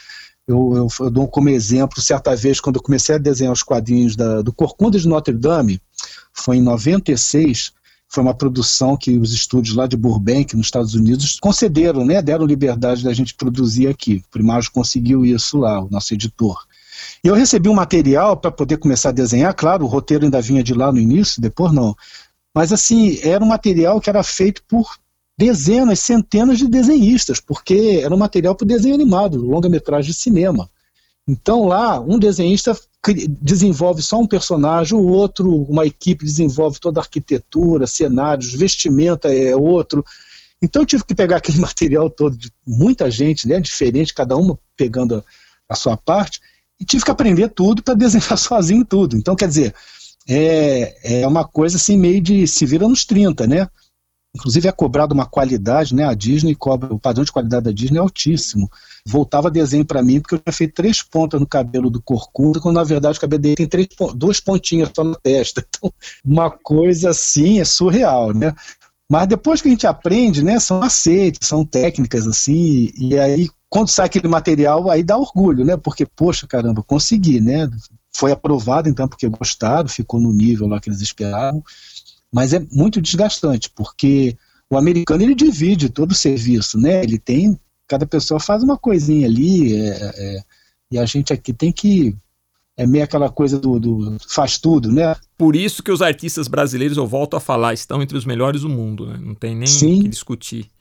Eu, 0.47 0.73
eu, 0.75 0.87
eu, 0.99 1.09
dou 1.09 1.27
como 1.27 1.49
exemplo, 1.49 2.01
certa 2.01 2.35
vez, 2.35 2.59
quando 2.59 2.77
eu 2.77 2.81
comecei 2.81 3.15
a 3.15 3.19
desenhar 3.19 3.53
os 3.53 3.63
quadrinhos 3.63 4.15
da, 4.15 4.41
do 4.41 4.51
Corcunda 4.51 4.97
de 4.97 5.07
Notre 5.07 5.33
Dame, 5.33 5.79
foi 6.33 6.57
em 6.57 6.61
96, 6.61 7.73
foi 8.11 8.21
uma 8.21 8.33
produção 8.33 8.97
que 8.97 9.17
os 9.17 9.31
estúdios 9.31 9.73
lá 9.73 9.87
de 9.87 9.95
Burbank, 9.95 10.53
nos 10.53 10.67
Estados 10.67 10.93
Unidos, 10.93 11.39
concederam, 11.39 12.05
né, 12.05 12.21
deram 12.21 12.45
liberdade 12.45 13.05
da 13.05 13.13
gente 13.13 13.33
produzir 13.33 13.87
aqui. 13.87 14.21
O 14.27 14.29
Primário 14.29 14.69
conseguiu 14.69 15.25
isso 15.25 15.57
lá, 15.57 15.81
o 15.81 15.89
nosso 15.89 16.13
editor. 16.13 16.61
E 17.23 17.29
eu 17.29 17.33
recebi 17.33 17.69
um 17.69 17.73
material 17.73 18.35
para 18.35 18.51
poder 18.51 18.77
começar 18.77 19.09
a 19.09 19.13
desenhar, 19.13 19.55
claro, 19.55 19.85
o 19.85 19.87
roteiro 19.87 20.25
ainda 20.25 20.41
vinha 20.41 20.61
de 20.61 20.73
lá 20.73 20.91
no 20.91 20.99
início, 20.99 21.41
depois 21.41 21.71
não. 21.71 21.95
Mas 22.53 22.73
assim, 22.73 23.17
era 23.23 23.41
um 23.41 23.47
material 23.47 24.01
que 24.01 24.09
era 24.09 24.21
feito 24.23 24.61
por 24.67 24.97
dezenas, 25.37 26.01
centenas 26.01 26.57
de 26.57 26.67
desenhistas, 26.67 27.39
porque 27.39 28.01
era 28.03 28.13
um 28.13 28.17
material 28.17 28.55
para 28.55 28.67
desenho 28.67 28.93
animado, 28.93 29.37
longa-metragem 29.37 30.11
de 30.11 30.17
cinema. 30.17 30.69
Então 31.27 31.65
lá, 31.65 31.99
um 31.99 32.17
desenhista 32.17 32.77
desenvolve 33.41 34.01
só 34.01 34.19
um 34.19 34.27
personagem, 34.27 34.97
o 34.97 35.07
outro, 35.07 35.63
uma 35.63 35.85
equipe 35.85 36.25
desenvolve 36.25 36.79
toda 36.79 36.99
a 36.99 37.03
arquitetura, 37.03 37.87
cenários, 37.87 38.53
vestimenta 38.53 39.33
é 39.33 39.55
outro. 39.55 40.05
Então 40.61 40.83
eu 40.83 40.85
tive 40.85 41.03
que 41.03 41.15
pegar 41.15 41.37
aquele 41.37 41.59
material 41.59 42.09
todo 42.09 42.37
de 42.37 42.51
muita 42.65 43.09
gente, 43.09 43.47
né, 43.47 43.59
diferente, 43.59 44.13
cada 44.13 44.35
uma 44.37 44.57
pegando 44.77 45.23
a, 45.67 45.75
sua 45.75 45.97
parte, 45.97 46.39
e 46.79 46.85
tive 46.85 47.03
que 47.03 47.11
aprender 47.11 47.49
tudo 47.49 47.81
para 47.81 47.93
desenhar 47.93 48.37
sozinho 48.37 48.85
tudo. 48.85 49.15
Então, 49.15 49.35
quer 49.35 49.47
dizer, 49.47 49.73
é, 50.27 51.21
é 51.21 51.27
uma 51.27 51.45
coisa 51.45 51.77
assim 51.77 51.97
meio 51.97 52.21
de 52.21 52.47
se 52.47 52.65
vira 52.65 52.87
nos 52.87 53.05
30, 53.05 53.47
né? 53.47 53.67
Inclusive 54.35 54.67
é 54.67 54.71
cobrado 54.71 55.13
uma 55.13 55.25
qualidade, 55.25 55.93
né? 55.93 56.05
A 56.05 56.13
Disney 56.13 56.55
cobra, 56.55 56.93
o 56.93 56.99
padrão 56.99 57.23
de 57.23 57.31
qualidade 57.31 57.65
da 57.65 57.71
Disney 57.71 57.97
é 57.97 58.01
altíssimo 58.01 58.69
voltava 59.05 59.49
desenho 59.49 59.85
para 59.85 60.03
mim, 60.03 60.19
porque 60.19 60.35
eu 60.35 60.39
tinha 60.39 60.53
feito 60.53 60.73
três 60.75 61.01
pontas 61.01 61.39
no 61.39 61.47
cabelo 61.47 61.89
do 61.89 62.01
Corcunda, 62.01 62.59
quando 62.59 62.75
na 62.75 62.83
verdade 62.83 63.17
o 63.17 63.21
cabelo 63.21 63.41
dele 63.41 63.55
tem 63.55 63.67
três, 63.67 63.87
duas 64.15 64.39
pontinhas 64.39 64.89
só 64.95 65.03
na 65.03 65.15
testa. 65.15 65.65
Então, 65.81 65.91
uma 66.23 66.51
coisa 66.51 67.09
assim 67.09 67.59
é 67.59 67.65
surreal, 67.65 68.33
né? 68.33 68.53
Mas 69.09 69.27
depois 69.27 69.61
que 69.61 69.67
a 69.67 69.71
gente 69.71 69.87
aprende, 69.87 70.43
né, 70.43 70.59
são 70.59 70.81
aceites, 70.81 71.47
são 71.47 71.65
técnicas 71.65 72.27
assim, 72.27 72.91
e 72.97 73.17
aí 73.17 73.49
quando 73.69 73.87
sai 73.87 74.05
aquele 74.05 74.27
material, 74.27 74.89
aí 74.89 75.01
dá 75.01 75.17
orgulho, 75.17 75.63
né? 75.63 75.77
Porque, 75.77 76.05
poxa, 76.05 76.45
caramba, 76.45 76.83
consegui, 76.83 77.39
né? 77.39 77.69
Foi 78.13 78.31
aprovado, 78.31 78.89
então, 78.89 79.07
porque 79.07 79.27
gostaram, 79.29 79.87
ficou 79.87 80.19
no 80.19 80.33
nível 80.33 80.67
lá 80.67 80.79
que 80.79 80.89
eles 80.89 81.01
esperavam. 81.01 81.63
Mas 82.33 82.53
é 82.53 82.59
muito 82.71 83.01
desgastante, 83.01 83.69
porque 83.69 84.37
o 84.69 84.77
americano 84.77 85.23
ele 85.23 85.35
divide 85.35 85.89
todo 85.89 86.11
o 86.11 86.15
serviço, 86.15 86.79
né? 86.79 87.03
Ele 87.03 87.17
tem 87.17 87.59
cada 87.91 88.05
pessoa 88.05 88.39
faz 88.39 88.63
uma 88.63 88.77
coisinha 88.77 89.27
ali, 89.27 89.75
é, 89.75 90.11
é, 90.15 90.43
e 90.91 90.97
a 90.97 91.05
gente 91.05 91.33
aqui 91.33 91.51
tem 91.51 91.73
que. 91.73 92.15
É 92.77 92.87
meio 92.87 93.03
aquela 93.03 93.29
coisa 93.29 93.59
do, 93.59 93.77
do, 93.79 94.17
faz 94.29 94.57
tudo, 94.57 94.89
né? 94.89 95.13
Por 95.37 95.57
isso 95.57 95.83
que 95.83 95.91
os 95.91 96.01
artistas 96.01 96.47
brasileiros, 96.47 96.97
eu 96.97 97.05
volto 97.05 97.35
a 97.35 97.39
falar, 97.39 97.73
estão 97.73 98.01
entre 98.01 98.17
os 98.17 98.23
melhores 98.23 98.61
do 98.61 98.69
mundo, 98.69 99.07
né? 99.07 99.19
Não 99.21 99.35
tem 99.35 99.53
nem 99.53 99.67
o 99.67 100.01
que 100.01 100.07
discutir. 100.07 100.71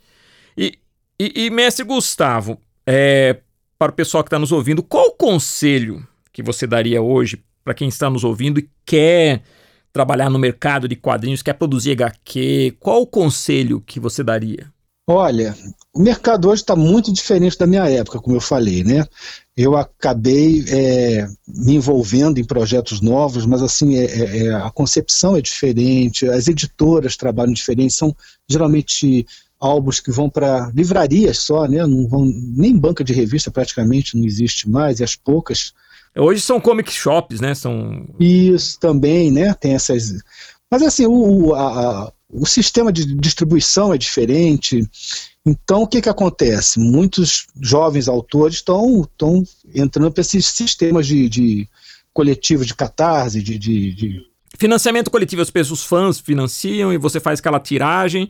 E, 0.56 0.78
e, 1.18 1.46
e 1.46 1.50
mestre 1.50 1.84
Gustavo, 1.84 2.58
é, 2.86 3.40
para 3.76 3.90
o 3.90 3.94
pessoal 3.94 4.22
que 4.22 4.28
está 4.28 4.38
nos 4.38 4.52
ouvindo, 4.52 4.84
qual 4.84 5.08
o 5.08 5.12
conselho 5.14 6.06
que 6.32 6.44
você 6.44 6.64
daria 6.64 7.02
hoje 7.02 7.42
para 7.64 7.74
quem 7.74 7.88
está 7.88 8.08
nos 8.08 8.22
ouvindo 8.22 8.60
e 8.60 8.70
quer 8.86 9.42
trabalhar 9.92 10.30
no 10.30 10.38
mercado 10.38 10.88
de 10.88 10.96
quadrinhos, 10.96 11.42
quer 11.42 11.54
produzir 11.54 11.92
HQ? 11.92 12.76
Qual 12.78 13.02
o 13.02 13.06
conselho 13.06 13.80
que 13.80 14.00
você 14.00 14.22
daria? 14.22 14.70
Olha, 15.12 15.56
o 15.92 15.98
mercado 15.98 16.48
hoje 16.48 16.62
está 16.62 16.76
muito 16.76 17.12
diferente 17.12 17.58
da 17.58 17.66
minha 17.66 17.88
época, 17.90 18.20
como 18.20 18.36
eu 18.36 18.40
falei, 18.40 18.84
né? 18.84 19.04
Eu 19.56 19.76
acabei 19.76 20.64
é, 20.68 21.26
me 21.48 21.74
envolvendo 21.74 22.38
em 22.38 22.44
projetos 22.44 23.00
novos, 23.00 23.44
mas 23.44 23.60
assim 23.60 23.96
é, 23.96 24.04
é, 24.04 24.38
é, 24.44 24.54
a 24.54 24.70
concepção 24.70 25.36
é 25.36 25.40
diferente, 25.40 26.28
as 26.28 26.46
editoras 26.46 27.16
trabalham 27.16 27.52
diferente, 27.52 27.92
são 27.92 28.14
geralmente 28.48 29.26
álbuns 29.60 30.00
que 30.00 30.10
vão 30.10 30.30
para 30.30 30.70
livrarias 30.74 31.38
só, 31.38 31.66
né? 31.68 31.86
Não 31.86 32.08
vão 32.08 32.24
nem 32.24 32.76
banca 32.76 33.04
de 33.04 33.12
revista 33.12 33.50
praticamente 33.50 34.16
não 34.16 34.24
existe 34.24 34.68
mais 34.68 35.00
e 35.00 35.04
as 35.04 35.14
poucas 35.14 35.72
Hoje 36.16 36.40
são 36.40 36.60
comic 36.60 36.90
shops, 36.90 37.40
né? 37.40 37.54
São 37.54 38.04
isso 38.18 38.78
também, 38.80 39.30
né? 39.30 39.54
Tem 39.54 39.74
essas, 39.74 40.12
mas 40.68 40.82
assim 40.82 41.06
o, 41.06 41.54
a, 41.54 42.12
o 42.28 42.46
sistema 42.46 42.92
de 42.92 43.14
distribuição 43.14 43.94
é 43.94 43.98
diferente. 43.98 44.82
Então, 45.46 45.82
o 45.82 45.86
que, 45.86 46.02
que 46.02 46.08
acontece? 46.08 46.78
Muitos 46.78 47.46
jovens 47.60 48.08
autores 48.08 48.56
estão 48.56 49.06
entrando 49.74 50.10
para 50.10 50.20
esses 50.20 50.46
sistemas 50.46 51.06
de, 51.06 51.28
de 51.28 51.68
coletivo 52.12 52.64
de 52.64 52.74
catarse, 52.74 53.42
de, 53.42 53.58
de, 53.58 53.94
de 53.94 54.29
Financiamento 54.60 55.10
coletivo, 55.10 55.40
as 55.40 55.48
pessoas, 55.50 55.80
os 55.80 55.86
fãs 55.86 56.20
financiam 56.20 56.92
e 56.92 56.98
você 56.98 57.18
faz 57.18 57.40
aquela 57.40 57.58
tiragem. 57.58 58.28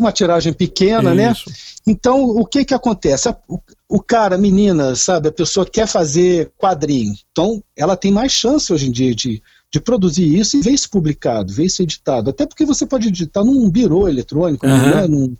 Uma 0.00 0.10
tiragem 0.10 0.52
pequena, 0.52 1.14
né? 1.14 1.30
Isso. 1.30 1.48
né? 1.48 1.54
Então, 1.86 2.24
o 2.24 2.44
que 2.44 2.64
que 2.64 2.74
acontece? 2.74 3.28
O, 3.46 3.60
o 3.88 4.02
cara, 4.02 4.34
a 4.34 4.38
menina, 4.38 4.96
sabe, 4.96 5.28
a 5.28 5.32
pessoa 5.32 5.64
quer 5.64 5.86
fazer 5.86 6.50
quadrinho. 6.58 7.14
Então, 7.30 7.62
ela 7.76 7.96
tem 7.96 8.10
mais 8.10 8.32
chance 8.32 8.72
hoje 8.72 8.88
em 8.88 8.90
dia 8.90 9.14
de, 9.14 9.40
de 9.72 9.80
produzir 9.80 10.36
isso 10.36 10.56
e 10.56 10.60
ver 10.60 10.72
isso 10.72 10.90
publicado, 10.90 11.52
ver 11.52 11.66
isso 11.66 11.84
editado. 11.84 12.30
Até 12.30 12.46
porque 12.46 12.66
você 12.66 12.84
pode 12.84 13.06
editar 13.06 13.44
num 13.44 13.70
birô 13.70 14.08
eletrônico, 14.08 14.66
uhum. 14.66 14.76
né? 14.76 15.06
Num, 15.06 15.36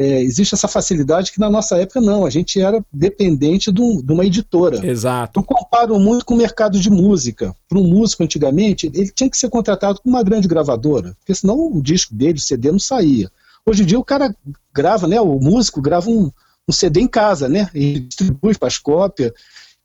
é, 0.00 0.22
existe 0.22 0.54
essa 0.54 0.66
facilidade 0.66 1.30
que 1.30 1.38
na 1.38 1.50
nossa 1.50 1.76
época 1.76 2.00
não, 2.00 2.24
a 2.24 2.30
gente 2.30 2.58
era 2.58 2.82
dependente 2.90 3.70
de, 3.70 4.02
de 4.02 4.12
uma 4.12 4.24
editora. 4.24 4.84
Exato. 4.86 5.38
Eu 5.38 5.44
comparo 5.44 6.00
muito 6.00 6.24
com 6.24 6.32
o 6.32 6.38
mercado 6.38 6.80
de 6.80 6.88
música. 6.88 7.54
Para 7.68 7.78
um 7.78 7.86
músico 7.86 8.22
antigamente, 8.22 8.90
ele 8.94 9.10
tinha 9.14 9.28
que 9.28 9.36
ser 9.36 9.50
contratado 9.50 10.00
com 10.00 10.08
uma 10.08 10.22
grande 10.22 10.48
gravadora, 10.48 11.14
porque 11.18 11.34
senão 11.34 11.54
o 11.54 11.82
disco 11.82 12.14
dele, 12.14 12.38
o 12.38 12.40
CD, 12.40 12.72
não 12.72 12.78
saía. 12.78 13.30
Hoje 13.66 13.82
em 13.82 13.86
dia 13.86 13.98
o 13.98 14.04
cara 14.04 14.34
grava, 14.72 15.06
né? 15.06 15.20
O 15.20 15.38
músico 15.38 15.82
grava 15.82 16.08
um, 16.08 16.32
um 16.66 16.72
CD 16.72 17.02
em 17.02 17.08
casa, 17.08 17.46
né? 17.46 17.68
E 17.74 18.00
distribui 18.00 18.56
para 18.56 18.68
as 18.68 18.78
cópias. 18.78 19.32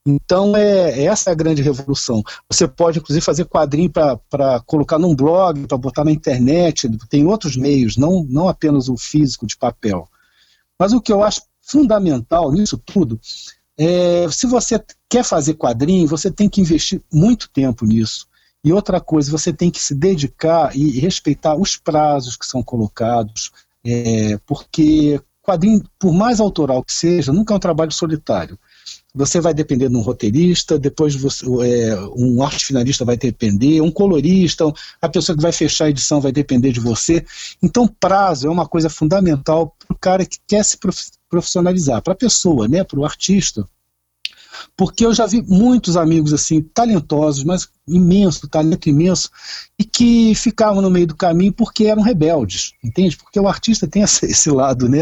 Então, 0.06 0.56
é, 0.56 1.04
essa 1.04 1.30
é 1.30 1.32
a 1.32 1.36
grande 1.36 1.62
revolução. 1.62 2.22
Você 2.48 2.68
pode, 2.68 3.00
inclusive, 3.00 3.24
fazer 3.24 3.44
quadrinho 3.46 3.90
para 3.90 4.60
colocar 4.64 4.98
num 4.98 5.14
blog, 5.14 5.66
para 5.66 5.76
botar 5.76 6.04
na 6.04 6.12
internet, 6.12 6.88
tem 7.08 7.26
outros 7.26 7.56
meios, 7.56 7.96
não, 7.96 8.24
não 8.28 8.48
apenas 8.48 8.88
o 8.88 8.96
físico 8.96 9.46
de 9.46 9.56
papel. 9.56 10.08
Mas 10.78 10.92
o 10.92 11.00
que 11.00 11.12
eu 11.12 11.24
acho 11.24 11.42
fundamental 11.60 12.52
nisso 12.52 12.78
tudo 12.78 13.18
é, 13.78 14.26
se 14.30 14.46
você 14.46 14.82
quer 15.08 15.22
fazer 15.22 15.54
quadrinho, 15.54 16.08
você 16.08 16.30
tem 16.30 16.48
que 16.48 16.60
investir 16.60 17.02
muito 17.12 17.50
tempo 17.50 17.84
nisso. 17.84 18.26
E 18.64 18.72
outra 18.72 19.00
coisa, 19.00 19.30
você 19.30 19.52
tem 19.52 19.70
que 19.70 19.80
se 19.80 19.94
dedicar 19.94 20.74
e 20.74 20.98
respeitar 20.98 21.56
os 21.56 21.76
prazos 21.76 22.36
que 22.36 22.46
são 22.46 22.62
colocados, 22.62 23.50
é, 23.84 24.38
porque 24.46 25.20
quadrinho, 25.42 25.84
por 25.98 26.12
mais 26.12 26.40
autoral 26.40 26.82
que 26.82 26.92
seja, 26.92 27.32
nunca 27.32 27.54
é 27.54 27.56
um 27.56 27.60
trabalho 27.60 27.92
solitário 27.92 28.58
você 29.16 29.40
vai 29.40 29.54
depender 29.54 29.88
de 29.88 29.96
um 29.96 30.02
roteirista, 30.02 30.78
depois 30.78 31.14
você, 31.14 31.46
é, 31.46 31.98
um 32.14 32.42
arte 32.42 32.66
finalista 32.66 33.02
vai 33.02 33.16
depender, 33.16 33.80
um 33.80 33.90
colorista, 33.90 34.70
a 35.00 35.08
pessoa 35.08 35.34
que 35.34 35.42
vai 35.42 35.52
fechar 35.52 35.86
a 35.86 35.90
edição 35.90 36.20
vai 36.20 36.30
depender 36.30 36.70
de 36.70 36.80
você. 36.80 37.24
Então, 37.62 37.88
prazo 37.88 38.46
é 38.46 38.50
uma 38.50 38.68
coisa 38.68 38.90
fundamental 38.90 39.74
para 39.78 39.94
o 39.94 39.98
cara 39.98 40.26
que 40.26 40.36
quer 40.46 40.62
se 40.62 40.76
profissionalizar, 41.30 42.02
para 42.02 42.12
a 42.12 42.16
pessoa, 42.16 42.68
né, 42.68 42.84
para 42.84 43.00
o 43.00 43.06
artista. 43.06 43.66
Porque 44.76 45.04
eu 45.04 45.14
já 45.14 45.26
vi 45.26 45.42
muitos 45.42 45.96
amigos 45.96 46.32
assim, 46.32 46.60
talentosos, 46.60 47.44
mas 47.44 47.68
imenso, 47.88 48.48
talento 48.48 48.88
imenso, 48.88 49.30
e 49.78 49.84
que 49.84 50.34
ficavam 50.34 50.82
no 50.82 50.90
meio 50.90 51.06
do 51.06 51.16
caminho 51.16 51.52
porque 51.52 51.84
eram 51.84 52.02
rebeldes, 52.02 52.72
entende? 52.84 53.16
Porque 53.16 53.40
o 53.40 53.48
artista 53.48 53.86
tem 53.86 54.02
esse 54.02 54.50
lado, 54.50 54.88
né? 54.88 55.00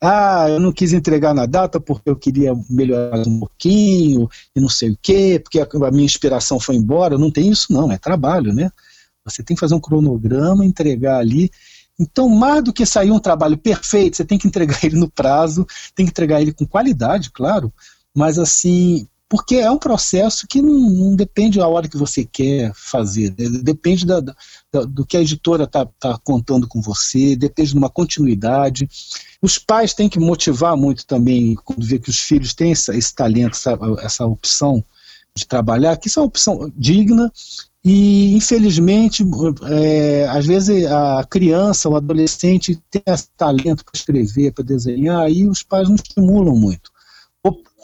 Ah, 0.00 0.46
eu 0.48 0.60
não 0.60 0.72
quis 0.72 0.92
entregar 0.92 1.34
na 1.34 1.44
data 1.44 1.80
porque 1.80 2.08
eu 2.08 2.16
queria 2.16 2.54
melhorar 2.70 3.26
um 3.26 3.40
pouquinho 3.40 4.28
e 4.54 4.60
não 4.60 4.68
sei 4.68 4.90
o 4.90 4.98
quê, 5.00 5.40
porque 5.42 5.60
a, 5.60 5.90
minha 5.90 6.04
inspiração 6.04 6.60
foi 6.60 6.76
embora. 6.76 7.18
Não 7.18 7.30
tem 7.30 7.48
isso, 7.50 7.72
não, 7.72 7.90
é 7.90 7.98
trabalho, 7.98 8.52
né? 8.52 8.70
Você 9.24 9.42
tem 9.42 9.56
que 9.56 9.60
fazer 9.60 9.74
um 9.74 9.80
cronograma, 9.80 10.64
entregar 10.64 11.18
ali. 11.18 11.50
Então, 11.98 12.28
mais 12.28 12.62
do 12.62 12.72
que 12.72 12.86
sair 12.86 13.10
um 13.10 13.18
trabalho 13.18 13.58
perfeito, 13.58 14.16
você 14.16 14.24
tem 14.24 14.38
que 14.38 14.46
entregar 14.46 14.78
ele 14.84 14.96
no 14.96 15.10
prazo, 15.10 15.66
tem 15.94 16.06
que 16.06 16.12
entregar 16.12 16.40
ele 16.40 16.52
com 16.52 16.64
qualidade, 16.64 17.30
claro, 17.30 17.72
mas 18.14 18.38
assim, 18.38 19.08
porque 19.28 19.56
é 19.56 19.70
um 19.70 19.78
processo 19.78 20.46
que 20.46 20.62
não, 20.62 20.78
não, 20.78 21.16
depende 21.16 21.58
da 21.58 21.68
hora 21.68 21.88
que 21.88 21.98
você 21.98 22.24
quer 22.24 22.72
fazer, 22.74 23.34
né? 23.38 23.60
depende 23.62 24.06
da, 24.06 24.20
da, 24.20 24.84
do 24.88 25.04
que 25.04 25.16
a 25.16 25.20
editora 25.20 25.64
está 25.64 25.84
tá 25.84 26.18
contando 26.24 26.66
com 26.66 26.80
você, 26.80 27.36
depende 27.36 27.72
de 27.72 27.78
uma 27.78 27.90
continuidade. 27.90 28.88
Os 29.42 29.58
pais 29.58 29.92
têm 29.92 30.08
que 30.08 30.18
motivar 30.18 30.76
muito 30.76 31.06
também, 31.06 31.54
quando 31.56 31.84
vê 31.84 31.98
que 31.98 32.08
os 32.08 32.18
filhos 32.18 32.54
têm 32.54 32.72
esse, 32.72 32.90
esse 32.96 33.14
talento, 33.14 33.52
essa, 33.52 33.78
essa 34.00 34.26
opção 34.26 34.82
de 35.34 35.46
trabalhar, 35.46 35.96
que 35.98 36.08
isso 36.08 36.18
é 36.18 36.22
uma 36.22 36.28
opção 36.28 36.72
digna 36.74 37.30
e, 37.84 38.34
infelizmente, 38.34 39.24
é, 39.70 40.26
às 40.28 40.46
vezes 40.46 40.86
a 40.86 41.24
criança, 41.28 41.88
o 41.88 41.96
adolescente 41.96 42.80
tem 42.90 43.02
esse 43.06 43.28
talento 43.36 43.84
para 43.84 43.92
escrever, 43.94 44.52
para 44.52 44.64
desenhar, 44.64 45.30
e 45.30 45.46
os 45.46 45.62
pais 45.62 45.86
não 45.86 45.96
estimulam 45.96 46.56
muito 46.56 46.90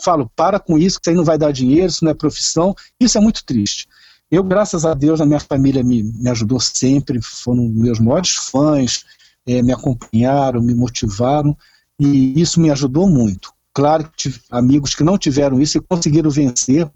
falo, 0.02 0.30
para 0.34 0.58
com 0.58 0.78
isso, 0.78 1.00
que 1.00 1.08
isso 1.08 1.10
aí 1.10 1.16
não 1.16 1.24
vai 1.24 1.38
dar 1.38 1.52
dinheiro, 1.52 1.86
isso 1.86 2.04
não 2.04 2.10
é 2.10 2.14
profissão, 2.14 2.74
isso 3.00 3.16
é 3.16 3.20
muito 3.20 3.44
triste. 3.44 3.86
Eu, 4.30 4.42
graças 4.42 4.84
a 4.84 4.94
Deus, 4.94 5.20
a 5.20 5.26
minha 5.26 5.40
família 5.40 5.82
me, 5.82 6.02
me 6.02 6.30
ajudou 6.30 6.58
sempre, 6.58 7.20
foram 7.22 7.68
meus 7.68 8.00
maiores 8.00 8.30
fãs, 8.30 9.04
é, 9.46 9.62
me 9.62 9.72
acompanharam, 9.72 10.62
me 10.62 10.74
motivaram, 10.74 11.56
e 12.00 12.40
isso 12.40 12.60
me 12.60 12.70
ajudou 12.70 13.08
muito. 13.08 13.52
Claro 13.72 14.04
que 14.04 14.16
tive 14.16 14.40
amigos 14.50 14.94
que 14.94 15.04
não 15.04 15.18
tiveram 15.18 15.60
isso 15.60 15.78
e 15.78 15.80
conseguiram 15.80 16.30
vencer, 16.30 16.90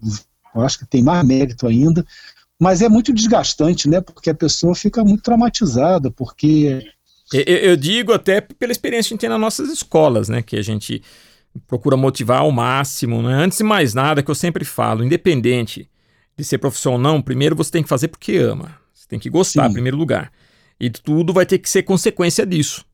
eu 0.55 0.61
acho 0.61 0.79
que 0.79 0.85
tem 0.85 1.03
mais 1.03 1.25
mérito 1.25 1.67
ainda, 1.67 2.05
mas 2.59 2.81
é 2.81 2.89
muito 2.89 3.13
desgastante, 3.13 3.87
né? 3.87 4.01
Porque 4.01 4.29
a 4.29 4.35
pessoa 4.35 4.75
fica 4.75 5.03
muito 5.03 5.23
traumatizada, 5.23 6.11
porque. 6.11 6.91
Eu, 7.31 7.41
eu 7.41 7.77
digo 7.77 8.11
até 8.11 8.41
pela 8.41 8.71
experiência 8.71 9.09
que 9.09 9.13
a 9.13 9.15
gente 9.15 9.21
tem 9.21 9.29
nas 9.29 9.39
nossas 9.39 9.69
escolas, 9.69 10.27
né? 10.27 10.41
Que 10.41 10.57
a 10.57 10.61
gente 10.61 11.01
procura 11.67 11.97
motivar 11.97 12.41
ao 12.41 12.51
máximo, 12.51 13.21
né? 13.21 13.33
Antes 13.33 13.57
de 13.57 13.63
mais 13.63 13.93
nada, 13.93 14.21
que 14.23 14.29
eu 14.29 14.35
sempre 14.35 14.63
falo, 14.63 15.03
independente 15.03 15.89
de 16.37 16.43
ser 16.43 16.57
profissional 16.57 16.97
ou 16.97 17.01
não, 17.01 17.21
primeiro 17.21 17.55
você 17.55 17.71
tem 17.71 17.83
que 17.83 17.89
fazer 17.89 18.07
porque 18.07 18.37
ama. 18.37 18.77
Você 18.93 19.07
tem 19.07 19.19
que 19.19 19.29
gostar, 19.29 19.65
Sim. 19.65 19.69
em 19.69 19.73
primeiro 19.73 19.97
lugar. 19.97 20.31
E 20.79 20.89
tudo 20.89 21.33
vai 21.33 21.45
ter 21.45 21.59
que 21.59 21.69
ser 21.69 21.83
consequência 21.83 22.45
disso. 22.45 22.85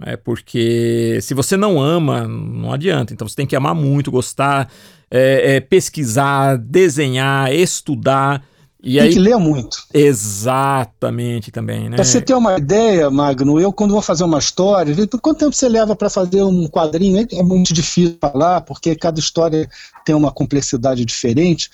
É 0.00 0.16
porque 0.16 1.18
se 1.22 1.34
você 1.34 1.56
não 1.56 1.80
ama, 1.80 2.26
não 2.26 2.72
adianta. 2.72 3.12
Então 3.12 3.26
você 3.26 3.36
tem 3.36 3.46
que 3.46 3.56
amar 3.56 3.74
muito, 3.74 4.10
gostar, 4.10 4.70
é, 5.10 5.56
é, 5.56 5.60
pesquisar, 5.60 6.56
desenhar, 6.56 7.52
estudar. 7.52 8.44
E 8.82 8.94
Tem 8.94 9.02
aí... 9.02 9.12
que 9.12 9.18
ler 9.20 9.36
muito. 9.36 9.84
Exatamente 9.94 11.52
também, 11.52 11.88
né? 11.88 11.96
Pra 11.96 12.04
você 12.04 12.20
ter 12.20 12.34
uma 12.34 12.58
ideia, 12.58 13.08
Magno, 13.10 13.60
eu 13.60 13.72
quando 13.72 13.92
vou 13.92 14.02
fazer 14.02 14.24
uma 14.24 14.40
história, 14.40 14.94
quanto 15.20 15.38
tempo 15.38 15.52
você 15.52 15.68
leva 15.68 15.94
para 15.94 16.10
fazer 16.10 16.42
um 16.42 16.66
quadrinho? 16.66 17.24
É 17.30 17.42
muito 17.42 17.72
difícil 17.72 18.18
falar, 18.20 18.62
porque 18.62 18.96
cada 18.96 19.20
história 19.20 19.70
tem 20.04 20.14
uma 20.14 20.32
complexidade 20.32 21.04
diferente, 21.04 21.70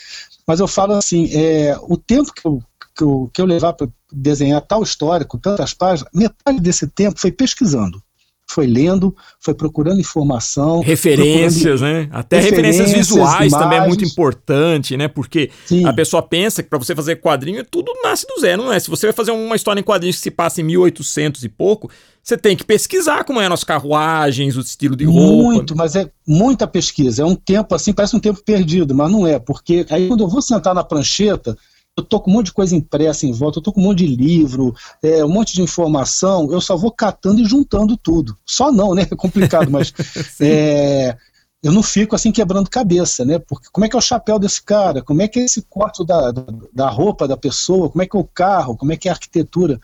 mas 0.47 0.61
eu 0.61 0.69
falo 0.69 0.93
assim, 0.93 1.31
é, 1.33 1.79
o 1.83 1.97
tempo 1.97 2.31
que 2.33 2.47
eu, 2.47 2.63
que 2.95 3.03
eu, 3.03 3.31
que 3.33 3.41
eu 3.41 3.47
levar 3.47 3.73
para 3.73 3.89
desenhar 4.13 4.61
tal 4.61 4.83
história, 4.83 5.25
com 5.25 5.39
tantas 5.39 5.73
páginas, 5.73 6.11
metade 6.13 6.61
desse 6.61 6.87
tempo 6.87 7.19
foi 7.19 7.33
pesquisando 7.33 8.03
foi 8.51 8.67
lendo, 8.67 9.15
foi 9.39 9.53
procurando 9.53 10.01
informação. 10.01 10.81
Referências, 10.81 11.81
procurando... 11.81 11.83
né? 11.83 12.09
Até 12.11 12.41
referências, 12.41 12.87
referências 12.87 13.09
visuais 13.09 13.53
imagens. 13.53 13.53
também 13.53 13.79
é 13.79 13.87
muito 13.87 14.05
importante, 14.05 14.97
né? 14.97 15.07
Porque 15.07 15.51
Sim. 15.67 15.85
a 15.85 15.93
pessoa 15.93 16.23
pensa 16.23 16.63
que 16.63 16.69
para 16.69 16.79
você 16.79 16.95
fazer 16.95 17.17
quadrinho, 17.17 17.65
tudo 17.65 17.93
nasce 18.03 18.27
do 18.27 18.41
zero, 18.41 18.65
não 18.65 18.73
é? 18.73 18.81
Se 18.81 18.89
você 18.89 19.07
vai 19.07 19.13
fazer 19.13 19.33
uma 19.33 19.55
história 19.55 19.81
em 19.81 19.85
quadrinhos 19.85 20.17
que 20.17 20.23
se 20.23 20.31
passa 20.31 20.61
em 20.61 20.65
1800 20.65 21.45
e 21.45 21.49
pouco, 21.49 21.91
você 22.23 22.37
tem 22.37 22.57
que 22.57 22.65
pesquisar 22.65 23.25
como 23.25 23.41
eram 23.41 23.55
as 23.55 23.65
carruagens, 23.65 24.57
o 24.57 24.61
estilo 24.61 24.97
de 24.97 25.05
roupa. 25.05 25.53
Muito, 25.53 25.77
mas 25.77 25.95
é 25.95 26.11
muita 26.27 26.67
pesquisa. 26.67 27.23
É 27.23 27.25
um 27.25 27.35
tempo 27.35 27.75
assim, 27.75 27.93
parece 27.93 28.17
um 28.17 28.21
tempo 28.21 28.43
perdido, 28.43 28.95
mas 28.95 29.11
não 29.11 29.27
é. 29.27 29.39
Porque 29.39 29.87
aí 29.91 30.09
quando 30.09 30.25
eu 30.25 30.29
vou 30.29 30.41
sentar 30.41 30.75
na 30.75 30.83
prancheta, 30.83 31.57
eu 31.99 32.05
tô 32.05 32.21
com 32.21 32.31
um 32.31 32.35
monte 32.35 32.47
de 32.47 32.53
coisa 32.53 32.77
impressa 32.77 33.27
em 33.27 33.33
volta, 33.33 33.59
eu 33.59 33.63
tô 33.63 33.73
com 33.73 33.81
um 33.81 33.85
monte 33.85 33.99
de 33.99 34.07
livro, 34.07 34.75
é, 35.03 35.25
um 35.25 35.29
monte 35.29 35.55
de 35.55 35.63
informação, 35.63 36.51
eu 36.53 36.61
só 36.61 36.77
vou 36.77 36.93
catando 36.93 37.41
e 37.41 37.45
juntando 37.45 37.97
tudo. 37.97 38.37
Só 38.47 38.71
não, 38.71 38.95
né? 38.95 39.07
É 39.11 39.17
complicado, 39.17 39.71
mas 39.71 39.93
é, 40.39 41.17
eu 41.63 41.73
não 41.73 41.83
fico 41.83 42.15
assim 42.15 42.31
quebrando 42.31 42.69
cabeça, 42.69 43.25
né? 43.25 43.39
Porque 43.39 43.69
como 43.73 43.85
é 43.85 43.89
que 43.89 43.97
é 43.97 43.99
o 43.99 44.03
chapéu 44.03 44.39
desse 44.39 44.63
cara? 44.63 45.03
Como 45.03 45.23
é 45.23 45.29
que 45.29 45.41
é 45.41 45.45
esse 45.45 45.63
corte 45.63 46.05
da, 46.05 46.31
da, 46.73 46.91
roupa 46.91 47.27
da 47.27 47.37
pessoa? 47.37 47.89
Como 47.89 48.03
é 48.03 48.07
que 48.07 48.17
é 48.17 48.21
o 48.21 48.25
carro? 48.25 48.77
Como 48.77 48.93
é 48.93 48.97
que 48.97 49.09
é 49.09 49.11
a 49.11 49.15
arquitetura? 49.15 49.81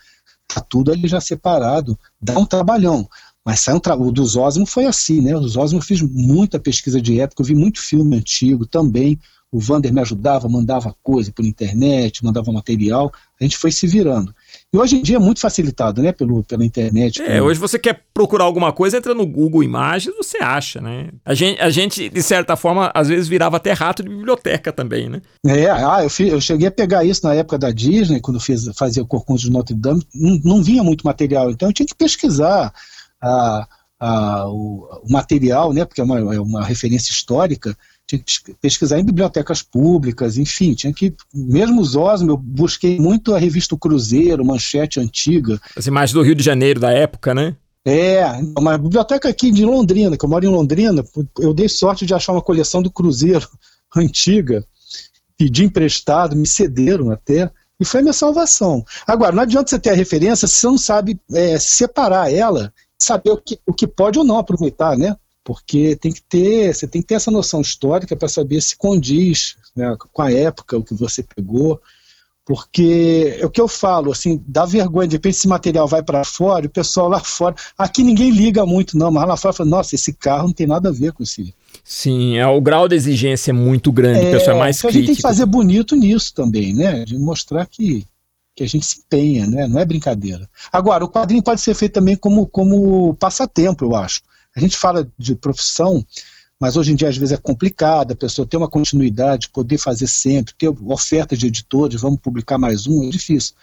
Tá 0.47 0.61
tudo 0.61 0.93
ali 0.93 1.09
já 1.09 1.21
separado, 1.21 1.99
dá 2.21 2.39
um 2.39 2.45
trabalhão. 2.45 3.09
Mas 3.45 3.61
sai 3.61 3.75
um 3.75 3.81
tra... 3.81 3.97
o 3.97 4.13
dos 4.13 4.37
Osmo 4.37 4.67
foi 4.67 4.85
assim, 4.85 5.21
né? 5.21 5.35
O 5.35 5.41
dos 5.41 5.57
Osmo 5.57 5.79
eu 5.79 5.83
fiz 5.83 6.03
muita 6.03 6.61
pesquisa 6.61 7.01
de 7.01 7.19
época, 7.21 7.43
eu 7.43 7.47
vi 7.47 7.55
muito 7.55 7.81
filme 7.81 8.17
antigo 8.17 8.67
também 8.67 9.19
o 9.55 9.61
Vander 9.61 9.95
me 9.95 10.01
ajudava, 10.01 10.49
mandava 10.49 10.93
coisa 11.01 11.31
por 11.31 11.45
internet, 11.45 12.25
mandava 12.25 12.51
material, 12.51 13.13
a 13.41 13.45
gente 13.45 13.57
foi 13.57 13.71
se 13.71 13.87
virando. 13.87 14.35
E 14.73 14.77
hoje 14.77 14.97
em 14.97 15.03
dia 15.03 15.15
é 15.15 15.21
muito 15.21 15.39
facilitado, 15.39 16.03
né, 16.03 16.11
pelo, 16.11 16.43
pela 16.43 16.65
internet. 16.65 17.23
É, 17.23 17.41
hoje 17.41 17.61
você 17.61 17.79
quer 17.79 18.03
procurar 18.13 18.47
alguma 18.47 18.73
coisa, 18.73 18.97
entra 18.97 19.15
no 19.15 19.25
Google 19.25 19.63
Imagens, 19.63 20.17
você 20.17 20.39
acha, 20.39 20.81
né? 20.81 21.11
A 21.25 21.35
gente, 21.35 21.61
a 21.61 21.71
gente, 21.71 22.09
de 22.09 22.21
certa 22.21 22.57
forma, 22.57 22.91
às 22.93 23.07
vezes 23.07 23.29
virava 23.29 23.57
até 23.57 23.73
rato 23.73 24.03
de 24.03 24.09
biblioteca 24.09 24.73
também, 24.73 25.09
né? 25.09 25.23
É, 25.47 25.71
ah, 25.71 26.01
eu, 26.03 26.11
fiz, 26.11 26.33
eu 26.33 26.41
cheguei 26.41 26.67
a 26.67 26.73
pegar 26.73 27.05
isso 27.05 27.25
na 27.25 27.35
época 27.35 27.57
da 27.57 27.71
Disney, 27.71 28.21
quando 28.21 28.41
fiz, 28.41 28.69
fazia 28.77 29.05
o 29.05 29.07
Corcunda 29.07 29.41
de 29.41 29.51
Notre 29.51 29.77
Dame, 29.77 30.03
não, 30.13 30.41
não 30.43 30.63
vinha 30.65 30.83
muito 30.83 31.07
material, 31.07 31.53
então 31.53 31.69
eu 31.69 31.73
tinha 31.73 31.87
que 31.87 31.95
pesquisar 31.95 32.75
a, 33.23 33.69
a, 34.01 34.49
o, 34.49 35.03
o 35.05 35.13
material, 35.13 35.73
né, 35.73 35.85
porque 35.85 36.01
é 36.01 36.05
uma, 36.05 36.35
é 36.35 36.41
uma 36.41 36.65
referência 36.65 37.13
histórica, 37.13 37.77
tinha 38.07 38.23
que 38.23 38.55
pesquisar 38.61 38.99
em 38.99 39.05
bibliotecas 39.05 39.63
públicas, 39.63 40.37
enfim, 40.37 40.75
tinha 40.75 40.93
que, 40.93 41.15
mesmo 41.33 41.81
os 41.81 41.97
Osmo, 41.97 42.33
eu 42.33 42.37
busquei 42.37 42.99
muito 42.99 43.35
a 43.35 43.39
revista 43.39 43.77
Cruzeiro, 43.77 44.45
manchete 44.45 45.01
antiga. 45.01 45.61
As 45.77 45.87
imagens 45.87 46.13
do 46.13 46.23
Rio 46.23 46.35
de 46.35 46.43
Janeiro 46.43 46.79
da 46.79 46.91
época, 46.91 47.35
né? 47.35 47.57
É, 47.87 48.25
uma 48.59 48.79
biblioteca 48.79 49.29
aqui 49.29 49.51
de 49.51 49.65
Londrina, 49.65 50.17
que 50.17 50.25
eu 50.25 50.29
moro 50.29 50.45
em 50.45 50.49
Londrina, 50.49 51.05
eu 51.39 51.53
dei 51.53 51.69
sorte 51.69 52.07
de 52.07 52.15
achar 52.15 52.33
uma 52.33 52.43
coleção 52.43 52.83
do 52.83 52.91
Cruzeiro 52.91 53.49
antiga, 53.95 54.65
pedi 55.37 55.65
emprestado, 55.65 56.37
me 56.37 56.47
cederam 56.47 57.11
até, 57.11 57.51
e 57.79 57.85
foi 57.85 58.01
a 58.01 58.03
minha 58.03 58.13
salvação. 58.13 58.85
Agora, 59.07 59.33
não 59.33 59.43
adianta 59.43 59.69
você 59.69 59.79
ter 59.79 59.91
a 59.91 59.95
referência 59.95 60.47
se 60.47 60.57
você 60.57 60.67
não 60.67 60.79
sabe 60.79 61.21
é, 61.33 61.59
separar 61.59 62.33
ela, 62.33 62.73
saber 62.99 63.31
o 63.31 63.37
que, 63.37 63.59
o 63.67 63.75
que 63.75 63.87
pode 63.87 64.19
ou 64.19 64.25
não 64.25 64.39
aproveitar, 64.39 64.97
né? 64.97 65.17
Porque 65.45 65.95
tem 65.97 66.11
que 66.11 66.23
ter, 66.23 66.75
você 66.75 66.89
tem 66.89 67.03
que 67.03 67.09
ter 67.09 67.15
essa 67.15 67.31
noção 67.31 67.61
histórica 67.61 68.17
para 68.17 68.29
saber 68.29 68.63
se 68.63 68.77
condiz 68.77 69.57
né, 69.77 69.95
com 70.13 70.23
a 70.23 70.33
época, 70.33 70.79
o 70.79 70.83
que 70.83 70.95
você 70.95 71.23
pegou. 71.23 71.81
Porque 72.47 73.39
é 73.41 73.47
o 73.47 73.51
que 73.51 73.61
eu 73.61 73.69
falo, 73.69 74.13
assim, 74.13 74.43
dá 74.47 74.67
vergonha, 74.67 75.09
de 75.09 75.17
repente 75.17 75.37
esse 75.37 75.49
material 75.49 75.89
vai 75.89 76.03
para 76.03 76.25
fora, 76.25 76.67
o 76.67 76.71
pessoal 76.71 77.09
lá 77.09 77.19
fora, 77.19 77.55
aqui 77.77 78.03
ninguém 78.03 78.31
liga 78.31 78.67
muito 78.67 78.99
não, 78.99 79.11
mas 79.11 79.27
lá 79.27 79.35
fora 79.35 79.55
fala, 79.55 79.71
nossa, 79.71 79.95
esse 79.95 80.13
carro 80.13 80.49
não 80.49 80.53
tem 80.53 80.67
nada 80.67 80.91
a 80.91 80.93
ver 80.93 81.15
com 81.15 81.23
esse, 81.23 81.55
Sim, 81.83 82.37
é, 82.37 82.47
o 82.47 82.61
grau 82.61 82.87
de 82.87 82.95
exigência 82.95 83.51
é 83.51 83.55
muito 83.55 83.91
grande, 83.91 84.27
é, 84.27 84.29
o 84.29 84.33
pessoal 84.33 84.57
é 84.57 84.61
mais 84.61 84.79
então 84.79 84.91
crítico. 84.91 85.05
A 85.05 85.07
gente 85.07 85.07
tem 85.07 85.17
que 85.17 85.23
fazer 85.23 85.47
bonito 85.47 85.97
nisso 85.97 86.35
também, 86.35 86.75
né? 86.75 87.05
De 87.05 87.19
mostrar 87.19 87.67
que, 87.67 88.07
que 88.55 88.63
a 88.63 88.69
gente 88.69 88.87
se 88.87 89.01
empenha, 89.01 89.47
né? 89.47 89.67
Não 89.67 89.79
é 89.79 89.85
brincadeira. 89.85 90.49
Agora, 90.73 91.05
o 91.05 91.09
quadrinho 91.09 91.43
pode 91.43 91.61
ser 91.61 91.75
feito 91.75 91.93
também 91.93 92.17
como, 92.17 92.47
como 92.47 93.15
passatempo, 93.15 93.85
eu 93.85 93.97
acho. 93.97 94.21
A 94.57 94.61
gente 94.61 94.77
fala 94.77 95.09
de 95.19 95.35
profissão, 95.35 96.05
mas 96.61 96.77
hoje 96.77 96.93
em 96.93 96.95
dia 96.95 97.09
às 97.09 97.17
vezes 97.17 97.33
é 97.33 97.37
complicado, 97.37 98.13
a 98.13 98.17
pessoa 98.17 98.47
ter 98.47 98.57
uma 98.57 98.69
continuidade, 98.69 99.51
poder 99.51 99.79
fazer 99.79 100.07
sempre, 100.07 100.55
ter 100.55 100.69
oferta 100.69 101.37
de 101.37 101.47
editores, 101.47 102.01
vamos 102.01 102.21
publicar 102.21 102.59
mais 102.59 102.87
um, 102.87 103.05
é 103.05 103.11
difícil. 103.11 103.55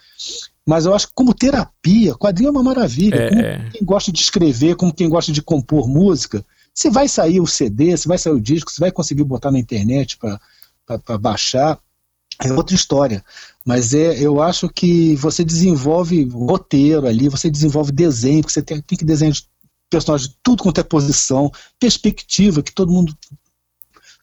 Mas 0.66 0.84
eu 0.84 0.94
acho 0.94 1.08
que 1.08 1.14
como 1.14 1.34
terapia, 1.34 2.14
quadrinho 2.14 2.48
é 2.48 2.50
uma 2.50 2.62
maravilha. 2.62 3.16
É, 3.16 3.28
como 3.28 3.40
é. 3.40 3.70
quem 3.70 3.84
gosta 3.84 4.12
de 4.12 4.20
escrever, 4.20 4.76
como 4.76 4.94
quem 4.94 5.08
gosta 5.08 5.32
de 5.32 5.42
compor 5.42 5.88
música, 5.88 6.44
se 6.74 6.88
vai 6.88 7.08
sair 7.08 7.40
o 7.40 7.46
CD, 7.46 7.96
se 7.96 8.06
vai 8.06 8.16
sair 8.16 8.32
o 8.32 8.40
disco, 8.40 8.70
se 8.70 8.80
vai 8.80 8.90
conseguir 8.90 9.24
botar 9.24 9.50
na 9.50 9.58
internet 9.58 10.18
para 10.18 11.18
baixar, 11.18 11.78
é 12.40 12.52
outra 12.52 12.74
história. 12.74 13.24
Mas 13.64 13.92
é, 13.92 14.18
eu 14.18 14.40
acho 14.40 14.68
que 14.68 15.14
você 15.16 15.44
desenvolve 15.44 16.24
roteiro 16.24 17.06
ali, 17.06 17.28
você 17.28 17.50
desenvolve 17.50 17.92
desenho, 17.92 18.40
porque 18.40 18.52
você 18.52 18.62
tem, 18.62 18.80
tem 18.80 18.98
que 18.98 19.04
desenhar 19.04 19.32
de 19.32 19.46
personagem 19.92 20.28
de 20.28 20.36
tudo 20.42 20.62
quanto 20.62 20.80
é 20.80 20.82
posição, 20.82 21.52
perspectiva, 21.78 22.62
que 22.62 22.72
todo 22.72 22.90
mundo 22.90 23.14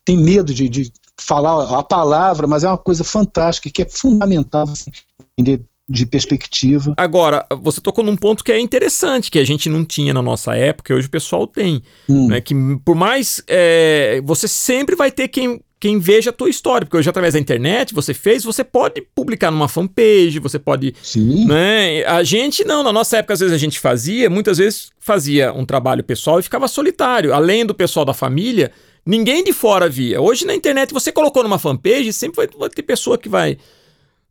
tem 0.03 0.17
medo 0.17 0.53
de, 0.53 0.67
de 0.67 0.91
falar 1.17 1.77
a 1.77 1.83
palavra, 1.83 2.47
mas 2.47 2.63
é 2.63 2.67
uma 2.67 2.77
coisa 2.77 3.03
fantástica, 3.03 3.69
que 3.69 3.83
é 3.83 3.85
fundamental 3.87 4.67
assim, 4.67 4.91
entender 5.37 5.63
de 5.87 6.05
perspectiva. 6.05 6.93
Agora, 6.97 7.45
você 7.61 7.81
tocou 7.81 8.03
num 8.03 8.15
ponto 8.15 8.43
que 8.43 8.51
é 8.51 8.59
interessante, 8.59 9.31
que 9.31 9.39
a 9.39 9.43
gente 9.43 9.67
não 9.69 9.83
tinha 9.83 10.13
na 10.13 10.21
nossa 10.21 10.55
época, 10.55 10.93
e 10.93 10.95
hoje 10.95 11.07
o 11.07 11.11
pessoal 11.11 11.47
tem. 11.47 11.81
Hum. 12.07 12.27
Né, 12.27 12.41
que 12.41 12.53
por 12.85 12.95
mais. 12.95 13.41
É, 13.47 14.21
você 14.23 14.47
sempre 14.47 14.95
vai 14.95 15.11
ter 15.11 15.27
quem, 15.27 15.59
quem 15.79 15.97
veja 15.97 16.29
a 16.29 16.33
tua 16.33 16.49
história, 16.49 16.85
porque 16.85 16.97
hoje 16.97 17.09
através 17.09 17.33
da 17.33 17.39
internet 17.39 17.93
você 17.93 18.13
fez, 18.13 18.43
você 18.43 18.63
pode 18.63 19.01
publicar 19.15 19.49
numa 19.49 19.69
fanpage, 19.69 20.39
você 20.39 20.59
pode. 20.59 20.93
Sim. 21.01 21.45
Né, 21.45 22.03
a 22.05 22.21
gente 22.21 22.65
não, 22.65 22.83
na 22.83 22.91
nossa 22.91 23.17
época 23.17 23.33
às 23.33 23.39
vezes 23.39 23.55
a 23.55 23.57
gente 23.57 23.79
fazia, 23.79 24.29
muitas 24.29 24.57
vezes 24.57 24.91
fazia 24.99 25.53
um 25.53 25.65
trabalho 25.65 26.03
pessoal 26.03 26.39
e 26.39 26.43
ficava 26.43 26.67
solitário. 26.67 27.33
Além 27.33 27.65
do 27.65 27.73
pessoal 27.73 28.03
da 28.03 28.13
família, 28.13 28.71
ninguém 29.05 29.43
de 29.43 29.53
fora 29.53 29.87
via. 29.87 30.19
Hoje 30.19 30.45
na 30.45 30.53
internet 30.53 30.93
você 30.93 31.11
colocou 31.11 31.43
numa 31.43 31.57
fanpage, 31.57 32.11
sempre 32.11 32.35
vai, 32.35 32.47
vai 32.59 32.69
ter 32.69 32.83
pessoa 32.83 33.17
que 33.17 33.29
vai 33.29 33.57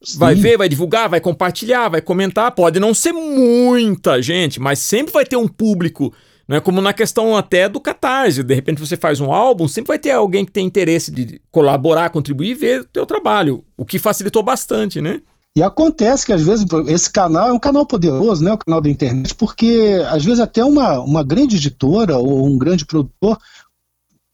Sim. 0.00 0.18
Vai 0.18 0.34
ver, 0.34 0.56
vai 0.56 0.68
divulgar, 0.68 1.08
vai 1.08 1.20
compartilhar, 1.20 1.88
vai 1.88 2.00
comentar. 2.00 2.52
Pode 2.52 2.78
não 2.78 2.94
ser 2.94 3.12
muita 3.12 4.22
gente, 4.22 4.60
mas 4.60 4.78
sempre 4.78 5.12
vai 5.12 5.24
ter 5.24 5.36
um 5.36 5.48
público. 5.48 6.14
Não 6.48 6.56
é 6.56 6.60
como 6.60 6.80
na 6.80 6.94
questão 6.94 7.36
até 7.36 7.68
do 7.68 7.78
Catarse. 7.78 8.42
De 8.42 8.54
repente 8.54 8.80
você 8.80 8.96
faz 8.96 9.20
um 9.20 9.30
álbum, 9.30 9.68
sempre 9.68 9.88
vai 9.88 9.98
ter 9.98 10.12
alguém 10.12 10.46
que 10.46 10.52
tem 10.52 10.66
interesse 10.66 11.10
de 11.10 11.40
colaborar, 11.50 12.08
contribuir 12.08 12.52
e 12.52 12.54
ver 12.54 12.80
o 12.80 12.84
teu 12.84 13.04
trabalho. 13.04 13.62
O 13.76 13.84
que 13.84 13.98
facilitou 13.98 14.42
bastante, 14.42 15.00
né? 15.00 15.20
E 15.54 15.62
acontece 15.62 16.24
que 16.24 16.32
às 16.32 16.42
vezes 16.42 16.64
esse 16.86 17.10
canal 17.10 17.48
é 17.48 17.52
um 17.52 17.58
canal 17.58 17.84
poderoso, 17.84 18.42
né? 18.42 18.52
O 18.52 18.58
canal 18.58 18.80
da 18.80 18.88
internet, 18.88 19.34
porque 19.34 20.00
às 20.08 20.24
vezes 20.24 20.40
até 20.40 20.64
uma, 20.64 21.00
uma 21.00 21.22
grande 21.22 21.56
editora 21.56 22.16
ou 22.16 22.46
um 22.46 22.56
grande 22.56 22.86
produtor 22.86 23.38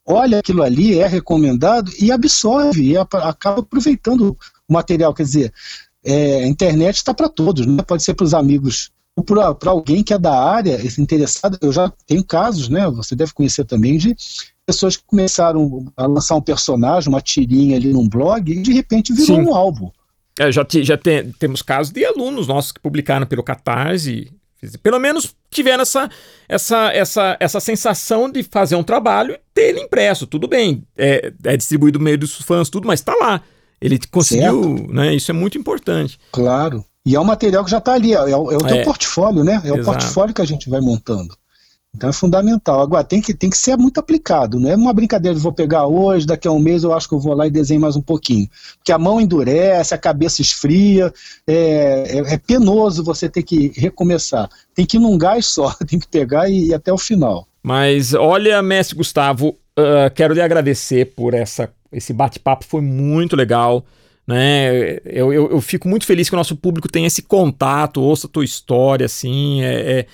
olha 0.07 0.39
aquilo 0.39 0.63
ali, 0.63 0.99
é 0.99 1.07
recomendado 1.07 1.91
e 1.99 2.13
absorve 2.13 2.91
e 2.91 2.97
acaba 2.97 3.61
aproveitando 3.61 4.37
o 4.69 4.73
material. 4.73 5.15
Quer 5.15 5.23
dizer, 5.23 5.53
é, 6.05 6.45
a 6.45 6.47
internet 6.47 6.97
está 6.97 7.15
para 7.15 7.29
todos, 7.29 7.67
né? 7.67 7.83
pode 7.83 8.03
ser 8.03 8.15
para 8.15 8.25
os 8.25 8.35
amigos 8.35 8.91
para 9.23 9.71
alguém 9.71 10.03
que 10.03 10.13
é 10.13 10.19
da 10.19 10.37
área, 10.37 10.81
interessado. 10.99 11.57
Eu 11.61 11.73
já 11.73 11.93
tenho 12.07 12.25
casos, 12.25 12.69
né? 12.69 12.89
Você 12.91 13.15
deve 13.15 13.33
conhecer 13.33 13.65
também 13.65 13.97
de 13.97 14.17
pessoas 14.67 14.97
que 14.97 15.05
começaram 15.07 15.87
a 15.97 16.07
lançar 16.07 16.35
um 16.35 16.41
personagem, 16.41 17.09
uma 17.09 17.21
tirinha 17.21 17.77
ali 17.77 17.93
num 17.93 18.09
blog 18.09 18.51
e 18.51 18.63
de 18.63 18.73
repente 18.73 19.13
virou 19.13 19.37
Sim. 19.37 19.43
um 19.43 19.55
álbum. 19.55 19.91
É, 20.39 20.51
já 20.51 20.67
já 20.83 20.97
tem, 20.97 21.31
temos 21.33 21.63
casos 21.63 21.93
de 21.93 22.05
alunos 22.05 22.49
nossos 22.49 22.73
que 22.73 22.81
publicaram 22.81 23.27
pelo 23.27 23.43
Catarse, 23.43 24.33
pelo 24.83 24.99
menos 24.99 25.35
tiveram 25.51 25.83
essa, 25.83 26.11
essa, 26.49 26.93
essa, 26.93 27.37
essa 27.39 27.61
sensação 27.61 28.31
de 28.31 28.43
fazer 28.43 28.75
um 28.75 28.83
trabalho 28.83 29.35
e 29.35 29.41
ter 29.53 29.69
ele 29.69 29.81
impresso. 29.81 30.27
Tudo 30.27 30.49
bem, 30.49 30.83
é, 30.97 31.33
é 31.45 31.57
distribuído 31.57 31.99
no 31.99 32.05
meio 32.05 32.19
dos 32.19 32.35
fãs, 32.37 32.69
tudo, 32.69 32.87
mas 32.87 33.01
está 33.01 33.15
lá. 33.15 33.43
Ele 33.81 33.99
conseguiu, 34.11 34.77
certo. 34.79 34.93
né? 34.93 35.15
Isso 35.15 35.31
é 35.31 35.35
muito 35.35 35.59
importante. 35.59 36.19
Claro. 36.33 36.85
E 37.05 37.15
é 37.15 37.21
um 37.21 37.25
material 37.25 37.65
que 37.65 37.71
já 37.71 37.79
está 37.79 37.93
ali, 37.93 38.15
é, 38.15 38.17
é, 38.17 38.37
o 38.37 38.59
teu 38.59 38.77
é. 38.77 38.85
portfólio, 38.85 39.45
né? 39.45 39.61
É 39.65 39.69
Exato. 39.69 39.81
o 39.81 39.85
portfólio 39.85 40.35
que 40.35 40.43
a 40.43 40.47
gente 40.47 40.71
vai 40.71 40.81
montando. 40.81 41.37
Então 41.95 42.11
é 42.11 42.13
fundamental. 42.13 42.81
Agora, 42.81 43.05
tem 43.05 43.21
que, 43.21 43.33
tem 43.33 43.49
que 43.49 43.57
ser 43.57 43.77
muito 43.77 43.99
aplicado. 43.99 44.59
Não 44.59 44.69
é 44.69 44.75
uma 44.75 44.93
brincadeira 44.93 45.37
de 45.37 45.41
vou 45.41 45.53
pegar 45.53 45.87
hoje, 45.87 46.27
daqui 46.27 46.49
a 46.49 46.51
um 46.51 46.59
mês 46.59 46.83
eu 46.83 46.93
acho 46.93 47.09
que 47.09 47.15
eu 47.15 47.21
vou 47.21 47.35
lá 47.35 47.47
e 47.47 47.51
desenho 47.51 47.81
mais 47.81 47.95
um 47.95 48.03
pouquinho. 48.03 48.49
Porque 48.79 48.91
a 48.91 48.99
mão 48.99 49.21
endurece, 49.21 49.95
a 49.95 49.99
cabeça 49.99 50.43
esfria, 50.43 51.13
é, 51.47 52.19
é, 52.19 52.35
é 52.35 52.39
penoso 52.39 53.05
você 53.05 53.29
ter 53.29 53.45
que 53.45 53.73
recomeçar. 53.77 54.49
Tem 54.75 54.85
que 54.85 54.97
ir 54.97 55.01
num 55.01 55.17
gás 55.17 55.47
só, 55.47 55.73
tem 55.87 55.99
que 56.01 56.09
pegar 56.09 56.49
e 56.49 56.69
ir 56.69 56.75
até 56.75 56.93
o 56.93 56.99
final. 56.99 57.47
Mas 57.63 58.13
olha, 58.13 58.61
mestre 58.61 58.97
Gustavo, 58.97 59.51
uh, 59.79 60.13
quero 60.15 60.35
lhe 60.35 60.43
agradecer 60.43 61.15
por 61.15 61.33
essa 61.33 61.71
esse 61.95 62.13
bate-papo 62.13 62.65
foi 62.65 62.81
muito 62.81 63.37
legal. 63.37 63.85
Né? 64.27 64.97
Eu, 65.05 65.33
eu, 65.33 65.51
eu, 65.51 65.61
fico 65.61 65.87
muito 65.89 66.07
feliz 66.07 66.29
que 66.29 66.35
o 66.35 66.39
nosso 66.39 66.57
público 66.57 66.89
tenha 66.89 67.07
esse 67.07 67.23
contato, 67.23 68.01
ouça 68.01 68.27
a 68.27 68.31
tua 68.31 68.45
história, 68.45 69.05
assim. 69.05 69.63
É, 69.63 69.75
é, 69.75 70.07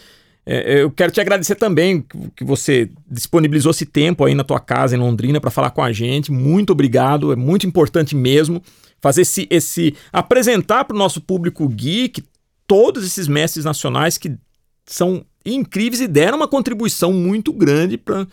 é, 0.46 0.82
eu 0.82 0.90
quero 0.90 1.12
te 1.12 1.20
agradecer 1.20 1.54
também 1.54 2.04
que 2.34 2.42
você 2.42 2.90
disponibilizou 3.08 3.70
esse 3.70 3.86
tempo 3.86 4.24
aí 4.24 4.34
na 4.34 4.42
tua 4.42 4.58
casa 4.58 4.96
em 4.96 4.98
Londrina 4.98 5.40
para 5.40 5.50
falar 5.50 5.70
com 5.70 5.82
a 5.82 5.92
gente. 5.92 6.32
Muito 6.32 6.70
obrigado, 6.70 7.32
é 7.32 7.36
muito 7.36 7.66
importante 7.66 8.16
mesmo 8.16 8.62
fazer 9.00 9.22
esse, 9.22 9.46
esse 9.48 9.94
apresentar 10.12 10.84
para 10.84 10.94
o 10.94 10.98
nosso 10.98 11.20
público 11.20 11.68
geek 11.68 12.24
todos 12.66 13.04
esses 13.04 13.28
mestres 13.28 13.64
nacionais 13.64 14.18
que 14.18 14.36
são 14.84 15.24
incríveis 15.46 16.00
e 16.00 16.08
deram 16.08 16.36
uma 16.36 16.48
contribuição 16.48 17.12
muito 17.12 17.52
grande 17.52 17.96
para 17.96 18.26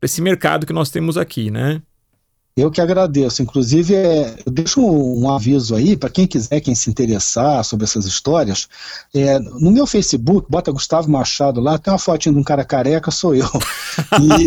esse 0.00 0.22
mercado 0.22 0.66
que 0.66 0.72
nós 0.72 0.90
temos 0.90 1.18
aqui, 1.18 1.50
né? 1.50 1.82
Eu 2.56 2.70
que 2.70 2.80
agradeço. 2.80 3.42
Inclusive, 3.42 3.96
é, 3.96 4.36
eu 4.46 4.52
deixo 4.52 4.80
um, 4.80 5.24
um 5.24 5.30
aviso 5.30 5.74
aí 5.74 5.96
para 5.96 6.08
quem 6.08 6.24
quiser, 6.24 6.60
quem 6.60 6.72
se 6.72 6.88
interessar 6.88 7.64
sobre 7.64 7.82
essas 7.82 8.04
histórias. 8.04 8.68
É, 9.12 9.40
no 9.40 9.72
meu 9.72 9.88
Facebook, 9.88 10.46
bota 10.48 10.70
Gustavo 10.70 11.10
Machado 11.10 11.60
lá, 11.60 11.78
tem 11.78 11.92
uma 11.92 11.98
fotinha 11.98 12.32
de 12.32 12.38
um 12.38 12.44
cara 12.44 12.64
careca, 12.64 13.10
sou 13.10 13.34
eu. 13.34 13.48
E... 14.20 14.46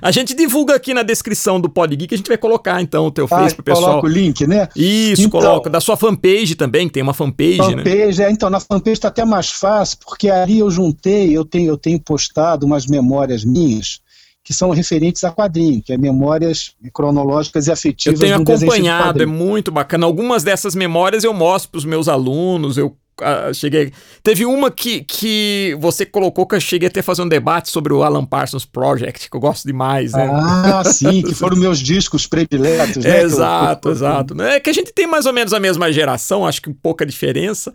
a 0.00 0.10
gente 0.10 0.34
divulga 0.34 0.74
aqui 0.74 0.92
na 0.92 1.04
descrição 1.04 1.60
do 1.60 1.68
Podgeek, 1.68 2.14
a 2.14 2.16
gente 2.16 2.26
vai 2.26 2.36
colocar 2.36 2.80
então 2.80 3.06
o 3.06 3.10
teu 3.12 3.26
ah, 3.26 3.28
Face 3.28 3.54
pro 3.54 3.64
pessoal. 3.64 3.90
Coloca 3.90 4.06
o 4.06 4.10
link, 4.10 4.44
né? 4.46 4.68
Isso, 4.74 5.22
então, 5.22 5.40
coloca. 5.40 5.70
Da 5.70 5.80
sua 5.80 5.96
fanpage 5.96 6.56
também, 6.56 6.86
que 6.88 6.94
tem 6.94 7.02
uma 7.02 7.14
fanpage, 7.14 7.58
fanpage 7.58 7.76
né? 7.76 7.84
Fanpage, 7.84 8.22
é. 8.22 8.30
Então, 8.30 8.50
na 8.50 8.58
fanpage 8.58 8.94
está 8.94 9.08
até 9.08 9.24
mais 9.24 9.50
fácil, 9.50 9.98
porque 10.04 10.28
ali 10.28 10.58
eu 10.58 10.70
juntei, 10.70 11.36
eu 11.36 11.44
tenho, 11.44 11.68
eu 11.68 11.76
tenho 11.76 12.00
postado 12.00 12.66
umas 12.66 12.86
memórias 12.86 13.44
minhas 13.44 14.00
que 14.44 14.52
são 14.52 14.70
referentes 14.70 15.22
a 15.22 15.30
quadrinho, 15.30 15.80
que 15.80 15.92
é 15.92 15.98
memórias 15.98 16.74
cronológicas 16.92 17.68
e 17.68 17.72
afetivas. 17.72 18.20
Eu 18.20 18.26
tenho 18.26 18.40
acompanhado, 18.40 19.22
é 19.22 19.26
muito 19.26 19.70
bacana. 19.70 20.04
Algumas 20.04 20.42
dessas 20.42 20.74
memórias 20.74 21.22
eu 21.22 21.32
mostro 21.32 21.70
para 21.70 21.78
os 21.78 21.84
meus 21.84 22.08
alunos, 22.08 22.76
eu 22.76 22.96
ah, 23.20 23.52
cheguei. 23.52 23.92
Teve 24.22 24.44
uma 24.44 24.70
que, 24.70 25.04
que 25.04 25.76
você 25.80 26.04
colocou 26.04 26.46
que 26.46 26.56
eu 26.56 26.60
cheguei 26.60 26.88
até 26.88 27.00
a 27.00 27.02
fazer 27.02 27.22
um 27.22 27.28
debate 27.28 27.70
sobre 27.70 27.92
o 27.92 28.02
Alan 28.02 28.24
Parsons 28.24 28.64
Project, 28.64 29.30
que 29.30 29.36
eu 29.36 29.40
gosto 29.40 29.64
demais. 29.64 30.12
Né? 30.12 30.28
Ah, 30.32 30.82
sim, 30.90 31.22
que 31.22 31.34
foram 31.34 31.56
meus 31.56 31.78
discos 31.78 32.26
prediletos, 32.26 33.04
né? 33.04 33.22
exato, 33.22 33.88
eu, 33.88 33.92
exato. 33.92 34.42
É 34.42 34.58
que 34.58 34.70
a 34.70 34.72
gente 34.72 34.92
tem 34.92 35.06
mais 35.06 35.26
ou 35.26 35.32
menos 35.32 35.52
a 35.52 35.60
mesma 35.60 35.92
geração, 35.92 36.46
acho 36.46 36.60
que 36.60 36.72
pouca 36.72 37.06
diferença. 37.06 37.72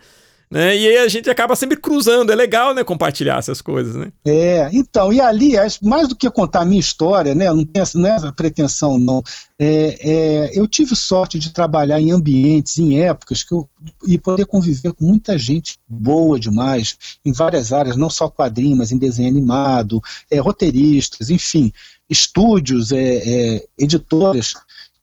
Né? 0.49 0.77
E 0.77 0.87
aí 0.87 0.97
a 0.97 1.07
gente 1.09 1.29
acaba 1.29 1.55
sempre 1.55 1.75
cruzando. 1.75 2.31
É 2.31 2.35
legal, 2.35 2.73
né, 2.73 2.83
compartilhar 2.83 3.37
essas 3.37 3.61
coisas, 3.61 3.95
né? 3.95 4.11
É, 4.25 4.69
então, 4.71 5.11
e 5.11 5.19
ali, 5.19 5.53
mais 5.81 6.07
do 6.07 6.15
que 6.15 6.29
contar 6.31 6.61
a 6.61 6.65
minha 6.65 6.79
história, 6.79 7.35
né? 7.35 7.51
Não, 7.51 7.65
tem, 7.65 7.83
não 7.95 8.07
é 8.07 8.15
essa 8.15 8.31
pretensão, 8.31 8.97
não. 8.97 9.21
É, 9.59 9.97
é, 9.99 10.51
eu 10.59 10.65
tive 10.65 10.95
sorte 10.95 11.37
de 11.37 11.51
trabalhar 11.51 11.99
em 11.99 12.11
ambientes, 12.11 12.77
em 12.77 13.01
épocas, 13.01 13.43
que 13.43 13.53
eu, 13.53 13.67
e 14.07 14.17
poder 14.17 14.45
conviver 14.45 14.93
com 14.93 15.05
muita 15.05 15.37
gente 15.37 15.77
boa 15.87 16.39
demais, 16.39 16.97
em 17.25 17.33
várias 17.33 17.73
áreas, 17.73 17.97
não 17.97 18.09
só 18.09 18.29
quadrinhos, 18.29 18.77
mas 18.77 18.91
em 18.91 18.97
desenho 18.97 19.29
animado, 19.29 20.01
é, 20.31 20.39
roteiristas, 20.39 21.29
enfim, 21.29 21.73
estúdios, 22.09 22.93
é, 22.93 23.55
é, 23.55 23.65
editoras. 23.77 24.53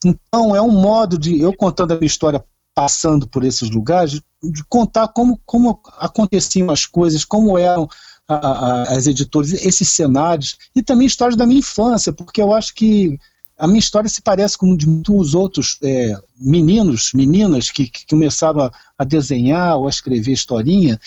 Então, 0.05 0.55
é 0.57 0.61
um 0.61 0.71
modo 0.71 1.19
de 1.19 1.41
eu 1.41 1.53
contando 1.55 1.93
a 1.93 1.97
minha 1.97 2.07
história 2.07 2.43
passando 2.75 3.27
por 3.29 3.45
esses 3.45 3.71
lugares, 3.71 4.21
de 4.43 4.65
contar 4.69 5.09
como, 5.09 5.41
como 5.47 5.81
aconteciam 5.99 6.71
as 6.71 6.85
coisas, 6.85 7.25
como 7.25 7.57
eram 7.57 7.89
a, 8.29 8.35
a, 8.35 8.83
as 8.95 9.07
editoras, 9.07 9.53
esses 9.53 9.89
cenários, 9.89 10.57
e 10.75 10.83
também 10.83 11.07
histórias 11.07 11.37
da 11.37 11.47
minha 11.47 11.61
infância, 11.61 12.13
porque 12.13 12.43
eu 12.43 12.53
acho 12.53 12.75
que 12.75 13.19
a 13.57 13.67
minha 13.67 13.79
história 13.79 14.09
se 14.09 14.21
parece 14.21 14.59
com 14.59 14.77
de 14.77 14.89
muitos 14.89 15.35
outros 15.35 15.79
é, 15.83 16.17
meninos, 16.37 17.13
meninas 17.15 17.71
que, 17.71 17.87
que 17.87 18.07
começaram 18.07 18.63
a, 18.63 18.73
a, 18.99 19.05
desenhar 19.05 19.77
ou 19.79 19.87
a 19.87 19.91
escrever 19.91 20.33
historinha 20.33 20.99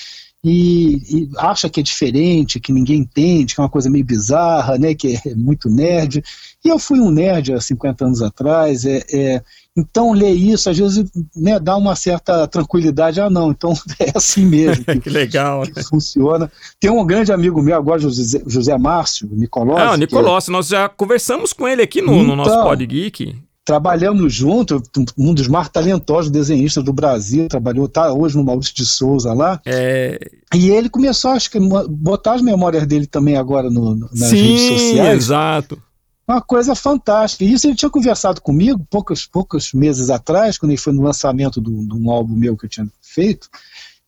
e, 0.43 0.95
e, 1.09 1.29
acha 1.37 1.69
que 1.69 1.79
é 1.81 1.83
diferente, 1.83 2.59
que 2.59 2.71
ninguém 2.71 2.99
entende, 2.99 3.53
que 3.53 3.59
é 3.59 3.63
uma 3.63 3.69
coisa 3.69 3.89
meio 3.89 4.05
bizarra, 4.05 4.77
né, 4.77 4.95
que 4.95 5.19
é 5.25 5.35
muito 5.35 5.69
nerd. 5.69 6.23
E 6.63 6.69
eu 6.69 6.79
fui 6.79 7.01
um 7.01 7.11
nerd 7.11 7.53
há 7.53 7.59
50 7.59 8.05
anos 8.05 8.21
atrás, 8.21 8.85
é, 8.85 9.03
é 9.11 9.43
então, 9.77 10.11
ler 10.11 10.31
isso, 10.31 10.71
às 10.71 10.77
vezes, 10.77 11.05
né, 11.35 11.59
dá 11.59 11.77
uma 11.77 11.95
certa 11.95 12.47
tranquilidade. 12.47 13.21
Ah, 13.21 13.29
não, 13.29 13.51
então 13.51 13.73
é 13.99 14.11
assim 14.15 14.43
mesmo. 14.43 14.83
Que, 14.87 15.01
que 15.01 15.09
legal. 15.09 15.63
Que 15.63 15.83
funciona. 15.83 16.51
Tem 16.79 16.89
um 16.89 17.05
grande 17.05 17.31
amigo 17.31 17.61
meu 17.61 17.75
agora, 17.75 17.99
José, 17.99 18.41
José 18.47 18.75
Márcio, 18.77 19.29
Nicolossi. 19.31 19.81
Ah, 19.81 19.91
o 19.91 19.95
Nicolossi, 19.95 20.49
é... 20.49 20.53
nós 20.53 20.67
já 20.67 20.89
conversamos 20.89 21.53
com 21.53 21.67
ele 21.67 21.81
aqui 21.81 22.01
no, 22.01 22.13
então, 22.13 22.23
no 22.23 22.35
nosso 22.35 22.49
então, 22.49 22.63
Pod 22.63 22.85
Geek. 22.85 23.35
Trabalhamos 23.63 24.33
junto, 24.33 24.81
um 25.17 25.33
dos 25.33 25.47
mais 25.47 25.67
talentosos 25.69 26.31
desenhistas 26.31 26.83
do 26.83 26.93
Brasil, 26.93 27.47
trabalhou, 27.49 27.87
tá 27.87 28.11
hoje 28.13 28.37
no 28.37 28.43
Maurício 28.43 28.73
de 28.73 28.85
Souza 28.85 29.33
lá. 29.33 29.61
É... 29.65 30.17
E 30.55 30.69
ele 30.71 30.89
começou, 30.89 31.31
acho 31.31 31.51
que, 31.51 31.59
botar 31.89 32.35
as 32.35 32.41
memórias 32.41 32.87
dele 32.87 33.05
também 33.05 33.35
agora 33.35 33.69
no, 33.69 33.95
nas 33.95 34.29
Sim, 34.29 34.41
redes 34.41 34.61
sociais. 34.61 35.17
Exato 35.17 35.81
uma 36.27 36.41
coisa 36.41 36.75
fantástica. 36.75 37.43
E 37.43 37.53
isso 37.53 37.67
ele 37.67 37.75
tinha 37.75 37.89
conversado 37.89 38.41
comigo 38.41 38.85
poucos, 38.89 39.25
poucos 39.25 39.71
meses 39.73 40.09
atrás, 40.09 40.57
quando 40.57 40.71
ele 40.71 40.81
foi 40.81 40.93
no 40.93 41.01
lançamento 41.01 41.61
de 41.61 41.69
um 41.69 42.11
álbum 42.11 42.35
meu 42.35 42.57
que 42.57 42.65
eu 42.65 42.69
tinha 42.69 42.87
feito. 43.01 43.49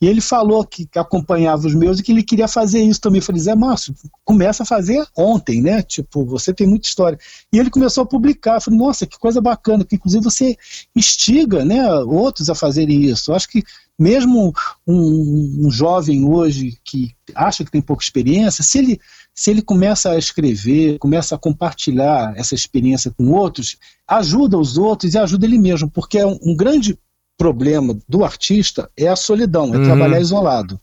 E 0.02 0.08
ele 0.08 0.22
falou 0.22 0.66
que, 0.66 0.86
que, 0.86 0.98
acompanhava 0.98 1.68
os 1.68 1.76
meus 1.76 2.00
e 2.00 2.04
que 2.04 2.12
ele 2.14 2.24
queria 2.24 2.48
fazer 2.48 2.82
isso 2.82 3.02
também. 3.02 3.20
Eu 3.20 3.26
falei, 3.26 3.42
Zé 3.42 3.54
Márcio, 3.54 3.94
começa 4.24 4.64
a 4.64 4.66
fazer 4.66 5.06
ontem, 5.18 5.62
né? 5.62 5.82
Tipo, 5.82 6.26
você 6.26 6.54
tem 6.54 6.66
muita 6.66 6.88
história. 6.88 7.20
E 7.52 7.60
ele 7.60 7.70
começou 7.70 8.04
a 8.04 8.08
publicar. 8.08 8.56
Eu 8.56 8.62
falei, 8.62 8.80
nossa, 8.80 9.06
que 9.06 9.20
coisa 9.20 9.42
bacana, 9.42 9.84
que 9.84 9.96
inclusive 9.96 10.24
você 10.24 10.56
instiga 10.96 11.66
né, 11.66 11.86
outros 11.96 12.50
a 12.50 12.56
fazerem 12.56 13.04
isso. 13.04 13.32
Eu 13.32 13.36
acho 13.36 13.50
que 13.50 13.62
mesmo 14.00 14.54
um, 14.88 15.66
um 15.66 15.70
jovem 15.70 16.24
hoje 16.24 16.78
que 16.86 17.14
acha 17.36 17.66
que 17.66 17.72
tem 17.72 17.82
pouca 17.82 18.02
experiência, 18.02 18.64
se 18.64 18.80
ele 18.80 19.02
se 19.40 19.50
ele 19.50 19.62
começa 19.62 20.12
a 20.12 20.18
escrever, 20.18 21.00
começa 21.00 21.34
a 21.34 21.38
compartilhar 21.38 22.34
essa 22.36 22.54
experiência 22.54 23.10
com 23.10 23.32
outros, 23.32 23.78
ajuda 24.06 24.58
os 24.58 24.78
outros 24.78 25.14
e 25.14 25.18
ajuda 25.18 25.46
ele 25.46 25.58
mesmo, 25.58 25.90
porque 25.90 26.18
é 26.18 26.28
um, 26.28 26.38
um 26.44 26.54
grande 26.54 27.00
problema 27.38 27.98
do 28.06 28.26
artista 28.26 28.92
é 28.98 29.08
a 29.08 29.16
solidão, 29.16 29.74
é 29.74 29.78
uhum. 29.78 29.86
trabalhar 29.86 30.20
isolado. 30.20 30.78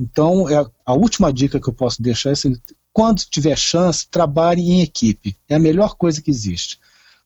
Então, 0.00 0.48
é 0.48 0.66
a 0.86 0.94
última 0.94 1.30
dica 1.30 1.60
que 1.60 1.68
eu 1.68 1.74
posso 1.74 2.02
deixar 2.02 2.30
é 2.30 2.32
assim, 2.32 2.56
quando 2.90 3.18
tiver 3.18 3.54
chance, 3.58 4.08
trabalhe 4.10 4.62
em 4.62 4.80
equipe. 4.80 5.36
É 5.46 5.56
a 5.56 5.60
melhor 5.60 5.94
coisa 5.94 6.22
que 6.22 6.30
existe 6.30 6.78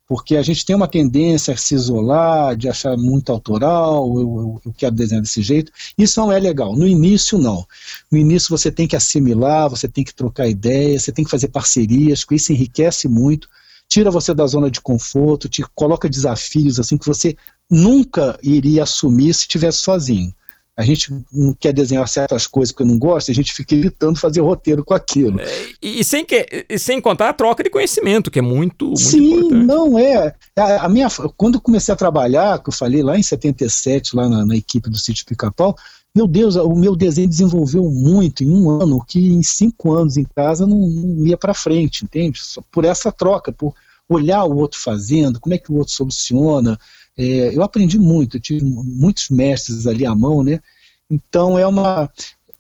porque 0.07 0.37
a 0.37 0.43
gente 0.43 0.65
tem 0.65 0.77
uma 0.77 0.89
tendência 0.89 1.55
a 1.55 1.57
se 1.57 1.75
isolar, 1.75 2.57
de 2.57 2.69
achar 2.69 2.97
muito 2.97 3.33
autoral, 3.33 4.07
eu, 4.07 4.21
eu, 4.21 4.63
eu, 4.67 4.75
quero 4.77 4.95
desenhar 4.95 5.23
desse 5.23 5.43
jeito. 5.43 5.73
Isso 5.97 6.21
não 6.21 6.31
é 6.31 6.39
legal. 6.39 6.77
No 6.77 6.87
início, 6.87 7.39
não. 7.39 7.67
No 8.11 8.19
início, 8.19 8.51
você 8.51 8.71
tem 8.71 8.87
que 8.87 8.97
assimilar, 8.97 9.71
você 9.71 9.89
tem 9.89 10.05
que 10.05 10.15
trocar 10.15 10.47
ideias, 10.47 11.05
você 11.05 11.13
tem 11.13 11.25
que 11.25 11.31
fazer 11.31 11.49
parcerias, 11.49 12.25
isso 12.31 12.53
enriquece 12.53 13.09
muito, 13.09 13.49
tira 13.89 14.11
você 14.11 14.35
da 14.35 14.47
zona 14.47 14.71
de 14.71 14.81
conforto, 14.81 15.49
te 15.49 15.63
coloca 15.75 16.09
desafios 16.09 16.79
assim 16.79 16.99
que 16.99 17.07
você 17.07 17.37
nunca 17.71 18.39
iria 18.43 18.83
assumir 18.83 19.33
se 19.33 19.41
estivesse 19.41 19.79
sozinho 19.79 20.35
a 20.77 20.83
gente 20.83 21.15
não 21.33 21.55
quer 21.55 21.73
desenhar 21.73 22.07
certas 22.09 22.47
coisas 22.47 22.73
porque 22.73 22.91
não 22.91 22.99
gosta, 22.99 23.31
a 23.31 23.35
gente 23.35 23.53
fica 23.53 23.75
evitando 23.75 24.19
fazer 24.19 24.41
roteiro 24.41 24.85
com 24.85 24.93
aquilo. 24.93 25.41
É, 25.41 25.67
e, 25.81 26.03
sem 26.03 26.25
que, 26.25 26.67
e 26.69 26.79
sem 26.79 27.01
contar 27.01 27.29
a 27.29 27.33
troca 27.33 27.63
de 27.63 27.71
conhecimento, 27.71 28.31
que 28.31 28.41
é 28.41 28.43
muito, 28.43 28.87
muito 28.87 29.01
Sim, 29.01 29.35
importante. 29.35 29.67
não 29.67 29.99
é. 29.99 30.35
A, 30.57 30.87
a, 30.87 30.89
minha, 30.89 31.09
quando 31.37 31.55
eu 31.55 31.61
comecei 31.61 31.95
a 31.95 31.97
trabalhar, 31.97 32.61
que 32.61 32.71
eu 32.71 32.75
falei 32.75 33.03
lá 33.03 33.17
em 33.17 33.23
77, 33.23 34.17
lá 34.17 34.29
na, 34.29 34.45
na 34.45 34.57
equipe 34.57 34.91
do 34.91 34.99
Sítio 34.99 35.25
Pica-Pau, 35.27 35.77
meu 36.17 36.27
Deus, 36.27 36.57
o 36.57 36.75
meu 36.75 36.95
desenho 36.95 37.29
desenvolveu 37.29 37.91
muito 37.91 38.43
em 38.45 38.51
um 38.51 38.71
ano, 38.71 39.05
que 39.05 39.19
em 39.19 39.43
cinco 39.43 39.93
anos 39.93 40.17
em 40.17 40.25
casa 40.25 40.67
não, 40.67 40.79
não 40.79 41.27
ia 41.27 41.37
para 41.37 41.55
frente, 41.55 42.05
entende? 42.05 42.41
Só 42.41 42.63
por 42.71 42.85
essa 42.85 43.11
troca, 43.11 43.53
por 43.53 43.75
olhar 44.09 44.45
o 44.45 44.57
outro 44.57 44.79
fazendo, 44.79 45.41
como 45.41 45.55
é 45.55 45.59
que 45.59 45.73
o 45.73 45.77
outro 45.77 45.93
soluciona, 45.93 46.79
é, 47.17 47.57
eu 47.57 47.63
aprendi 47.63 47.99
muito, 47.99 48.37
eu 48.37 48.41
tive 48.41 48.65
muitos 48.65 49.29
mestres 49.29 49.87
ali 49.87 50.05
à 50.05 50.15
mão, 50.15 50.43
né? 50.43 50.61
Então 51.09 51.59
é 51.59 51.67
uma. 51.67 52.11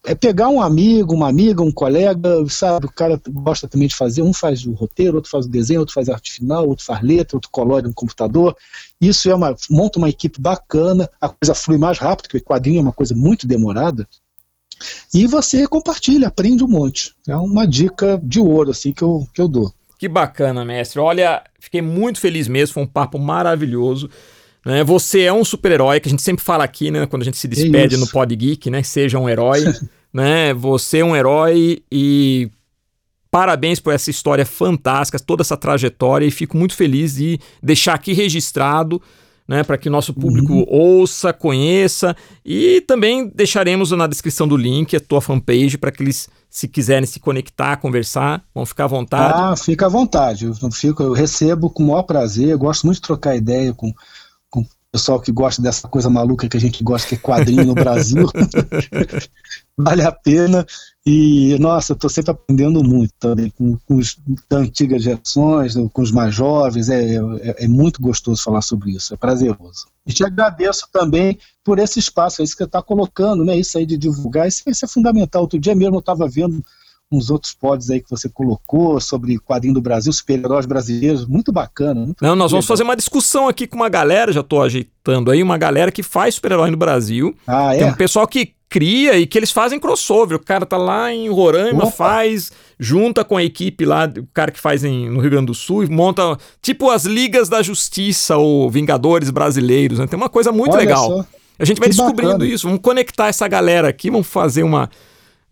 É 0.07 0.14
pegar 0.14 0.50
um 0.50 0.61
amigo, 0.61 1.14
uma 1.14 1.30
amiga, 1.30 1.62
um 1.62 1.72
colega, 1.72 2.44
sabe? 2.50 2.84
O 2.84 2.92
cara 2.92 3.18
gosta 3.26 3.66
também 3.66 3.88
de 3.88 3.96
fazer, 3.96 4.20
um 4.20 4.34
faz 4.34 4.66
o 4.66 4.72
roteiro, 4.72 5.16
outro 5.16 5.30
faz 5.30 5.46
o 5.46 5.48
desenho, 5.48 5.80
outro 5.80 5.94
faz 5.94 6.11
a 6.11 6.12
arte 6.12 6.30
final, 6.30 6.68
outro 6.68 6.84
faz 6.84 7.02
letra, 7.02 7.38
outro 7.38 7.50
colore 7.50 7.88
no 7.88 7.94
computador. 7.94 8.55
Isso 9.00 9.30
é 9.30 9.34
uma. 9.34 9.57
monta 9.70 9.98
uma 9.98 10.11
equipe 10.11 10.40
bacana, 10.40 11.09
a 11.20 11.28
coisa 11.28 11.55
flui 11.55 11.78
mais 11.78 11.98
rápido, 11.98 12.26
porque 12.26 12.38
o 12.38 12.44
quadrinho 12.44 12.78
é 12.78 12.82
uma 12.82 12.92
coisa 12.92 13.14
muito 13.14 13.46
demorada. 13.46 14.07
E 15.12 15.26
você 15.26 15.66
compartilha, 15.66 16.28
aprende 16.28 16.62
um 16.62 16.68
monte. 16.68 17.14
É 17.26 17.36
uma 17.36 17.66
dica 17.66 18.20
de 18.22 18.40
ouro, 18.40 18.72
assim, 18.72 18.92
que 18.92 19.02
eu, 19.02 19.26
que 19.32 19.40
eu 19.40 19.48
dou. 19.48 19.72
Que 19.98 20.09
bacana, 20.09 20.64
mestre. 20.64 21.00
Olha, 21.00 21.42
fiquei 21.59 21.80
muito 21.80 22.20
feliz 22.20 22.46
mesmo, 22.46 22.74
foi 22.74 22.82
um 22.82 22.86
papo 22.86 23.18
maravilhoso. 23.18 24.11
Né? 24.65 24.83
Você 24.83 25.23
é 25.23 25.33
um 25.33 25.45
super-herói, 25.45 26.01
que 26.01 26.09
a 26.09 26.11
gente 26.11 26.23
sempre 26.23 26.43
fala 26.43 26.65
aqui, 26.65 26.91
né? 26.91 27.07
Quando 27.07 27.23
a 27.23 27.25
gente 27.25 27.37
se 27.37 27.47
despede 27.47 27.97
no 27.97 28.09
Pod 28.09 28.35
Geek, 28.35 28.71
né? 28.71 28.83
Seja 28.83 29.19
um 29.19 29.29
herói. 29.29 29.62
né? 30.12 30.55
Você 30.55 30.99
é 30.99 31.05
um 31.05 31.15
herói 31.15 31.83
e 31.93 32.51
parabéns 33.31 33.81
por 33.81 33.93
essa 33.93 34.11
história 34.11 34.47
fantástica, 34.47 35.19
toda 35.19 35.43
essa 35.43 35.57
trajetória, 35.57 36.25
e 36.25 36.31
fico 36.31 36.57
muito 36.57 36.75
feliz 36.75 37.17
de 37.17 37.39
deixar 37.62 37.95
aqui 37.95 38.12
registrado. 38.12 39.03
Né, 39.47 39.62
para 39.62 39.77
que 39.77 39.91
o 39.91 39.93
nosso 39.93 40.15
público 40.15 40.55
uhum. 40.55 40.65
ouça, 40.67 41.31
conheça 41.31 42.17
e 42.43 42.81
também 42.81 43.29
deixaremos 43.29 43.91
na 43.91 44.07
descrição 44.07 44.49
do 44.49 44.57
link 44.57 44.97
a 44.97 45.01
tua 45.01 45.21
fanpage 45.21 45.77
para 45.77 45.93
que 45.93 46.03
eles, 46.03 46.31
se 46.49 46.67
quiserem 46.67 47.05
se 47.05 47.21
conectar, 47.21 47.77
conversar, 47.77 48.43
vão 48.55 48.65
ficar 48.65 48.85
à 48.85 48.87
vontade. 48.87 49.35
Ah, 49.37 49.55
fica 49.55 49.85
à 49.85 49.89
vontade. 49.91 50.47
Eu, 50.47 50.73
fico, 50.73 51.03
eu 51.03 51.12
recebo 51.12 51.69
com 51.69 51.83
o 51.83 51.89
maior 51.89 52.05
prazer, 52.05 52.49
eu 52.49 52.59
gosto 52.59 52.87
muito 52.87 52.97
de 52.97 53.03
trocar 53.03 53.37
ideia 53.37 53.75
com, 53.75 53.93
pessoal 54.95 55.20
que 55.20 55.32
gosta 55.32 55.61
dessa 55.61 55.88
coisa 55.88 56.09
maluca 56.09 56.49
que 56.49 56.57
a 56.57 56.61
gente 56.61 56.84
gosta, 56.84 57.09
que 57.09 57.16
é 57.16 57.18
quadrinho 57.18 57.64
no 57.64 57.74
Brasil. 57.74 58.28
vale 59.76 60.03
a 60.03 60.12
pena. 60.12 60.64
E, 61.05 61.59
nossa, 61.59 61.95
estou 61.95 62.09
sempre 62.09 62.30
aprendendo 62.30 62.80
muito 62.84 63.12
também 63.18 63.51
com, 63.51 63.76
com 63.78 64.01
antigas 64.53 65.03
gerações, 65.03 65.74
com 65.92 66.01
os 66.01 66.12
mais 66.12 66.32
jovens. 66.32 66.88
É, 66.88 67.16
é, 67.16 67.64
é, 67.64 67.68
muito 67.68 68.01
gostoso 68.01 68.40
falar 68.40 68.62
sobre 68.62 68.92
isso, 68.92 69.12
é 69.12 69.16
prazeroso. 69.16 69.88
E 70.07 70.12
te 70.12 70.24
agradeço 70.24 70.86
também 70.92 71.36
por 71.64 71.80
esse 71.80 71.99
espaço, 71.99 72.40
é 72.40 72.45
isso 72.45 72.53
que 72.53 72.59
você 72.59 72.68
está 72.68 72.80
colocando, 72.80 73.45
né? 73.45 73.59
Isso 73.59 73.76
aí 73.76 73.84
de 73.84 73.97
divulgar, 73.97 74.47
isso, 74.47 74.62
isso 74.68 74.84
é 74.84 74.88
fundamental. 74.88 75.42
Outro 75.42 75.59
dia 75.59 75.74
mesmo 75.74 75.97
eu 75.97 76.01
estava 76.01 76.28
vendo 76.28 76.64
uns 77.17 77.31
outros 77.31 77.53
pods 77.53 77.91
aí 77.91 78.01
que 78.01 78.11
você 78.11 78.29
colocou 78.29 79.01
sobre 79.01 79.39
quadrinho 79.39 79.75
do 79.75 79.81
Brasil, 79.81 80.12
super-heróis 80.12 80.67
brasileiros, 80.67 81.27
muito 81.27 81.53
bacana. 81.53 82.01
Muito 82.01 82.23
Não, 82.23 82.35
nós 82.35 82.51
vamos 82.51 82.67
fazer 82.67 82.83
uma 82.83 82.97
discussão 82.97 83.49
aqui 83.49 83.67
com 83.67 83.77
uma 83.77 83.89
galera, 83.89 84.33
já 84.33 84.41
estou 84.41 84.62
ajeitando 84.62 85.31
aí, 85.31 85.43
uma 85.43 85.59
galera 85.59 85.91
que 85.93 86.03
faz 86.03 86.35
super-herói 86.37 86.71
no 86.71 86.77
Brasil. 86.77 87.35
Ah, 87.47 87.75
é? 87.75 87.79
Tem 87.79 87.89
um 87.89 87.95
pessoal 87.95 88.27
que 88.27 88.55
cria 88.69 89.17
e 89.17 89.25
que 89.25 89.39
eles 89.39 89.53
fazem 89.53 89.79
crossover. 89.79 90.37
O 90.37 90.45
cara 90.45 90.67
tá 90.67 90.77
lá 90.77 91.12
em 91.12 91.29
Roraima, 91.31 91.85
Opa. 91.85 91.93
faz, 91.93 92.51
junta 92.77 93.25
com 93.25 93.37
a 93.37 93.45
equipe 93.45 93.85
lá, 93.85 94.11
o 94.19 94.27
cara 94.35 94.51
que 94.51 94.59
faz 94.59 94.83
em, 94.83 95.09
no 95.09 95.21
Rio 95.21 95.31
Grande 95.31 95.47
do 95.47 95.55
Sul, 95.55 95.89
monta 95.89 96.37
tipo 96.61 96.91
as 96.91 97.05
ligas 97.05 97.49
da 97.49 97.62
justiça 97.62 98.37
ou 98.37 98.69
Vingadores 98.69 99.31
brasileiros. 99.31 100.01
Né? 100.01 100.09
Tem 100.09 100.17
uma 100.17 100.29
coisa 100.29 100.51
muito 100.51 100.73
Olha 100.73 100.81
legal. 100.81 101.07
Só. 101.07 101.27
A 101.57 101.65
gente 101.65 101.79
vai 101.79 101.89
que 101.89 101.95
descobrindo 101.95 102.33
bacana. 102.33 102.53
isso. 102.53 102.67
Vamos 102.67 102.83
conectar 102.83 103.29
essa 103.29 103.47
galera 103.47 103.89
aqui, 103.89 104.11
vamos 104.11 104.27
fazer 104.27 104.65
uma 104.65 104.91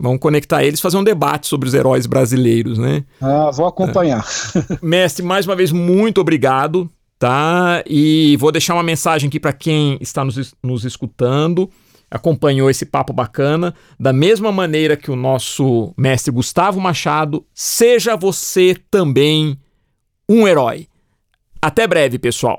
Vamos 0.02 0.18
conectar 0.18 0.64
eles, 0.64 0.80
fazer 0.80 0.96
um 0.96 1.04
debate 1.04 1.46
sobre 1.46 1.68
os 1.68 1.74
heróis 1.74 2.06
brasileiros, 2.06 2.76
né? 2.76 3.04
Ah, 3.20 3.52
vou 3.52 3.66
acompanhar. 3.66 4.26
É. 4.56 4.78
Mestre, 4.84 5.24
mais 5.24 5.46
uma 5.46 5.54
vez, 5.54 5.70
muito 5.70 6.20
obrigado, 6.20 6.90
tá? 7.20 7.84
E 7.86 8.36
vou 8.40 8.50
deixar 8.50 8.74
uma 8.74 8.82
mensagem 8.82 9.28
aqui 9.28 9.38
para 9.38 9.52
quem 9.52 9.96
está 10.00 10.24
nos, 10.24 10.54
nos 10.60 10.84
escutando. 10.84 11.70
acompanhou 12.10 12.68
esse 12.68 12.84
papo 12.84 13.12
bacana. 13.12 13.72
Da 13.98 14.12
mesma 14.12 14.50
maneira 14.50 14.96
que 14.96 15.08
o 15.08 15.14
nosso 15.14 15.94
mestre 15.96 16.32
Gustavo 16.32 16.80
Machado, 16.80 17.46
seja 17.54 18.16
você 18.16 18.76
também 18.90 19.56
um 20.28 20.48
herói. 20.48 20.88
Até 21.62 21.86
breve, 21.86 22.18
pessoal. 22.18 22.58